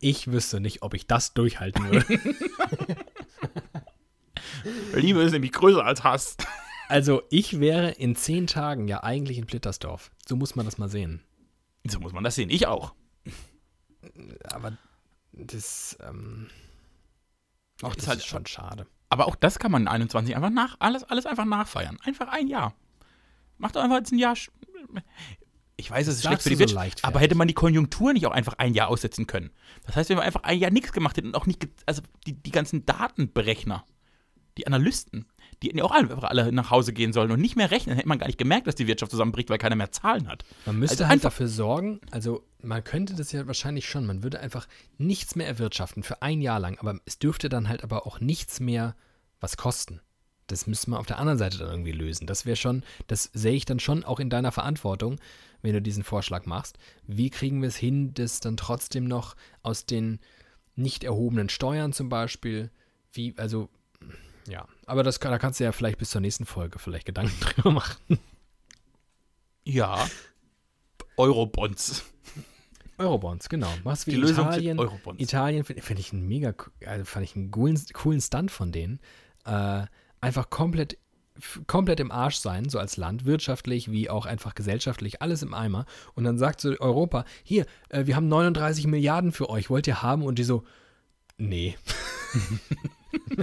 Ich 0.00 0.30
wüsste 0.30 0.60
nicht, 0.60 0.82
ob 0.82 0.94
ich 0.94 1.06
das 1.06 1.34
durchhalten 1.34 1.90
würde. 1.90 2.20
Liebe 4.94 5.22
ist 5.22 5.32
nämlich 5.32 5.52
größer 5.52 5.84
als 5.84 6.04
Hass. 6.04 6.36
Also, 6.88 7.22
ich 7.30 7.58
wäre 7.60 7.90
in 7.90 8.14
zehn 8.14 8.46
Tagen 8.46 8.86
ja 8.88 9.02
eigentlich 9.02 9.38
in 9.38 9.46
Plittersdorf. 9.46 10.10
So 10.26 10.36
muss 10.36 10.54
man 10.54 10.66
das 10.66 10.78
mal 10.78 10.88
sehen. 10.88 11.20
So 11.84 12.00
muss 12.00 12.12
man 12.12 12.24
das 12.24 12.36
sehen. 12.36 12.50
Ich 12.50 12.66
auch. 12.66 12.94
Aber 14.44 14.76
das, 15.32 15.98
ähm, 16.00 16.48
auch 17.82 17.94
das 17.94 18.04
ist 18.04 18.08
halt 18.08 18.24
schon 18.24 18.46
schade. 18.46 18.86
Aber 19.08 19.26
auch 19.26 19.36
das 19.36 19.58
kann 19.58 19.72
man 19.72 19.82
in 19.82 19.88
21 19.88 20.36
einfach 20.36 20.50
nach, 20.50 20.76
alles, 20.80 21.04
alles 21.04 21.26
einfach 21.26 21.44
nachfeiern. 21.44 21.98
Einfach 22.04 22.28
ein 22.28 22.48
Jahr. 22.48 22.74
Macht 23.56 23.76
doch 23.76 23.82
einfach 23.82 23.98
jetzt 23.98 24.12
ein 24.12 24.18
Jahr. 24.18 24.36
Ich 25.76 25.90
weiß, 25.90 26.08
es 26.08 26.16
ist 26.16 26.24
schlecht 26.24 26.42
für 26.42 26.50
die 26.50 26.58
Wirtschaft, 26.58 27.04
aber 27.04 27.20
hätte 27.20 27.36
man 27.36 27.48
die 27.48 27.54
Konjunktur 27.54 28.12
nicht 28.12 28.26
auch 28.26 28.32
einfach 28.32 28.54
ein 28.58 28.74
Jahr 28.74 28.88
aussetzen 28.88 29.26
können? 29.26 29.50
Das 29.86 29.96
heißt, 29.96 30.10
wenn 30.10 30.16
wir 30.16 30.22
einfach 30.22 30.42
ein 30.42 30.58
Jahr 30.58 30.70
nichts 30.70 30.92
gemacht 30.92 31.16
hätten 31.16 31.28
und 31.28 31.36
auch 31.36 31.46
nicht, 31.46 31.68
also 31.86 32.02
die, 32.26 32.32
die 32.34 32.50
ganzen 32.50 32.84
Datenberechner, 32.84 33.84
die 34.56 34.66
Analysten, 34.66 35.26
die 35.62 35.68
hätten 35.68 35.78
ja 35.78 35.84
auch 35.84 35.92
alle, 35.92 36.22
alle, 36.22 36.52
nach 36.52 36.70
Hause 36.70 36.92
gehen 36.92 37.12
sollen 37.12 37.30
und 37.30 37.40
nicht 37.40 37.56
mehr 37.56 37.70
rechnen, 37.70 37.96
hätte 37.96 38.08
man 38.08 38.18
gar 38.18 38.26
nicht 38.26 38.38
gemerkt, 38.38 38.66
dass 38.66 38.74
die 38.74 38.86
Wirtschaft 38.86 39.10
zusammenbricht, 39.10 39.50
weil 39.50 39.58
keiner 39.58 39.76
mehr 39.76 39.92
Zahlen 39.92 40.28
hat. 40.28 40.44
Man 40.66 40.78
müsste 40.78 41.04
also 41.04 41.08
halt 41.08 41.24
dafür 41.24 41.48
sorgen, 41.48 42.00
also 42.10 42.44
man 42.62 42.82
könnte 42.84 43.14
das 43.14 43.32
ja 43.32 43.46
wahrscheinlich 43.46 43.88
schon, 43.88 44.06
man 44.06 44.22
würde 44.22 44.40
einfach 44.40 44.66
nichts 44.98 45.36
mehr 45.36 45.46
erwirtschaften 45.46 46.02
für 46.02 46.22
ein 46.22 46.40
Jahr 46.40 46.60
lang, 46.60 46.78
aber 46.78 46.98
es 47.04 47.18
dürfte 47.18 47.48
dann 47.48 47.68
halt 47.68 47.84
aber 47.84 48.06
auch 48.06 48.20
nichts 48.20 48.60
mehr 48.60 48.94
was 49.40 49.56
kosten 49.56 50.00
das 50.48 50.66
müssen 50.66 50.90
wir 50.90 50.98
auf 50.98 51.06
der 51.06 51.18
anderen 51.18 51.38
Seite 51.38 51.58
dann 51.58 51.70
irgendwie 51.70 51.92
lösen. 51.92 52.26
Das 52.26 52.44
wäre 52.44 52.56
schon, 52.56 52.82
das 53.06 53.30
sehe 53.32 53.52
ich 53.52 53.64
dann 53.64 53.78
schon 53.78 54.04
auch 54.04 54.18
in 54.18 54.30
deiner 54.30 54.50
Verantwortung, 54.50 55.20
wenn 55.62 55.74
du 55.74 55.82
diesen 55.82 56.04
Vorschlag 56.04 56.46
machst. 56.46 56.78
Wie 57.06 57.30
kriegen 57.30 57.60
wir 57.60 57.68
es 57.68 57.76
hin, 57.76 58.14
das 58.14 58.40
dann 58.40 58.56
trotzdem 58.56 59.04
noch 59.04 59.36
aus 59.62 59.86
den 59.86 60.18
nicht 60.74 61.04
erhobenen 61.04 61.48
Steuern 61.48 61.92
zum 61.92 62.08
Beispiel, 62.08 62.70
wie, 63.12 63.34
also, 63.36 63.68
ja, 64.48 64.66
aber 64.86 65.02
das, 65.02 65.18
da 65.18 65.38
kannst 65.38 65.60
du 65.60 65.64
ja 65.64 65.72
vielleicht 65.72 65.98
bis 65.98 66.10
zur 66.10 66.20
nächsten 66.20 66.46
Folge 66.46 66.78
vielleicht 66.78 67.06
Gedanken 67.06 67.38
drüber 67.40 67.70
machen. 67.70 68.18
Ja. 69.64 70.08
Eurobonds. 71.16 72.04
Eurobonds, 72.96 73.48
genau. 73.48 73.72
Machst 73.84 74.06
wie 74.06 74.12
Die 74.12 74.22
Italien. 74.22 74.80
Italien 75.18 75.64
finde 75.64 75.82
find 75.82 76.00
ich 76.00 76.12
einen 76.12 76.26
mega, 76.26 76.54
also 76.84 77.04
fand 77.04 77.24
ich 77.24 77.36
einen 77.36 77.50
coolen, 77.50 77.80
coolen 77.92 78.20
Stunt 78.20 78.50
von 78.50 78.72
denen. 78.72 78.98
Äh, 79.44 79.84
einfach 80.20 80.50
komplett 80.50 80.98
komplett 81.66 82.00
im 82.00 82.10
Arsch 82.10 82.36
sein, 82.36 82.68
so 82.68 82.78
als 82.78 82.96
Land, 82.96 83.24
wirtschaftlich 83.24 83.90
wie 83.90 84.10
auch 84.10 84.26
einfach 84.26 84.54
gesellschaftlich, 84.54 85.22
alles 85.22 85.42
im 85.42 85.54
Eimer. 85.54 85.86
Und 86.14 86.24
dann 86.24 86.38
sagt 86.38 86.60
so 86.60 86.74
Europa, 86.80 87.24
hier, 87.42 87.66
äh, 87.90 88.06
wir 88.06 88.16
haben 88.16 88.28
39 88.28 88.86
Milliarden 88.86 89.32
für 89.32 89.48
euch, 89.48 89.70
wollt 89.70 89.86
ihr 89.86 90.02
haben? 90.02 90.22
Und 90.22 90.38
die 90.38 90.44
so, 90.44 90.64
nee. 91.36 91.76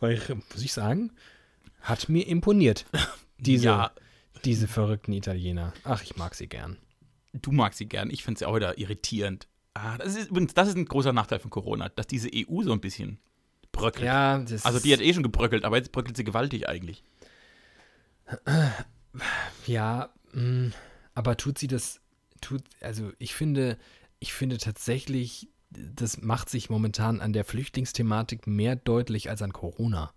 Weil, 0.00 0.20
muss 0.52 0.62
ich 0.62 0.72
sagen, 0.72 1.12
hat 1.80 2.08
mir 2.08 2.26
imponiert, 2.26 2.84
diese, 3.38 3.66
ja. 3.66 3.92
diese 4.44 4.68
verrückten 4.68 5.12
Italiener. 5.12 5.72
Ach, 5.84 6.02
ich 6.02 6.16
mag 6.16 6.34
sie 6.34 6.48
gern. 6.48 6.78
Du 7.32 7.52
magst 7.52 7.78
sie 7.78 7.86
gern, 7.86 8.10
ich 8.10 8.24
finde 8.24 8.38
sie 8.38 8.46
auch 8.46 8.56
wieder 8.56 8.78
irritierend. 8.78 9.46
Ah, 9.74 9.98
das 9.98 10.16
ist 10.16 10.30
übrigens, 10.30 10.54
das 10.54 10.68
ist 10.68 10.76
ein 10.76 10.86
großer 10.86 11.12
Nachteil 11.12 11.38
von 11.38 11.50
Corona, 11.50 11.90
dass 11.90 12.06
diese 12.06 12.30
EU 12.32 12.62
so 12.62 12.72
ein 12.72 12.80
bisschen 12.80 13.18
bröckelt. 13.72 14.06
Ja, 14.06 14.42
also 14.62 14.80
die 14.80 14.92
hat 14.92 15.00
eh 15.00 15.12
schon 15.12 15.22
gebröckelt, 15.22 15.64
aber 15.64 15.76
jetzt 15.76 15.92
bröckelt 15.92 16.16
sie 16.16 16.24
gewaltig 16.24 16.68
eigentlich. 16.68 17.04
Ja, 19.66 20.10
mm, 20.32 20.68
aber 21.14 21.36
tut 21.36 21.58
sie 21.58 21.66
das, 21.66 22.00
tut, 22.40 22.62
also 22.80 23.12
ich 23.18 23.34
finde, 23.34 23.78
ich 24.18 24.32
finde 24.32 24.58
tatsächlich, 24.58 25.48
das 25.70 26.22
macht 26.22 26.48
sich 26.48 26.70
momentan 26.70 27.20
an 27.20 27.32
der 27.32 27.44
Flüchtlingsthematik 27.44 28.46
mehr 28.46 28.76
deutlich 28.76 29.30
als 29.30 29.42
an 29.42 29.52
Corona, 29.52 30.12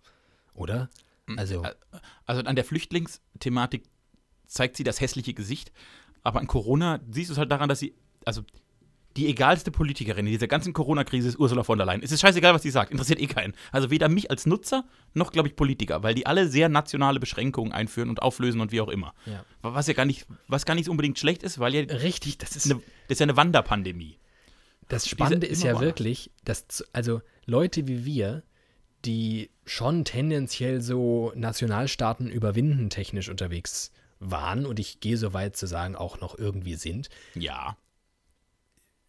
oder? 0.53 0.89
Hm, 1.27 1.39
also, 1.39 1.63
also 2.25 2.43
an 2.43 2.55
der 2.55 2.65
Flüchtlingsthematik 2.65 3.83
zeigt 4.47 4.77
sie 4.77 4.83
das 4.83 5.01
hässliche 5.01 5.33
Gesicht, 5.33 5.71
aber 6.23 6.39
an 6.39 6.47
Corona 6.47 6.99
siehst 7.09 7.29
du 7.29 7.33
es 7.33 7.39
halt 7.39 7.51
daran, 7.51 7.69
dass 7.69 7.79
sie, 7.79 7.93
also 8.25 8.43
die 9.17 9.27
egalste 9.27 9.71
Politikerin 9.71 10.27
in 10.27 10.31
dieser 10.31 10.47
ganzen 10.47 10.71
Corona-Krise 10.71 11.29
ist 11.29 11.39
Ursula 11.39 11.63
von 11.63 11.77
der 11.77 11.87
Leyen. 11.87 12.01
Es 12.03 12.11
ist 12.11 12.21
scheißegal, 12.21 12.53
was 12.53 12.61
sie 12.61 12.69
sagt, 12.69 12.91
interessiert 12.91 13.19
eh 13.19 13.25
keinen. 13.27 13.53
Also 13.71 13.89
weder 13.89 14.07
mich 14.07 14.29
als 14.29 14.45
Nutzer 14.45 14.85
noch, 15.13 15.31
glaube 15.31 15.47
ich, 15.49 15.55
Politiker, 15.55 16.03
weil 16.03 16.13
die 16.13 16.27
alle 16.27 16.47
sehr 16.47 16.69
nationale 16.69 17.19
Beschränkungen 17.19 17.73
einführen 17.73 18.09
und 18.09 18.21
auflösen 18.21 18.61
und 18.61 18.71
wie 18.71 18.81
auch 18.81 18.87
immer. 18.87 19.13
Ja. 19.25 19.43
Was 19.61 19.87
ja 19.87 19.93
gar 19.93 20.05
nicht, 20.05 20.27
was 20.47 20.65
gar 20.65 20.75
nicht 20.75 20.89
unbedingt 20.89 21.17
schlecht 21.17 21.41
ist, 21.43 21.59
weil 21.59 21.73
ja 21.73 21.81
Richtig, 21.81 22.37
das 22.37 22.55
ist. 22.55 22.65
eine, 22.65 22.75
das 22.75 23.15
ist 23.15 23.19
ja 23.19 23.25
eine 23.25 23.35
Wanderpandemie. 23.35 24.19
Das 24.89 25.07
Spannende 25.07 25.47
ist 25.47 25.63
ja 25.63 25.79
wirklich, 25.79 26.31
dass 26.43 26.83
also 26.93 27.21
Leute 27.45 27.87
wie 27.87 28.05
wir, 28.05 28.43
die 29.05 29.49
schon 29.65 30.03
tendenziell 30.03 30.81
so 30.81 31.31
Nationalstaaten 31.35 32.27
überwinden 32.29 32.89
technisch 32.89 33.29
unterwegs 33.29 33.91
waren 34.19 34.65
und 34.65 34.79
ich 34.79 34.99
gehe 34.99 35.15
so 35.15 35.31
weit 35.33 35.55
zu 35.55 35.67
sagen 35.67 35.95
auch 35.95 36.19
noch 36.19 36.37
irgendwie 36.37 36.75
sind, 36.75 37.09
Ja. 37.35 37.77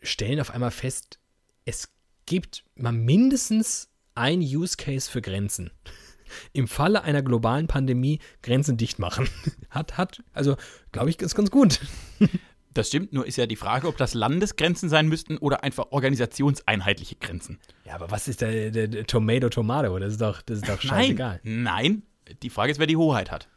stellen 0.03 0.41
auf 0.41 0.51
einmal 0.51 0.70
fest, 0.70 1.18
es 1.64 1.89
gibt 2.26 2.64
mal 2.76 2.93
mindestens 2.93 3.89
ein 4.14 4.41
Use 4.41 4.76
Case 4.76 5.11
für 5.11 5.22
Grenzen. 5.22 5.70
Im 6.53 6.68
Falle 6.68 7.03
einer 7.03 7.22
globalen 7.22 7.66
Pandemie 7.66 8.20
Grenzen 8.43 8.76
dicht 8.76 9.01
machen. 9.01 9.28
Hat, 9.70 9.99
hat, 9.99 10.22
also 10.33 10.57
glaube 10.93 11.11
ich, 11.11 11.20
ist 11.20 11.35
ganz 11.35 11.51
gut. 11.51 11.81
Das 12.73 12.89
stimmt, 12.89 13.12
nur 13.12 13.27
ist 13.27 13.37
ja 13.37 13.47
die 13.47 13.57
Frage, 13.57 13.89
ob 13.89 13.97
das 13.97 14.14
Landesgrenzen 14.14 14.89
sein 14.89 15.09
müssten 15.09 15.39
oder 15.39 15.64
einfach 15.64 15.87
organisationseinheitliche 15.91 17.16
Grenzen. 17.16 17.59
Ja, 17.85 17.97
aber 17.97 18.11
was 18.11 18.29
ist 18.29 18.41
der, 18.41 18.71
der, 18.71 18.87
der 18.87 19.07
Tomato 19.07 19.49
Tomato? 19.49 19.99
Das 19.99 20.12
ist 20.12 20.21
doch, 20.21 20.41
das 20.43 20.59
ist 20.59 20.68
doch 20.68 20.81
scheißegal. 20.81 21.41
Nein, 21.43 21.62
nein. 21.62 22.03
Die 22.43 22.51
Frage 22.51 22.71
ist, 22.71 22.79
wer 22.79 22.87
die 22.87 22.97
Hoheit 22.97 23.33
hat. 23.33 23.49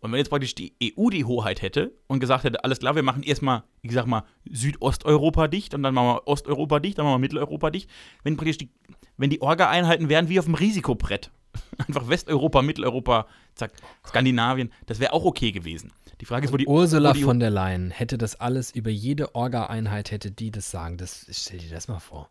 Und 0.00 0.12
wenn 0.12 0.18
jetzt 0.18 0.28
praktisch 0.28 0.54
die 0.54 0.74
EU 0.82 1.10
die 1.10 1.24
Hoheit 1.24 1.62
hätte 1.62 1.92
und 2.06 2.20
gesagt 2.20 2.44
hätte, 2.44 2.62
alles 2.64 2.80
klar, 2.80 2.94
wir 2.94 3.02
machen 3.02 3.22
erstmal, 3.22 3.62
ich 3.82 3.92
sag 3.92 4.06
mal, 4.06 4.24
Südosteuropa 4.50 5.48
dicht 5.48 5.74
und 5.74 5.82
dann 5.82 5.94
machen 5.94 6.08
wir 6.08 6.28
Osteuropa 6.28 6.80
dicht, 6.80 6.98
dann 6.98 7.06
machen 7.06 7.14
wir 7.14 7.20
Mitteleuropa 7.20 7.70
dicht. 7.70 7.88
Wenn 8.22 8.36
praktisch 8.36 8.58
die, 8.58 8.70
wenn 9.16 9.30
die 9.30 9.40
Orga-Einheiten 9.40 10.08
wären 10.08 10.28
wie 10.28 10.38
auf 10.38 10.44
dem 10.44 10.54
Risikobrett. 10.54 11.30
Einfach 11.88 12.08
Westeuropa, 12.08 12.62
Mitteleuropa, 12.62 13.26
zack, 13.54 13.72
Skandinavien, 14.06 14.72
das 14.86 15.00
wäre 15.00 15.12
auch 15.12 15.24
okay 15.24 15.52
gewesen. 15.52 15.92
Die 16.20 16.24
Frage 16.24 16.46
ist, 16.46 16.52
wo 16.52 16.56
die 16.56 16.66
Ursula 16.66 17.10
wo 17.10 17.14
die, 17.14 17.22
von 17.22 17.40
der 17.40 17.50
Leyen 17.50 17.90
hätte 17.90 18.16
das 18.18 18.40
alles 18.40 18.70
über 18.70 18.90
jede 18.90 19.34
Orga-Einheit, 19.34 20.10
hätte 20.10 20.30
die 20.30 20.50
das 20.50 20.70
sagen. 20.70 20.96
Das, 20.96 21.26
stell 21.30 21.58
dir 21.58 21.70
das 21.70 21.88
mal 21.88 21.98
vor. 21.98 22.30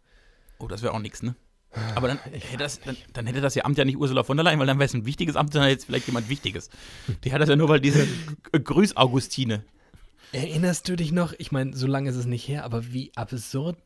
Oh, 0.57 0.67
das 0.67 0.81
wäre 0.81 0.93
auch 0.93 0.99
nichts, 0.99 1.21
ne? 1.21 1.35
Aber 1.95 2.07
dann 2.07 2.17
hätte, 2.31 2.57
das, 2.57 2.79
dann, 2.81 2.97
dann 3.13 3.27
hätte 3.27 3.41
das 3.41 3.53
ja 3.55 3.63
Amt 3.65 3.77
ja 3.77 3.85
nicht 3.85 3.97
Ursula 3.97 4.23
von 4.23 4.37
der 4.37 4.43
Leyen, 4.43 4.59
weil 4.59 4.65
dann 4.67 4.79
wäre 4.79 4.85
es 4.87 4.93
ein 4.93 5.05
wichtiges 5.05 5.35
Amt, 5.35 5.53
sondern 5.53 5.69
jetzt 5.69 5.85
vielleicht 5.85 6.07
jemand 6.07 6.29
Wichtiges. 6.29 6.69
Die 7.23 7.31
hat 7.33 7.41
das 7.41 7.49
ja 7.49 7.55
nur, 7.55 7.69
weil 7.69 7.79
diese 7.79 8.05
G- 8.07 8.59
Grüß 8.63 8.97
Augustine. 8.97 9.63
Erinnerst 10.31 10.89
du 10.89 10.95
dich 10.95 11.11
noch? 11.11 11.33
Ich 11.37 11.51
meine, 11.51 11.75
so 11.75 11.85
lange 11.85 12.09
ist 12.09 12.15
es 12.15 12.25
nicht 12.25 12.47
her, 12.47 12.63
aber 12.63 12.91
wie 12.91 13.11
absurd, 13.15 13.77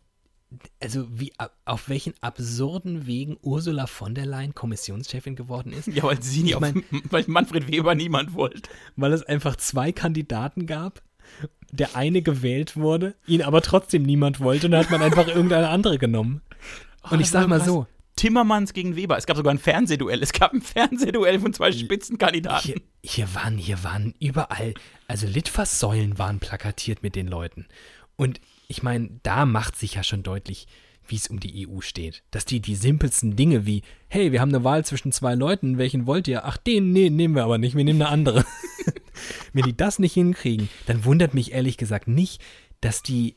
also 0.82 1.08
wie 1.12 1.32
auf 1.66 1.90
welchen 1.90 2.14
absurden 2.22 3.06
Wegen 3.06 3.38
Ursula 3.42 3.86
von 3.88 4.16
der 4.16 4.26
Leyen 4.26 4.56
Kommissionschefin 4.56 5.36
geworden 5.36 5.74
ist? 5.74 5.88
Ja, 5.94 6.04
weil 6.04 6.22
sie 6.22 6.44
nicht 6.44 6.54
Ich 6.54 6.60
mein- 6.60 6.78
auf, 6.78 6.84
weil 7.12 7.24
Manfred 7.28 7.72
Weber 7.72 7.96
niemand 7.96 8.34
wollte. 8.34 8.70
Weil 8.96 9.14
es 9.14 9.24
einfach 9.24 9.56
zwei 9.58 9.92
Kandidaten 9.92 10.66
gab. 10.66 11.02
Der 11.72 11.96
eine 11.96 12.24
gewählt 12.24 12.76
wurde, 12.76 13.14
ihn 13.28 13.44
aber 13.44 13.62
trotzdem 13.62 14.02
niemand 14.02 14.40
wollte 14.40 14.66
und 14.66 14.72
dann 14.72 14.84
hat 14.84 14.90
man 14.90 15.04
einfach 15.04 15.28
irgendeine 15.36 15.70
andere 15.70 16.00
genommen. 16.00 16.42
Und 17.04 17.20
ich 17.20 17.28
das 17.28 17.32
sag 17.44 17.48
mal 17.48 17.62
so, 17.62 17.86
Timmermans 18.16 18.74
gegen 18.74 18.96
Weber. 18.96 19.16
Es 19.18 19.28
gab 19.28 19.38
sogar 19.38 19.54
ein 19.54 19.60
Fernsehduell. 19.60 20.24
Es 20.24 20.34
gab 20.34 20.52
ein 20.54 20.62
Fernsehduell 20.64 21.40
von 21.40 21.54
zwei 21.54 21.72
Spitzenkandidaten. 21.72 22.74
Hier, 22.74 22.82
hier 23.04 23.36
waren, 23.36 23.60
hier 23.60 23.84
waren 23.84 24.16
überall, 24.20 24.74
also 25.08 25.28
Litfaßsäulen 25.28 26.18
waren 26.18 26.40
plakatiert 26.40 27.04
mit 27.04 27.16
den 27.16 27.28
Leuten. 27.28 27.68
Und 28.16 28.42
ich 28.70 28.84
meine, 28.84 29.10
da 29.24 29.46
macht 29.46 29.76
sich 29.76 29.96
ja 29.96 30.04
schon 30.04 30.24
deutlich, 30.24 30.68
wie 31.08 31.16
es 31.16 31.28
um 31.28 31.40
die 31.40 31.68
EU 31.68 31.82
steht. 31.82 32.24
Dass 32.32 32.46
die 32.46 32.62
die 32.62 32.76
simpelsten 32.76 33.36
Dinge 33.36 33.66
wie, 33.66 33.82
hey, 34.08 34.32
wir 34.32 34.40
haben 34.40 34.54
eine 34.54 34.64
Wahl 34.64 34.86
zwischen 34.86 35.12
zwei 35.12 35.34
Leuten, 35.34 35.80
welchen 35.80 36.06
wollt 36.06 36.28
ihr? 36.28 36.46
Ach, 36.46 36.56
den, 36.56 36.94
nee, 36.94 37.10
nehmen 37.10 37.36
wir 37.36 37.44
aber 37.44 37.58
nicht, 37.58 37.76
wir 37.76 37.84
nehmen 37.84 38.02
eine 38.02 38.12
andere. 38.12 38.46
Wenn 39.54 39.64
die 39.64 39.76
das 39.76 39.98
nicht 39.98 40.14
hinkriegen, 40.14 40.70
dann 40.86 41.04
wundert 41.04 41.34
mich 41.34 41.52
ehrlich 41.52 41.78
gesagt 41.78 42.08
nicht, 42.08 42.42
dass 42.80 43.02
die 43.02 43.36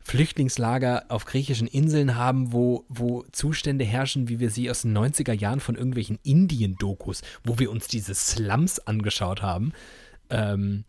Flüchtlingslager 0.00 1.04
auf 1.10 1.26
griechischen 1.26 1.68
Inseln 1.68 2.16
haben, 2.16 2.54
wo, 2.54 2.86
wo 2.88 3.24
Zustände 3.32 3.84
herrschen, 3.84 4.30
wie 4.30 4.40
wir 4.40 4.48
sie 4.48 4.70
aus 4.70 4.82
den 4.82 4.96
90er 4.96 5.34
Jahren 5.34 5.60
von 5.60 5.76
irgendwelchen 5.76 6.18
Indien-Dokus, 6.22 7.20
wo 7.44 7.58
wir 7.58 7.70
uns 7.70 7.86
diese 7.86 8.14
Slums 8.14 8.78
angeschaut 8.78 9.42
haben, 9.42 9.72
ähm, 10.30 10.84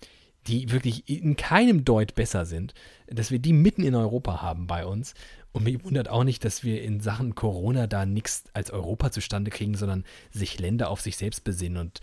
die 0.48 0.72
wirklich 0.72 1.08
in 1.08 1.36
keinem 1.36 1.86
Deut 1.86 2.16
besser 2.16 2.46
sind, 2.46 2.74
dass 3.08 3.32
wir 3.32 3.40
die 3.40 3.54
mitten 3.54 3.84
in 3.84 3.96
Europa 3.96 4.42
haben 4.42 4.68
bei 4.68 4.86
uns. 4.86 5.14
Und 5.52 5.64
mich 5.64 5.84
wundert 5.84 6.10
auch 6.10 6.24
nicht, 6.24 6.46
dass 6.46 6.64
wir 6.64 6.82
in 6.82 7.02
Sachen 7.02 7.36
Corona 7.36 7.88
da 7.88 8.06
nichts 8.06 8.46
als 8.54 8.72
Europa 8.72 9.12
zustande 9.12 9.52
kriegen, 9.52 9.76
sondern 9.76 10.06
sich 10.32 10.60
Länder 10.60 10.90
auf 10.90 11.02
sich 11.02 11.18
selbst 11.18 11.44
besinnen 11.44 11.78
und 11.78 12.00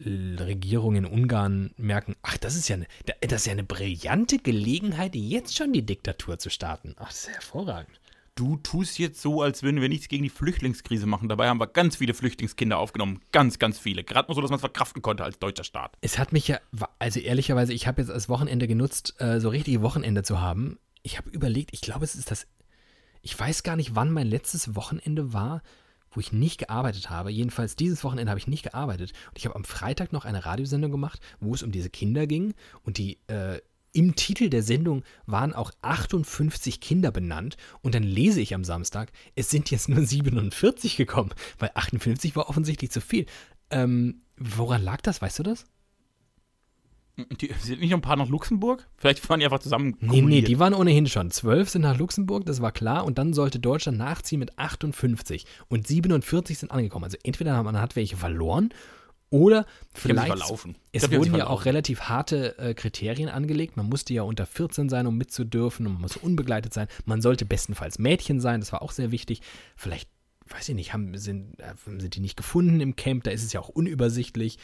äh, 0.00 0.42
Regierungen 0.42 1.04
in 1.04 1.12
Ungarn 1.12 1.72
merken, 1.76 2.16
ach, 2.22 2.36
das 2.38 2.56
ist 2.56 2.68
ja 2.68 2.76
eine, 2.76 2.86
das 3.20 3.42
ist 3.42 3.46
ja 3.46 3.52
eine 3.52 3.64
brillante 3.64 4.38
Gelegenheit, 4.38 5.14
jetzt 5.14 5.56
schon 5.56 5.72
die 5.72 5.86
Diktatur 5.86 6.38
zu 6.38 6.50
starten. 6.50 6.94
Ach, 6.98 7.08
das 7.08 7.28
ist 7.28 7.34
hervorragend. 7.34 8.00
Du 8.34 8.56
tust 8.56 8.98
jetzt 8.98 9.20
so, 9.20 9.42
als 9.42 9.62
würden 9.62 9.82
wir 9.82 9.90
nichts 9.90 10.08
gegen 10.08 10.22
die 10.22 10.30
Flüchtlingskrise 10.30 11.06
machen. 11.06 11.28
Dabei 11.28 11.48
haben 11.48 11.60
wir 11.60 11.66
ganz 11.66 11.96
viele 11.96 12.14
Flüchtlingskinder 12.14 12.78
aufgenommen. 12.78 13.20
Ganz, 13.30 13.58
ganz 13.58 13.78
viele. 13.78 14.04
Gerade 14.04 14.28
nur 14.28 14.34
so, 14.34 14.40
dass 14.40 14.50
man 14.50 14.56
es 14.56 14.62
verkraften 14.62 15.02
konnte 15.02 15.22
als 15.22 15.38
deutscher 15.38 15.64
Staat. 15.64 15.98
Es 16.00 16.18
hat 16.18 16.32
mich 16.32 16.48
ja, 16.48 16.58
also 16.98 17.20
ehrlicherweise, 17.20 17.74
ich 17.74 17.86
habe 17.86 18.00
jetzt 18.00 18.10
als 18.10 18.30
Wochenende 18.30 18.66
genutzt, 18.66 19.14
äh, 19.18 19.38
so 19.38 19.50
richtig 19.50 19.82
Wochenende 19.82 20.22
zu 20.22 20.40
haben. 20.40 20.78
Ich 21.02 21.18
habe 21.18 21.28
überlegt, 21.28 21.74
ich 21.74 21.82
glaube, 21.82 22.06
es 22.06 22.14
ist 22.14 22.30
das, 22.30 22.46
ich 23.20 23.38
weiß 23.38 23.64
gar 23.64 23.76
nicht, 23.76 23.94
wann 23.96 24.10
mein 24.10 24.28
letztes 24.28 24.74
Wochenende 24.74 25.34
war, 25.34 25.62
wo 26.10 26.20
ich 26.20 26.32
nicht 26.32 26.56
gearbeitet 26.56 27.10
habe. 27.10 27.30
Jedenfalls 27.30 27.76
dieses 27.76 28.02
Wochenende 28.02 28.30
habe 28.30 28.38
ich 28.38 28.46
nicht 28.46 28.62
gearbeitet. 28.62 29.12
Und 29.28 29.38
ich 29.38 29.44
habe 29.44 29.56
am 29.56 29.64
Freitag 29.64 30.12
noch 30.12 30.24
eine 30.24 30.46
Radiosendung 30.46 30.90
gemacht, 30.90 31.20
wo 31.40 31.54
es 31.54 31.62
um 31.62 31.70
diese 31.70 31.90
Kinder 31.90 32.26
ging. 32.26 32.54
Und 32.82 32.96
die, 32.96 33.18
äh, 33.26 33.60
im 33.92 34.14
Titel 34.14 34.48
der 34.48 34.62
Sendung 34.62 35.02
waren 35.26 35.52
auch 35.52 35.70
58 35.82 36.80
Kinder 36.80 37.10
benannt. 37.10 37.56
Und 37.82 37.94
dann 37.94 38.02
lese 38.02 38.40
ich 38.40 38.54
am 38.54 38.64
Samstag, 38.64 39.12
es 39.34 39.50
sind 39.50 39.70
jetzt 39.70 39.88
nur 39.88 40.04
47 40.04 40.96
gekommen, 40.96 41.30
weil 41.58 41.70
58 41.74 42.34
war 42.36 42.48
offensichtlich 42.48 42.90
zu 42.90 43.00
viel. 43.00 43.26
Ähm, 43.70 44.22
woran 44.36 44.82
lag 44.82 45.00
das? 45.02 45.22
Weißt 45.22 45.38
du 45.38 45.42
das? 45.42 45.64
Die, 47.40 47.52
sind 47.60 47.80
nicht 47.80 47.90
noch 47.90 47.98
ein 47.98 48.02
paar 48.02 48.16
nach 48.16 48.28
Luxemburg? 48.28 48.88
Vielleicht 48.96 49.28
waren 49.28 49.38
die 49.38 49.44
einfach 49.44 49.58
zusammen 49.58 49.96
Nee, 50.00 50.22
nee, 50.22 50.40
die 50.40 50.58
waren 50.58 50.72
ohnehin 50.72 51.06
schon. 51.06 51.30
Zwölf 51.30 51.68
sind 51.68 51.82
nach 51.82 51.98
Luxemburg, 51.98 52.46
das 52.46 52.62
war 52.62 52.72
klar. 52.72 53.04
Und 53.04 53.18
dann 53.18 53.34
sollte 53.34 53.60
Deutschland 53.60 53.98
nachziehen 53.98 54.38
mit 54.38 54.58
58. 54.58 55.44
Und 55.68 55.86
47 55.86 56.58
sind 56.58 56.70
angekommen. 56.70 57.04
Also 57.04 57.18
entweder 57.22 57.62
man 57.62 57.78
hat 57.78 57.96
welche 57.96 58.16
verloren 58.16 58.70
oder 59.32 59.66
vielleicht. 59.94 60.30
Es 60.30 60.48
glaub, 61.00 61.10
die 61.10 61.16
wurden 61.18 61.34
ja 61.34 61.46
auch 61.46 61.64
relativ 61.64 62.02
harte 62.02 62.56
äh, 62.58 62.74
Kriterien 62.74 63.28
angelegt. 63.28 63.76
Man 63.76 63.88
musste 63.88 64.12
ja 64.12 64.22
unter 64.22 64.46
14 64.46 64.88
sein, 64.88 65.06
um 65.06 65.16
mitzudürfen. 65.16 65.86
Und 65.86 65.94
man 65.94 66.02
musste 66.02 66.18
unbegleitet 66.20 66.72
sein. 66.74 66.86
Man 67.06 67.22
sollte 67.22 67.44
bestenfalls 67.46 67.98
Mädchen 67.98 68.40
sein. 68.40 68.60
Das 68.60 68.72
war 68.72 68.82
auch 68.82 68.92
sehr 68.92 69.10
wichtig. 69.10 69.40
Vielleicht, 69.74 70.08
weiß 70.48 70.68
ich 70.68 70.74
nicht, 70.74 70.92
haben, 70.92 71.16
sind, 71.16 71.58
äh, 71.60 71.72
sind 71.98 72.14
die 72.14 72.20
nicht 72.20 72.36
gefunden 72.36 72.80
im 72.80 72.94
Camp. 72.94 73.24
Da 73.24 73.30
ist 73.30 73.42
es 73.42 73.52
ja 73.54 73.60
auch 73.60 73.70
unübersichtlich. 73.70 74.58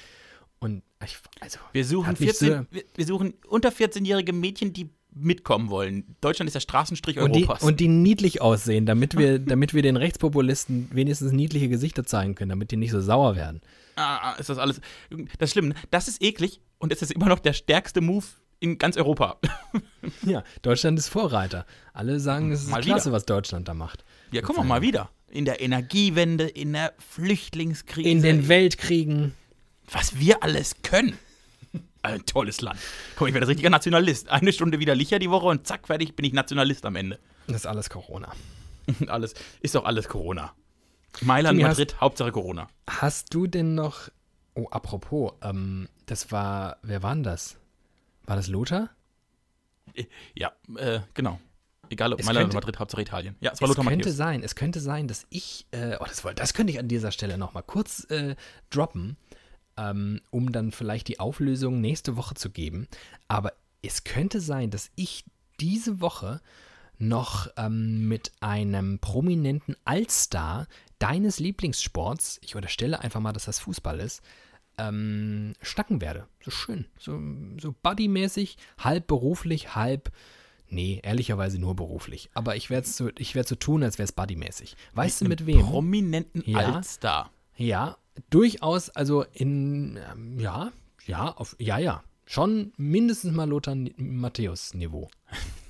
Und 0.60 0.82
ich, 1.02 1.16
also, 1.40 1.58
Wir 1.72 1.84
suchen, 1.84 2.06
hat 2.08 2.20
mich 2.20 2.30
14, 2.30 2.48
so- 2.48 2.66
wir, 2.70 2.84
wir 2.94 3.06
suchen 3.06 3.34
unter 3.48 3.70
14-jährige 3.70 4.32
Mädchen, 4.34 4.72
die 4.74 4.90
mitkommen 5.14 5.70
wollen. 5.70 6.16
Deutschland 6.20 6.48
ist 6.48 6.54
der 6.54 6.60
Straßenstrich 6.60 7.18
Und 7.18 7.34
die, 7.34 7.44
Europas. 7.44 7.62
und 7.62 7.80
die 7.80 7.88
niedlich 7.88 8.42
aussehen, 8.42 8.84
damit 8.84 9.16
wir, 9.16 9.38
damit 9.38 9.72
wir 9.72 9.80
den 9.82 9.96
Rechtspopulisten 9.96 10.88
wenigstens 10.92 11.32
niedliche 11.32 11.68
Gesichter 11.70 12.04
zeigen 12.04 12.34
können, 12.34 12.50
damit 12.50 12.70
die 12.70 12.76
nicht 12.76 12.90
so 12.90 13.00
sauer 13.00 13.34
werden. 13.34 13.60
Ah, 13.98 14.34
ist 14.38 14.48
das 14.48 14.58
alles. 14.58 14.80
Das 15.38 15.48
ist 15.48 15.52
schlimm. 15.52 15.68
ne? 15.68 15.74
Das 15.90 16.08
ist 16.08 16.22
eklig 16.22 16.60
und 16.78 16.92
es 16.92 17.02
ist 17.02 17.12
immer 17.12 17.26
noch 17.26 17.38
der 17.38 17.52
stärkste 17.52 18.00
Move 18.00 18.24
in 18.60 18.78
ganz 18.78 18.96
Europa. 18.96 19.38
Ja, 20.22 20.42
Deutschland 20.62 20.98
ist 20.98 21.08
Vorreiter. 21.08 21.66
Alle 21.92 22.18
sagen, 22.18 22.50
es 22.50 22.62
ist 22.62 22.70
Mal 22.70 22.80
klasse, 22.80 23.06
wieder. 23.06 23.12
was 23.16 23.26
Deutschland 23.26 23.68
da 23.68 23.74
macht. 23.74 24.04
Ja, 24.32 24.40
komm 24.42 24.56
doch 24.56 24.64
mal 24.64 24.80
wieder. 24.80 25.10
In 25.28 25.44
der 25.44 25.60
Energiewende, 25.60 26.44
in 26.48 26.72
der 26.72 26.94
Flüchtlingskrise. 26.98 28.08
In 28.08 28.22
den 28.22 28.48
Weltkriegen. 28.48 29.34
was 29.90 30.18
wir 30.18 30.42
alles 30.42 30.76
können. 30.82 31.18
Ein 32.02 32.24
tolles 32.24 32.60
Land. 32.62 32.78
Komm, 33.16 33.26
ich 33.28 33.34
werde 33.34 33.48
richtiger 33.48 33.68
Nationalist. 33.70 34.28
Eine 34.30 34.52
Stunde 34.52 34.78
wieder 34.78 34.94
Licher 34.94 35.18
die 35.18 35.30
Woche 35.30 35.46
und 35.46 35.66
zack, 35.66 35.88
fertig, 35.88 36.16
bin 36.16 36.24
ich 36.24 36.32
Nationalist 36.32 36.86
am 36.86 36.96
Ende. 36.96 37.18
Das 37.48 37.56
ist 37.56 37.66
alles 37.66 37.90
Corona. 37.90 38.32
Alles, 39.08 39.34
ist 39.60 39.74
doch 39.74 39.84
alles 39.84 40.08
Corona. 40.08 40.54
Mailand, 41.22 41.58
Timmy, 41.58 41.68
Madrid, 41.68 42.00
Hauptsache 42.00 42.32
Corona. 42.32 42.68
Hast 42.88 43.34
du 43.34 43.46
denn 43.46 43.74
noch. 43.74 44.08
Oh, 44.54 44.66
apropos, 44.70 45.32
ähm, 45.42 45.88
das 46.06 46.30
war. 46.32 46.78
Wer 46.82 47.02
war 47.02 47.14
denn 47.14 47.22
das? 47.22 47.56
War 48.26 48.36
das 48.36 48.48
Lothar? 48.48 48.90
Ja, 50.34 50.52
äh, 50.76 51.00
genau. 51.14 51.40
Egal 51.90 52.12
ob 52.12 52.20
Es 52.20 52.26
Mailand 52.26 52.44
könnte- 52.44 52.56
oder 52.58 52.66
Madrid, 52.66 52.78
Hauptsache 52.78 53.02
Italien. 53.02 53.36
Ja, 53.40 53.52
es 53.52 53.60
war 53.60 53.66
Es 53.66 53.76
Lothar 53.76 53.84
könnte 53.90 53.96
Matthäus. 54.10 54.16
sein, 54.16 54.42
es 54.42 54.54
könnte 54.54 54.80
sein, 54.80 55.08
dass 55.08 55.26
ich, 55.30 55.66
äh, 55.70 55.96
oh, 55.98 56.04
das, 56.04 56.22
das 56.36 56.52
könnte 56.54 56.72
ich 56.72 56.78
an 56.78 56.86
dieser 56.88 57.10
Stelle 57.12 57.38
nochmal 57.38 57.62
kurz 57.62 58.04
äh, 58.10 58.36
droppen, 58.70 59.16
ähm, 59.78 60.20
um 60.30 60.52
dann 60.52 60.70
vielleicht 60.70 61.08
die 61.08 61.18
Auflösung 61.18 61.80
nächste 61.80 62.16
Woche 62.16 62.34
zu 62.34 62.50
geben. 62.50 62.86
Aber 63.26 63.54
es 63.80 64.04
könnte 64.04 64.40
sein, 64.40 64.70
dass 64.70 64.90
ich 64.96 65.24
diese 65.60 66.00
Woche 66.02 66.40
noch 66.98 67.48
ähm, 67.56 68.08
mit 68.08 68.32
einem 68.40 68.98
prominenten 68.98 69.76
Allstar 69.84 70.66
deines 70.98 71.38
Lieblingssports, 71.38 72.38
ich 72.42 72.56
unterstelle 72.56 73.00
einfach 73.00 73.20
mal, 73.20 73.32
dass 73.32 73.44
das 73.44 73.60
Fußball 73.60 74.00
ist, 74.00 74.22
ähm, 74.78 75.54
schnacken 75.62 76.00
werde. 76.00 76.26
So 76.44 76.50
schön, 76.50 76.86
so, 76.98 77.20
so 77.60 77.74
buddymäßig, 77.82 78.58
halb 78.78 79.06
beruflich, 79.06 79.74
halb 79.74 80.12
Nee, 80.70 81.00
ehrlicherweise 81.02 81.58
nur 81.58 81.74
beruflich. 81.74 82.28
Aber 82.34 82.54
ich 82.54 82.68
werde 82.68 82.86
so, 82.86 83.06
werd 83.06 83.48
so 83.48 83.54
tun, 83.54 83.82
als 83.82 83.96
wäre 83.96 84.04
es 84.04 84.12
buddymäßig. 84.12 84.76
Weißt 84.92 85.22
du 85.22 85.24
mit 85.24 85.46
wem? 85.46 85.60
Prominenten 85.64 86.42
Ja. 86.44 86.58
Allstar. 86.74 87.30
Ja, 87.56 87.96
durchaus, 88.28 88.90
also 88.90 89.24
in, 89.32 89.98
ähm, 90.12 90.38
ja, 90.38 90.70
ja, 91.06 91.32
auf, 91.34 91.56
ja, 91.58 91.78
ja. 91.78 92.04
Schon 92.26 92.74
mindestens 92.76 93.32
mal 93.34 93.48
Lothar 93.48 93.74
Ni- 93.76 93.94
Matthäus-Niveau. 93.96 95.08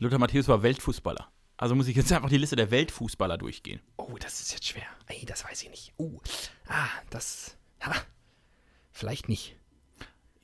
Lothar 0.00 0.20
Matthäus 0.20 0.46
war 0.46 0.62
Weltfußballer. 0.62 1.28
Also 1.56 1.74
muss 1.74 1.88
ich 1.88 1.96
jetzt 1.96 2.12
einfach 2.12 2.28
die 2.28 2.38
Liste 2.38 2.54
der 2.54 2.70
Weltfußballer 2.70 3.36
durchgehen. 3.36 3.80
Oh, 3.96 4.14
das 4.20 4.40
ist 4.40 4.52
jetzt 4.52 4.66
schwer. 4.66 4.86
Ey, 5.06 5.24
das 5.26 5.44
weiß 5.44 5.64
ich 5.64 5.70
nicht. 5.70 5.92
Oh, 5.96 6.20
ah, 6.68 6.86
das, 7.10 7.56
ha, 7.80 7.92
vielleicht 8.92 9.28
nicht. 9.28 9.56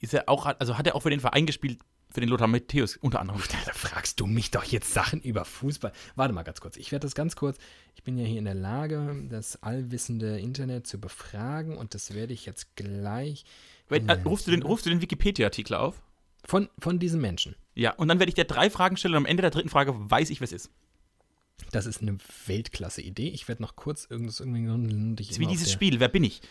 Ist 0.01 0.13
er 0.13 0.29
auch, 0.29 0.47
also 0.47 0.77
hat 0.77 0.89
er 0.89 0.97
auch 0.97 1.03
für 1.03 1.11
den 1.11 1.21
Verein 1.21 1.47
gespielt, 1.47 1.79
für 2.11 2.19
den 2.21 2.31
Lothar 2.31 2.49
Matthäus 2.49 2.97
unter 2.97 3.21
anderem. 3.21 3.41
Da 3.65 3.73
fragst 3.73 4.19
du 4.19 4.27
mich 4.27 4.51
doch 4.51 4.65
jetzt 4.65 4.93
Sachen 4.93 5.21
über 5.21 5.45
Fußball. 5.45 5.93
Warte 6.17 6.35
mal 6.35 6.43
ganz 6.43 6.61
kurz. 6.61 6.77
Ich 6.77 6.91
werde 6.91 7.07
das 7.07 7.15
ganz 7.15 7.37
kurz. 7.37 7.59
Ich 7.95 8.03
bin 8.03 8.19
ja 8.19 8.25
hier 8.25 8.41
in 8.41 8.45
der 8.47 8.55
Lage, 8.55 9.25
das 9.31 9.63
allwissende 9.63 10.41
Internet 10.41 10.89
zu 10.89 10.99
befragen 10.99 11.77
und 11.77 11.95
das 11.95 12.13
werde 12.13 12.33
ich 12.33 12.45
jetzt 12.45 12.75
gleich 12.75 13.45
Wenn, 13.89 14.09
äh, 14.09 14.21
rufst 14.25 14.49
du 14.49 14.51
den, 14.51 14.65
rufst 14.65 14.87
du 14.87 14.91
den 14.91 15.01
Wikipedia-Artikel 15.01 15.75
auf? 15.75 16.03
Von, 16.45 16.69
von 16.79 16.99
diesem 16.99 17.21
Menschen. 17.21 17.57
Ja, 17.75 17.93
und 17.95 18.09
dann 18.09 18.19
werde 18.19 18.31
ich 18.31 18.35
dir 18.35 18.45
drei 18.45 18.71
Fragen 18.71 18.97
stellen 18.97 19.15
und 19.15 19.19
am 19.19 19.27
Ende 19.27 19.41
der 19.41 19.51
dritten 19.51 19.69
Frage 19.69 19.95
weiß 19.97 20.31
ich, 20.31 20.41
wer 20.41 20.47
es 20.47 20.53
ist. 20.53 20.71
Das 21.73 21.87
ist 21.87 22.03
eine 22.03 22.19
Weltklasse-Idee. 22.47 23.29
Ich 23.29 23.49
werde 23.49 23.63
noch 23.63 23.77
kurz 23.77 24.07
irgendwas 24.09 24.41
irgendwie. 24.41 25.15
Das 25.17 25.31
ist 25.31 25.39
wie 25.39 25.47
dieses 25.47 25.73
Spiel, 25.73 26.01
wer 26.01 26.09
bin 26.09 26.25
ich? 26.25 26.43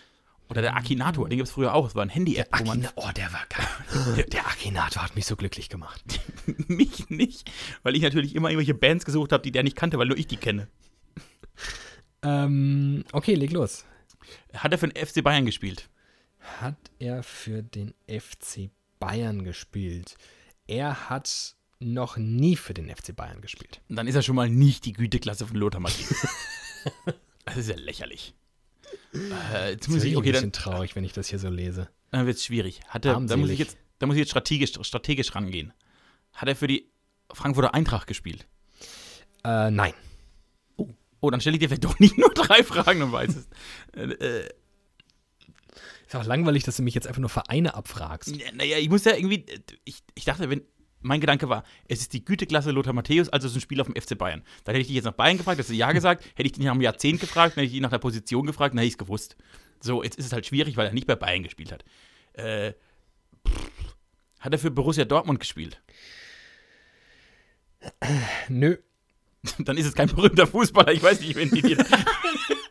Oder 0.50 0.62
der 0.62 0.76
Akinator, 0.76 1.30
den 1.30 1.38
gibt 1.38 1.48
es 1.48 1.54
früher 1.54 1.74
auch. 1.74 1.86
Das 1.86 1.96
war 1.96 2.04
ein 2.04 2.10
Handy-App, 2.10 2.50
oh, 2.96 3.10
der 3.16 3.32
war 3.34 3.46
geil. 3.50 4.16
Der, 4.18 4.26
der 4.26 4.48
Akinator 4.48 5.02
hat 5.02 5.16
mich 5.16 5.26
so 5.26 5.36
glücklich 5.36 5.70
gemacht. 5.70 6.04
mich 6.68 7.10
nicht, 7.10 7.50
weil 7.82 7.96
ich 7.96 8.02
natürlich 8.02 8.36
immer 8.36 8.50
irgendwelche 8.50 8.74
Bands 8.74 9.06
gesucht 9.06 9.32
habe, 9.32 9.42
die 9.42 9.52
der 9.52 9.64
nicht 9.64 9.78
kannte, 9.78 9.98
weil 9.98 10.08
nur 10.08 10.18
ich 10.18 10.28
die 10.28 10.38
kenne. 10.38 10.68
Ähm, 12.22 13.06
okay, 13.14 13.36
leg 13.36 13.52
los. 13.52 13.86
Hat 14.54 14.72
er 14.72 14.78
für 14.78 14.88
den 14.88 15.06
FC 15.06 15.24
Bayern 15.24 15.46
gespielt? 15.46 15.90
Hat 16.60 16.92
er 17.00 17.24
für 17.24 17.64
den 17.64 17.94
FC 18.08 18.70
Bayern 19.06 19.44
gespielt? 19.44 20.16
Er 20.68 21.10
hat 21.10 21.56
noch 21.80 22.18
nie 22.18 22.56
für 22.56 22.74
den 22.74 22.90
FC 22.90 23.16
Bayern 23.16 23.42
gespielt. 23.42 23.82
Dann 23.90 24.08
ist 24.08 24.16
er 24.16 24.22
schon 24.22 24.36
mal 24.36 24.50
nicht 24.50 24.86
die 24.86 24.94
Güteklasse 24.94 25.46
von 25.48 25.58
Lothar 25.58 25.82
Matthäus. 25.82 26.26
das 27.46 27.58
ist 27.58 27.70
ja 27.70 27.76
lächerlich. 27.76 28.34
Äh, 29.14 29.72
jetzt 29.72 29.88
muss 29.90 29.98
Das 29.98 30.06
ich, 30.06 30.12
ist 30.14 30.18
okay, 30.18 30.30
ein 30.30 30.32
bisschen 30.34 30.52
dann, 30.52 30.62
traurig, 30.62 30.96
wenn 30.96 31.04
ich 31.04 31.14
das 31.14 31.28
hier 31.28 31.40
so 31.40 31.50
lese. 31.50 31.90
dann 32.12 32.26
wird 32.26 32.38
es 32.38 32.46
schwierig. 32.46 32.82
Hat 32.88 33.06
er, 33.06 33.20
da, 33.20 33.38
muss 33.38 33.50
ich 33.50 33.60
jetzt, 33.60 33.78
da 34.00 34.06
muss 34.08 34.16
ich 34.16 34.22
jetzt 34.22 34.30
strategisch, 34.30 34.72
strategisch 34.82 35.36
rangehen. 35.36 35.74
Hat 36.34 36.48
er 36.48 36.56
für 36.56 36.68
die 36.68 36.90
Frankfurter 37.32 37.74
Eintracht 37.74 38.08
gespielt? 38.08 38.48
Äh, 39.44 39.70
nein. 39.72 39.94
Oh, 41.20 41.30
dann 41.32 41.40
stelle 41.42 41.56
ich 41.56 41.60
dir 41.62 41.70
vielleicht 41.70 41.86
doch 41.86 42.00
nicht 42.00 42.18
nur 42.18 42.34
drei 42.34 42.64
Fragen 42.64 43.02
und 43.02 43.12
weiß 43.12 43.36
es. 43.36 43.48
Äh, 43.96 44.04
äh, 44.14 44.50
Ist 46.14 46.20
auch 46.20 46.26
langweilig, 46.26 46.64
dass 46.64 46.78
du 46.78 46.84
mich 46.84 46.94
jetzt 46.94 47.08
einfach 47.08 47.22
nur 47.22 47.30
Vereine 47.30 47.74
abfragst. 47.74 48.36
Ja, 48.36 48.52
Naja, 48.54 48.78
ich 48.78 48.88
muss 48.88 49.04
ja 49.04 49.16
irgendwie. 49.16 49.46
Ich, 49.84 50.04
ich 50.14 50.26
dachte, 50.26 50.50
wenn. 50.50 50.62
Mein 51.06 51.20
Gedanke 51.20 51.50
war, 51.50 51.66
es 51.90 52.00
ist 52.00 52.14
die 52.14 52.24
Güteklasse 52.24 52.72
Lothar 52.72 52.94
Matthäus, 52.94 53.28
also 53.28 53.46
es 53.46 53.52
ist 53.52 53.58
ein 53.58 53.62
Spiel 53.62 53.82
auf 53.82 53.88
dem 53.88 54.02
FC 54.02 54.18
Bayern. 54.18 54.42
Dann 54.64 54.74
hätte 54.74 54.84
ich 54.84 54.88
dich 54.88 54.96
jetzt 54.96 55.04
nach 55.04 55.12
Bayern 55.12 55.36
gefragt, 55.38 55.58
hättest 55.58 55.72
du 55.72 55.74
Ja 55.74 55.92
gesagt, 55.92 56.24
hätte 56.36 56.44
ich 56.44 56.54
dich 56.54 56.64
nach 56.64 56.72
einem 56.72 56.80
Jahrzehnt 56.80 57.20
gefragt, 57.20 57.58
dann 57.58 57.62
hätte 57.62 57.66
ich 57.66 57.72
dich 57.74 57.82
nach 57.82 57.90
der 57.90 57.98
Position 57.98 58.46
gefragt, 58.46 58.74
dann 58.74 58.78
hätte 58.78 58.88
ich 58.88 58.94
es 58.94 58.98
gewusst. 58.98 59.36
So, 59.82 60.02
jetzt 60.02 60.18
ist 60.18 60.28
es 60.28 60.32
halt 60.32 60.46
schwierig, 60.46 60.78
weil 60.78 60.86
er 60.86 60.94
nicht 60.94 61.06
bei 61.06 61.18
Bayern 61.18 61.44
gespielt 61.44 61.74
hat. 61.74 61.84
Äh, 62.34 62.72
pff, 63.46 63.96
hat 64.40 64.54
er 64.54 64.60
für 64.60 64.72
Borussia 64.72 65.04
Dortmund 65.04 65.42
gespielt? 65.42 65.82
Nö. 68.48 68.78
Dann 69.60 69.76
ist 69.76 69.88
es 69.88 69.96
kein 69.96 70.08
berühmter 70.08 70.48
Fußballer, 70.48 70.94
ich 70.94 71.04
weiß 71.04 71.20
nicht, 71.20 71.36
wenn 71.36 71.50
die. 71.50 71.76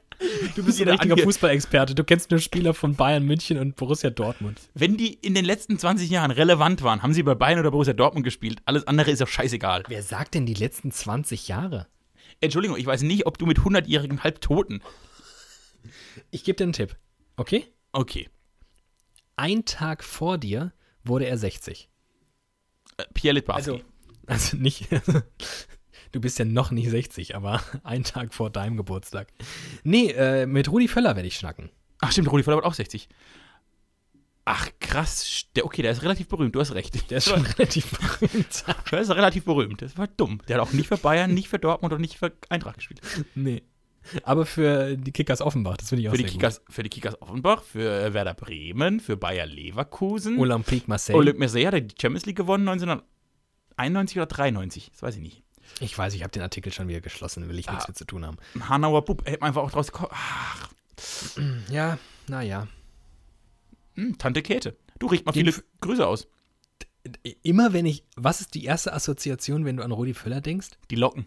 Du 0.55 0.65
bist 0.65 0.79
ein 0.79 0.81
Jeder 0.81 0.93
richtiger 0.93 1.15
ange- 1.15 1.23
Fußballexperte. 1.25 1.95
Du 1.95 2.05
kennst 2.05 2.31
nur 2.31 2.41
Spieler 2.41 2.75
von 2.75 2.95
Bayern 2.97 3.25
München 3.25 3.59
und 3.59 3.77
Borussia 3.77 4.11
Dortmund. 4.11 4.61
Wenn 4.75 4.97
die 4.97 5.15
in 5.15 5.35
den 5.35 5.45
letzten 5.45 5.79
20 5.79 6.11
Jahren 6.11 6.31
relevant 6.31 6.83
waren, 6.83 7.03
haben 7.03 7.13
sie 7.15 7.23
bei 7.23 7.35
Bayern 7.35 7.61
oder 7.61 7.71
Borussia 7.71 7.93
Dortmund 7.95 8.25
gespielt. 8.25 8.61
Alles 8.65 8.87
andere 8.87 9.11
ist 9.11 9.21
doch 9.21 9.29
scheißegal. 9.29 9.85
Wer 9.89 10.03
sagt 10.03 10.35
denn 10.35 10.47
die 10.47 10.55
letzten 10.55 10.91
20 10.93 11.49
Jahre? 11.49 11.87
Entschuldigung, 12.41 12.77
ich 12.77 12.87
weiß 12.87 13.03
nicht, 13.03 13.27
ob 13.27 13.39
du 13.39 13.47
mit 13.47 13.59
100-jährigen 13.61 14.23
Halbtoten. 14.25 14.83
Ich 16.31 16.45
gebe 16.45 16.57
dir 16.57 16.65
einen 16.65 16.73
Tipp. 16.73 16.97
Okay? 17.37 17.67
Okay. 17.93 18.29
Ein 19.37 19.65
Tag 19.65 20.05
vor 20.05 20.39
dir 20.39 20.73
wurde 21.05 21.27
er 21.27 21.39
60. 21.39 21.89
Äh, 22.97 23.05
Pierre 23.15 23.35
Litbarski. 23.35 23.71
Also, 23.71 23.83
also 24.27 24.57
nicht. 24.57 24.89
Du 26.13 26.21
bist 26.21 26.39
ja 26.39 26.45
noch 26.45 26.71
nicht 26.71 26.91
60, 26.91 27.35
aber 27.35 27.63
ein 27.85 28.05
Tag 28.05 28.35
vor 28.35 28.51
deinem 28.51 28.77
Geburtstag. 28.77 29.29
Nee, 29.83 30.11
äh, 30.11 30.47
mit 30.47 30.71
Rudi 30.71 30.89
Völler 30.89 31.17
werde 31.17 31.27
ich 31.29 31.37
schnacken. 31.37 31.71
Ach 32.01 32.13
stimmt, 32.13 32.31
Rudi 32.31 32.43
Völler 32.43 32.59
wird 32.59 32.67
auch 32.67 32.75
60. 32.75 33.09
Ach 34.45 34.69
krass, 34.81 35.45
der, 35.55 35.65
okay, 35.65 35.83
der 35.83 35.93
ist 35.93 36.03
relativ 36.03 36.29
berühmt, 36.29 36.55
du 36.55 36.61
hast 36.61 36.75
recht. 36.75 37.11
Der 37.11 37.19
ist 37.19 37.29
schon 37.29 37.43
relativ 37.59 37.91
berühmt. 37.91 38.65
Der 38.91 39.01
ist 39.01 39.11
relativ 39.11 39.45
berühmt, 39.45 39.83
das 39.83 39.97
war 39.97 40.09
dumm. 40.09 40.41
Der 40.49 40.59
hat 40.61 40.69
auch 40.69 40.73
nicht 40.73 40.89
für 40.89 40.97
Bayern, 40.97 41.33
nicht 41.33 41.49
für 41.49 41.61
Dortmund 41.61 41.95
und 41.95 42.01
nicht 42.01 42.19
für 42.19 42.33
Eintracht 42.49 42.77
gespielt. 42.77 43.01
nee. 43.35 43.63
Aber 44.25 44.47
für 44.47 44.97
die 44.97 45.13
Kickers 45.13 45.41
Offenbach, 45.41 45.77
das 45.77 45.91
finde 45.91 46.03
ich 46.03 46.09
auch 46.09 46.13
Für 46.13 46.19
die, 46.19 46.25
sehr 46.25 46.33
Kickers, 46.33 46.61
für 46.69 46.83
die 46.83 46.89
Kickers 46.89 47.23
Offenbach, 47.23 47.63
für 47.63 48.13
Werder 48.13 48.35
Bremen, 48.35 48.99
für 48.99 49.17
Bayer 49.17 49.47
Leverkusen. 49.47 50.35
gut. 50.35 50.43
Olympique 50.43 50.89
Marseille. 50.89 51.17
Olymp 51.17 51.39
Marseille 51.39 51.67
hat 51.69 51.75
die 51.75 51.95
Champions 52.01 52.27
League 52.27 52.37
gewonnen 52.37 52.69
1991 52.69 54.17
oder 54.19 54.27
93, 54.27 54.91
das 54.91 55.03
weiß 55.03 55.15
ich 55.17 55.23
nicht. 55.23 55.45
Ich 55.81 55.97
weiß, 55.97 56.15
ich 56.15 56.23
habe 56.23 56.31
den 56.33 56.43
Artikel 56.43 56.73
schon 56.73 56.89
wieder 56.89 57.01
geschlossen, 57.01 57.49
will 57.49 57.59
ich 57.59 57.67
nichts 57.69 57.85
Ah. 57.85 57.89
mit 57.89 57.97
zu 57.99 58.05
tun 58.05 58.25
haben. 58.27 58.37
Hanauer 58.69 59.05
Bub, 59.05 59.25
hätte 59.27 59.41
man 59.41 59.49
einfach 59.49 59.63
auch 59.63 59.71
draus 59.71 59.93
gekommen. 59.93 60.11
Ach, 60.13 60.69
Ja, 61.71 61.99
naja. 62.29 62.69
hm, 63.95 64.17
Tante 64.19 64.43
Käthe. 64.43 64.77
Du 64.99 65.07
riechst 65.09 65.27
mal 65.27 65.33
viele 65.33 65.53
Grüße 65.81 66.07
aus. 66.07 66.29
Immer 67.43 67.73
wenn 67.73 67.85
ich, 67.87 68.05
was 68.15 68.41
ist 68.41 68.55
die 68.55 68.65
erste 68.65 68.93
Assoziation, 68.93 69.65
wenn 69.65 69.77
du 69.77 69.83
an 69.83 69.91
Rudi 69.91 70.15
Völler 70.15 70.41
denkst? 70.41 70.69
Die 70.91 70.95
Locken. 70.97 71.27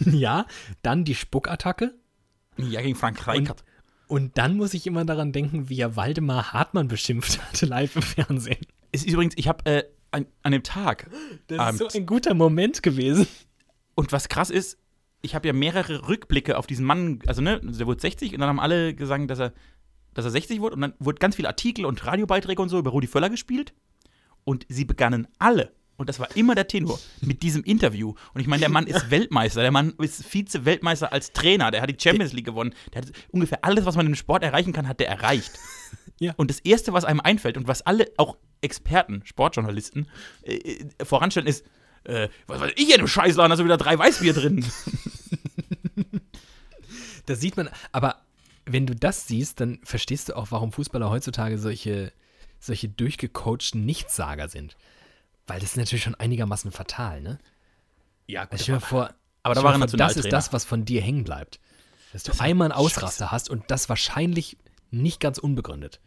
ja, 0.00 0.46
dann 0.82 1.04
die 1.04 1.14
Spuckattacke. 1.14 1.94
Ja, 2.56 2.80
gegen 2.80 2.96
Frank 2.96 3.26
Rijkaard. 3.26 3.64
Und 4.08 4.36
dann 4.38 4.56
muss 4.56 4.74
ich 4.74 4.86
immer 4.86 5.04
daran 5.04 5.32
denken, 5.32 5.68
wie 5.68 5.80
er 5.80 5.96
Waldemar 5.96 6.52
Hartmann 6.52 6.88
beschimpft 6.88 7.40
hatte 7.48 7.66
live 7.66 7.96
im 7.96 8.02
Fernsehen. 8.02 8.66
Es 8.92 9.04
ist 9.04 9.12
übrigens, 9.12 9.34
ich 9.36 9.48
habe 9.48 9.64
äh, 9.64 9.84
an, 10.12 10.26
an 10.42 10.52
dem 10.52 10.62
Tag 10.62 11.10
Das 11.48 11.58
Abend. 11.58 11.80
ist 11.80 11.92
so 11.92 11.98
ein 11.98 12.06
guter 12.06 12.34
Moment 12.34 12.82
gewesen. 12.82 13.26
Und 13.94 14.12
was 14.12 14.28
krass 14.28 14.50
ist, 14.50 14.78
ich 15.22 15.34
habe 15.34 15.46
ja 15.46 15.52
mehrere 15.52 16.08
Rückblicke 16.08 16.56
auf 16.56 16.66
diesen 16.66 16.84
Mann, 16.84 17.20
also 17.26 17.42
ne, 17.42 17.60
der 17.62 17.86
wurde 17.86 18.00
60 18.00 18.34
und 18.34 18.40
dann 18.40 18.48
haben 18.48 18.60
alle 18.60 18.94
gesagt, 18.94 19.30
dass 19.30 19.38
er, 19.38 19.52
dass 20.14 20.24
er 20.24 20.30
60 20.30 20.60
wurde 20.60 20.74
und 20.76 20.80
dann 20.82 20.94
wurden 20.98 21.18
ganz 21.18 21.36
viele 21.36 21.48
Artikel 21.48 21.86
und 21.86 22.04
Radiobeiträge 22.06 22.60
und 22.60 22.68
so 22.68 22.78
über 22.78 22.90
Rudi 22.90 23.06
Völler 23.06 23.30
gespielt 23.30 23.72
und 24.44 24.66
sie 24.68 24.84
begannen 24.84 25.28
alle, 25.38 25.72
und 25.96 26.08
das 26.08 26.18
war 26.18 26.34
immer 26.36 26.54
der 26.56 26.66
Tenor, 26.66 26.98
mit 27.20 27.44
diesem 27.44 27.62
Interview. 27.62 28.14
Und 28.34 28.40
ich 28.40 28.48
meine, 28.48 28.60
der 28.60 28.70
Mann 28.70 28.88
ist 28.88 29.10
Weltmeister, 29.10 29.60
der 29.62 29.70
Mann 29.70 29.92
ist 29.98 30.24
Vize-Weltmeister 30.24 31.12
als 31.12 31.32
Trainer, 31.32 31.70
der 31.70 31.82
hat 31.82 31.90
die 31.90 31.96
Champions 32.02 32.32
League 32.32 32.46
gewonnen, 32.46 32.74
der 32.92 33.02
hat 33.02 33.12
ungefähr 33.30 33.64
alles, 33.64 33.84
was 33.84 33.94
man 33.94 34.06
im 34.06 34.16
Sport 34.16 34.42
erreichen 34.42 34.72
kann, 34.72 34.88
hat 34.88 34.98
der 34.98 35.08
erreicht. 35.08 35.52
Ja. 36.20 36.34
Und 36.36 36.50
das 36.50 36.60
Erste, 36.60 36.92
was 36.92 37.04
einem 37.04 37.20
einfällt 37.20 37.56
und 37.56 37.66
was 37.66 37.82
alle, 37.82 38.10
auch 38.16 38.36
Experten, 38.60 39.22
Sportjournalisten, 39.24 40.08
äh, 40.42 40.54
äh, 40.54 41.04
voranstellen, 41.04 41.48
ist, 41.48 41.64
äh, 42.04 42.28
was 42.46 42.60
weiß 42.60 42.72
ich 42.76 42.90
in 42.90 42.98
dem 42.98 43.08
Scheißladen, 43.08 43.50
da 43.50 43.56
sind 43.56 43.66
wieder 43.66 43.76
drei 43.76 43.98
Weißbier 43.98 44.34
drin. 44.34 44.64
Da 47.26 47.36
sieht 47.36 47.56
man, 47.56 47.70
aber 47.92 48.22
wenn 48.66 48.86
du 48.86 48.94
das 48.94 49.26
siehst, 49.26 49.60
dann 49.60 49.80
verstehst 49.84 50.28
du 50.28 50.36
auch, 50.36 50.50
warum 50.50 50.72
Fußballer 50.72 51.10
heutzutage 51.10 51.58
solche, 51.58 52.12
solche 52.58 52.88
durchgecoachten 52.88 53.84
Nichtsager 53.84 54.48
sind. 54.48 54.76
Weil 55.46 55.60
das 55.60 55.70
ist 55.70 55.76
natürlich 55.76 56.04
schon 56.04 56.14
einigermaßen 56.14 56.70
fatal, 56.72 57.20
ne? 57.20 57.38
Ja, 58.26 58.42
Also 58.50 58.62
stell 58.62 58.74
dir 58.76 58.80
vor, 58.80 59.14
aber 59.42 59.54
da 59.54 59.60
stell 59.60 59.64
war 59.64 59.78
dir 59.78 59.84
er 59.84 59.88
vor, 59.88 59.98
das 59.98 60.16
ist 60.16 60.32
das, 60.32 60.52
was 60.52 60.64
von 60.64 60.84
dir 60.84 61.00
hängen 61.00 61.24
bleibt. 61.24 61.60
Dass 62.12 62.24
du 62.24 62.32
einmal 62.38 62.66
einen 62.66 62.78
Ausraster 62.78 63.30
hast 63.30 63.50
und 63.50 63.70
das 63.70 63.88
wahrscheinlich 63.88 64.58
nicht 64.92 65.18
ganz 65.20 65.38
unbegründet. 65.38 66.00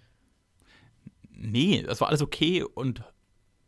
Nee, 1.31 1.83
das 1.83 1.99
war 2.01 2.07
alles 2.07 2.21
okay 2.21 2.63
und, 2.63 3.03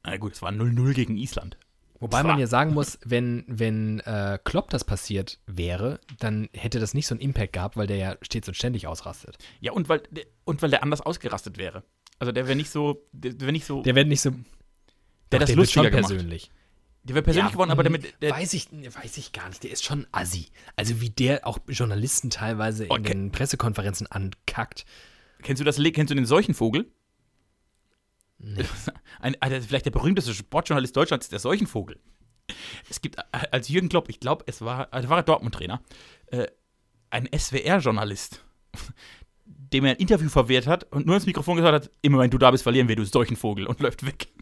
na 0.03 0.17
gut, 0.17 0.33
es 0.33 0.41
war 0.41 0.51
0-0 0.51 0.93
gegen 0.93 1.17
Island. 1.17 1.57
Wobei 1.99 2.23
man 2.23 2.39
ja 2.39 2.47
sagen 2.47 2.73
muss, 2.75 2.99
wenn, 3.03 3.43
wenn 3.47 3.99
äh, 4.01 4.39
Klopp 4.43 4.69
das 4.69 4.83
passiert 4.83 5.39
wäre, 5.47 5.99
dann 6.19 6.47
hätte 6.53 6.79
das 6.79 6.93
nicht 6.93 7.07
so 7.07 7.15
einen 7.15 7.21
Impact 7.21 7.53
gehabt, 7.53 7.75
weil 7.75 7.87
der 7.87 7.97
ja 7.97 8.17
stets 8.21 8.47
und 8.47 8.53
ständig 8.55 8.87
ausrastet. 8.87 9.37
Ja, 9.59 9.71
und 9.73 9.89
weil, 9.89 9.99
der- 10.11 10.25
und 10.45 10.61
weil 10.61 10.69
der 10.69 10.83
anders 10.83 11.01
ausgerastet 11.01 11.57
wäre. 11.57 11.83
Also 12.19 12.31
der 12.31 12.47
wäre 12.47 12.55
nicht 12.55 12.69
so, 12.69 13.03
der 13.11 13.39
wäre 13.41 13.51
nicht 13.51 13.65
so, 13.65 13.81
Der 13.81 13.95
wird 13.95 14.07
nicht 14.07 14.21
so. 14.21 14.31
der 14.31 15.39
Doch, 15.39 15.39
das 15.39 15.49
wird 15.49 15.69
schon 15.71 15.83
lustiger 15.83 15.89
gemacht. 15.89 16.09
persönlich. 16.09 16.51
Der 17.07 17.15
wäre 17.15 17.23
persönlich 17.23 17.53
geworden, 17.53 17.71
aber 17.71 17.83
damit. 17.83 18.21
Der, 18.21 18.31
weiß, 18.31 18.53
ich, 18.53 18.69
weiß 18.71 19.17
ich 19.17 19.31
gar 19.31 19.47
nicht. 19.47 19.63
Der 19.63 19.71
ist 19.71 19.83
schon 19.83 20.05
assi. 20.11 20.47
Also 20.75 20.99
wie 21.01 21.09
der 21.09 21.47
auch 21.47 21.59
Journalisten 21.67 22.29
teilweise 22.29 22.85
in 22.85 22.91
Okay. 22.91 23.13
den 23.13 23.31
Pressekonferenzen 23.31 24.07
ankackt. 24.07 24.85
kennst 25.41 25.59
du 25.61 25.63
das? 25.63 25.77
Kennst 25.77 26.11
du 26.11 26.15
den 26.15 26.25
Seuchenvogel? 26.25 26.91
Ein, 29.19 29.35
also 29.39 29.59
vielleicht 29.61 29.85
der 29.85 29.91
berühmteste 29.91 30.33
Sportjournalist 30.33 30.95
Deutschlands 30.95 31.25
ist 31.25 31.31
der 31.31 31.39
Seuchenvogel. 31.39 31.99
Es 32.89 33.01
gibt, 33.01 33.17
als 33.33 33.67
Jürgen 33.67 33.89
Klopp, 33.89 34.09
ich 34.09 34.19
glaube, 34.19 34.43
es 34.47 34.61
war, 34.61 34.93
also 34.93 35.09
war 35.09 35.17
er 35.17 35.23
Dortmund-Trainer, 35.23 35.81
äh, 36.27 36.47
ein 37.09 37.27
SWR-Journalist, 37.35 38.43
dem 39.45 39.85
er 39.85 39.91
ein 39.91 39.97
Interview 39.97 40.29
verwehrt 40.29 40.67
hat 40.67 40.83
und 40.91 41.05
nur 41.05 41.15
ins 41.15 41.25
Mikrofon 41.25 41.57
gesagt 41.57 41.85
hat: 41.85 41.91
Immer 42.01 42.19
wenn 42.19 42.29
du 42.29 42.37
da 42.37 42.51
bist, 42.51 42.63
verlieren 42.63 42.87
wir, 42.87 42.95
du 42.95 43.05
Seuchenvogel, 43.05 43.65
und 43.65 43.79
läuft 43.79 44.05
weg. 44.05 44.27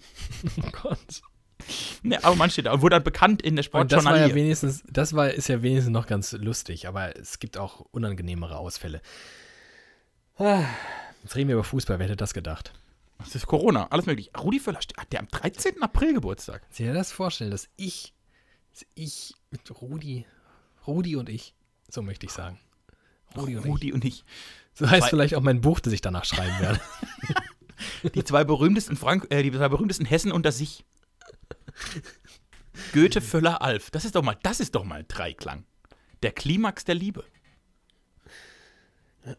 Oh 0.61 0.69
Gott. 0.83 1.21
Ne, 2.03 2.23
aber 2.23 2.35
man 2.35 2.49
steht 2.51 2.67
da 2.67 2.73
und 2.73 2.81
wurde 2.81 2.95
dann 2.97 3.03
bekannt 3.03 3.41
in 3.41 3.55
der 3.55 3.65
Und 3.73 3.91
das 3.91 4.03
war 4.05 4.11
ja 4.11 4.17
Sportjournalie. 4.27 4.35
wenigstens, 4.35 4.83
das 4.87 5.13
war, 5.13 5.31
ist 5.31 5.47
ja 5.49 5.61
wenigstens 5.63 5.91
noch 5.91 6.05
ganz 6.05 6.33
lustig, 6.33 6.87
aber 6.87 7.17
es 7.17 7.39
gibt 7.39 7.57
auch 7.57 7.79
unangenehmere 7.91 8.57
Ausfälle. 8.57 9.01
Ah, 10.37 10.63
Jetzt 11.23 11.35
reden 11.35 11.47
wir 11.47 11.55
über 11.55 11.63
Fußball, 11.63 11.97
wer 11.97 12.05
hätte 12.05 12.17
das 12.17 12.33
gedacht? 12.35 12.73
Das 13.17 13.33
ist 13.33 13.47
Corona, 13.47 13.87
alles 13.89 14.05
möglich. 14.05 14.29
Rudi 14.37 14.59
Völler, 14.59 14.79
hat 14.97 15.11
der 15.11 15.21
am 15.21 15.27
13. 15.29 15.81
April 15.81 16.13
Geburtstag? 16.13 16.61
Kannst 16.63 16.79
du 16.79 16.83
dir 16.83 16.93
das 16.93 17.11
vorstellen, 17.11 17.49
dass 17.51 17.69
ich, 17.77 18.13
dass 18.73 18.85
ich 18.93 19.33
mit 19.49 19.61
Rudi, 19.81 20.25
Rudi 20.85 21.15
und 21.15 21.29
ich, 21.29 21.55
so 21.89 22.01
möchte 22.03 22.25
ich 22.27 22.33
sagen. 22.33 22.59
Rudi 23.35 23.55
und 23.55 23.63
ich. 23.65 23.71
Rudi 23.71 23.93
und 23.93 24.05
ich. 24.05 24.23
So 24.73 24.87
heißt 24.89 25.03
Zwei- 25.03 25.09
vielleicht 25.09 25.35
auch 25.35 25.41
mein 25.41 25.61
Buch, 25.61 25.79
das 25.79 25.93
ich 25.93 26.01
danach 26.01 26.25
schreiben 26.25 26.59
werde. 26.59 26.79
Die 28.13 28.23
zwei 28.23 28.43
berühmtesten 28.43 28.95
Frank 28.97 29.27
äh, 29.31 29.41
die 29.41 29.51
zwei 29.51 29.67
berühmtesten 29.69 30.05
Hessen 30.05 30.31
unter 30.31 30.51
sich. 30.51 30.85
Goethe, 32.93 33.21
Völler, 33.21 33.61
Alf. 33.61 33.89
Das 33.91 34.05
ist 34.05 34.15
doch 34.15 34.23
mal, 34.23 34.37
das 34.43 34.59
ist 34.59 34.75
doch 34.75 34.83
mal 34.83 34.99
ein 34.99 35.07
Dreiklang. 35.07 35.65
Der 36.23 36.31
Klimax 36.31 36.83
der 36.85 36.95
Liebe. 36.95 37.23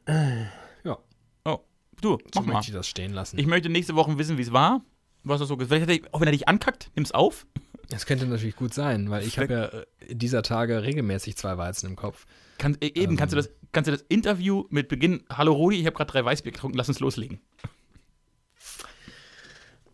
ja, 0.08 0.98
Oh, 1.44 1.60
du, 2.00 2.18
so 2.34 2.40
mach 2.40 2.46
mal. 2.46 2.52
möchte 2.54 2.70
ich 2.70 2.76
das 2.76 2.88
stehen 2.88 3.12
lassen. 3.12 3.38
Ich 3.38 3.46
möchte 3.46 3.68
nächste 3.68 3.94
Woche 3.94 4.18
wissen, 4.18 4.38
wie 4.38 4.42
es 4.42 4.52
war. 4.52 4.82
Was 5.22 5.40
er 5.40 5.46
so 5.46 5.56
gesagt 5.56 5.88
hat. 5.88 6.14
Auch 6.14 6.20
wenn 6.20 6.28
er 6.28 6.32
dich 6.32 6.48
ankackt, 6.48 6.90
nimm's 6.94 7.12
auf. 7.12 7.46
Das 7.88 8.06
könnte 8.06 8.26
natürlich 8.26 8.56
gut 8.56 8.74
sein, 8.74 9.10
weil 9.10 9.24
ich 9.24 9.38
habe 9.38 9.52
ja 9.52 9.64
äh, 9.66 10.14
dieser 10.14 10.42
Tage 10.42 10.82
regelmäßig 10.82 11.36
zwei 11.36 11.56
Weizen 11.56 11.86
im 11.90 11.96
Kopf. 11.96 12.26
Kann, 12.58 12.76
äh, 12.80 12.90
eben, 12.94 13.16
kannst, 13.16 13.32
du 13.32 13.36
das, 13.36 13.50
kannst 13.72 13.86
du 13.88 13.92
das 13.92 14.02
Interview 14.08 14.64
mit 14.70 14.88
Beginn, 14.88 15.22
hallo 15.28 15.52
Rudi, 15.52 15.76
ich 15.78 15.86
habe 15.86 15.96
gerade 15.96 16.10
drei 16.10 16.24
Weißbier 16.24 16.50
getrunken, 16.52 16.76
lass 16.78 16.88
uns 16.88 16.98
loslegen. 16.98 17.40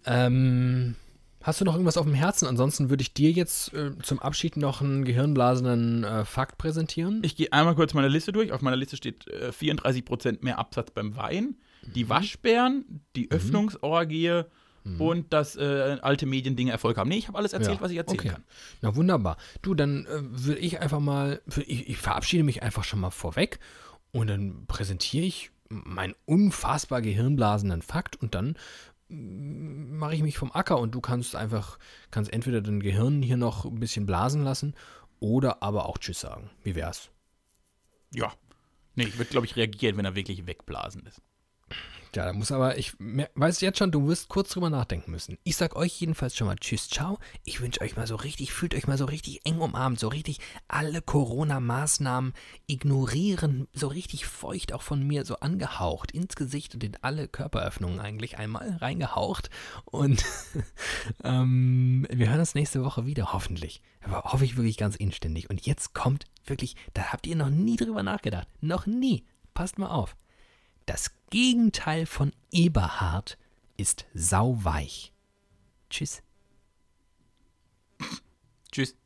Ähm, 0.07 0.97
hast 1.43 1.61
du 1.61 1.64
noch 1.64 1.74
irgendwas 1.74 1.97
auf 1.97 2.07
dem 2.07 2.14
Herzen? 2.14 2.47
Ansonsten 2.47 2.90
würde 2.90 3.03
ich 3.03 3.14
dir 3.14 3.30
jetzt 3.30 3.72
äh, 3.74 3.90
zum 4.03 4.18
Abschied 4.20 4.57
noch 4.57 4.80
einen 4.80 5.05
gehirnblasenen 5.05 6.05
äh, 6.05 6.24
Fakt 6.24 6.59
präsentieren. 6.59 7.20
Ich 7.24 7.36
gehe 7.36 7.53
einmal 7.53 7.74
kurz 7.74 7.95
meine 7.95 8.09
Liste 8.09 8.32
durch. 8.32 8.53
Auf 8.53 8.62
meiner 8.62 8.76
Liste 8.76 8.97
steht 8.97 9.28
äh, 9.28 9.51
34% 9.51 10.38
mehr 10.43 10.59
Absatz 10.59 10.90
beim 10.90 11.16
Wein, 11.16 11.57
die 11.95 12.09
Waschbären, 12.09 13.03
die 13.16 13.30
Öffnungsorgie 13.30 14.43
und 14.99 15.32
dass 15.32 15.55
äh, 15.55 15.99
alte 16.03 16.26
Mediendinge 16.26 16.72
Erfolg 16.72 16.97
haben. 16.97 17.09
Nee, 17.09 17.18
ich 17.18 17.28
habe 17.28 17.38
alles 17.38 17.53
erzählt, 17.53 17.76
Ja, 17.76 17.80
was 17.82 17.93
ich 17.93 17.99
erzählen 17.99 18.18
okay. 18.18 18.28
kann. 18.30 18.45
Na 18.80 18.97
wunderbar. 18.97 19.36
Du, 19.62 19.74
dann 19.74 20.07
äh, 20.07 20.09
würde 20.22 20.59
ich 20.59 20.80
einfach 20.80 20.99
mal, 20.99 21.40
ich, 21.66 21.88
ich 21.88 21.97
verabschiede 21.99 22.43
mich 22.43 22.62
einfach 22.64 22.82
schon 22.82 22.99
mal 22.99 23.11
vorweg 23.11 23.61
und 24.11 24.26
dann 24.26 24.66
präsentiere 24.66 25.24
ich 25.24 25.51
meinen 25.68 26.14
unfassbar 26.24 27.01
gehirnblasenden 27.01 27.82
Fakt 27.82 28.16
und 28.16 28.34
dann 28.34 28.57
mache 29.13 30.15
ich 30.15 30.23
mich 30.23 30.39
vom 30.39 30.53
Acker 30.53 30.79
und 30.79 30.95
du 30.95 31.01
kannst 31.01 31.37
einfach, 31.37 31.79
kannst 32.11 32.33
entweder 32.33 32.61
dein 32.61 32.81
Gehirn 32.81 33.23
hier 33.23 33.37
noch 33.37 33.65
ein 33.65 33.81
bisschen 33.81 34.07
blasen 34.07 34.43
lassen 34.43 34.75
oder 35.21 35.63
aber 35.63 35.87
auch 35.87 35.99
Tschüss 35.99 36.21
sagen. 36.21 36.51
Wie 36.63 36.75
wär's? 36.75 37.11
Ja. 38.13 38.33
Nee, 38.95 39.05
ich 39.05 39.19
würde, 39.19 39.31
glaube 39.31 39.47
ich, 39.47 39.57
reagieren, 39.57 39.97
wenn 39.97 40.05
er 40.05 40.15
wirklich 40.15 40.47
wegblasen 40.47 41.07
ist. 41.07 41.23
Ja, 42.15 42.27
da 42.27 42.35
muss 42.35 42.53
aber, 42.53 42.77
ich 42.77 42.93
weiß 42.99 43.63
jetzt 43.63 43.79
schon, 43.79 43.91
du 43.91 44.07
wirst 44.07 44.29
kurz 44.29 44.51
drüber 44.51 44.69
nachdenken 44.69 45.11
müssen. 45.11 45.39
Ich 45.45 45.57
sag 45.57 45.77
euch 45.77 45.99
jedenfalls 45.99 46.37
schon 46.37 46.47
mal 46.47 46.57
Tschüss, 46.57 46.91
ciao. 46.91 47.19
Ich 47.43 47.63
wünsche 47.63 47.81
euch 47.81 47.97
mal 47.97 48.07
so 48.07 48.17
richtig, 48.17 48.53
fühlt 48.53 48.75
euch 48.75 48.87
mal 48.87 48.99
so 48.99 49.07
richtig 49.07 49.41
eng 49.47 49.61
umarmt, 49.61 49.99
so 49.99 50.09
richtig 50.09 50.39
alle 50.69 51.01
Corona-Maßnahmen 51.01 52.35
ignorieren, 52.67 53.67
so 53.73 53.87
richtig 53.89 54.27
feucht 54.27 54.75
auch 54.75 54.83
von 54.83 55.07
mir 55.07 55.25
so 55.25 55.37
angehaucht 55.37 56.13
ins 56.13 56.37
Gesicht 56.37 56.75
und 56.75 56.85
in 56.85 56.99
alle 57.01 57.29
Körperöffnungen 57.29 57.99
eigentlich 57.99 58.37
einmal 58.37 58.77
reingehaucht. 58.77 59.49
Und 59.87 60.23
ähm, 61.25 62.07
wir 62.11 62.29
hören 62.29 62.41
uns 62.41 62.55
nächste 62.55 62.85
Woche 62.85 63.07
wieder, 63.07 63.33
hoffentlich. 63.33 63.81
Aber 64.03 64.25
hoffe 64.25 64.45
ich 64.45 64.57
wirklich 64.59 64.77
ganz 64.77 64.97
inständig. 64.97 65.49
Und 65.49 65.65
jetzt 65.65 65.95
kommt 65.95 66.27
wirklich, 66.45 66.77
da 66.93 67.05
habt 67.05 67.27
ihr 67.27 67.37
noch 67.37 67.49
nie 67.49 67.77
drüber 67.77 68.03
nachgedacht. 68.03 68.49
Noch 68.61 68.85
nie. 68.85 69.25
Passt 69.55 69.79
mal 69.79 69.89
auf. 69.89 70.15
Das 70.87 71.11
Gegenteil 71.30 72.07
von 72.07 72.33
Eberhard 72.51 73.39
ist 73.76 74.07
sauweich. 74.14 75.12
Tschüss. 75.91 76.22
Tschüss. 78.70 78.97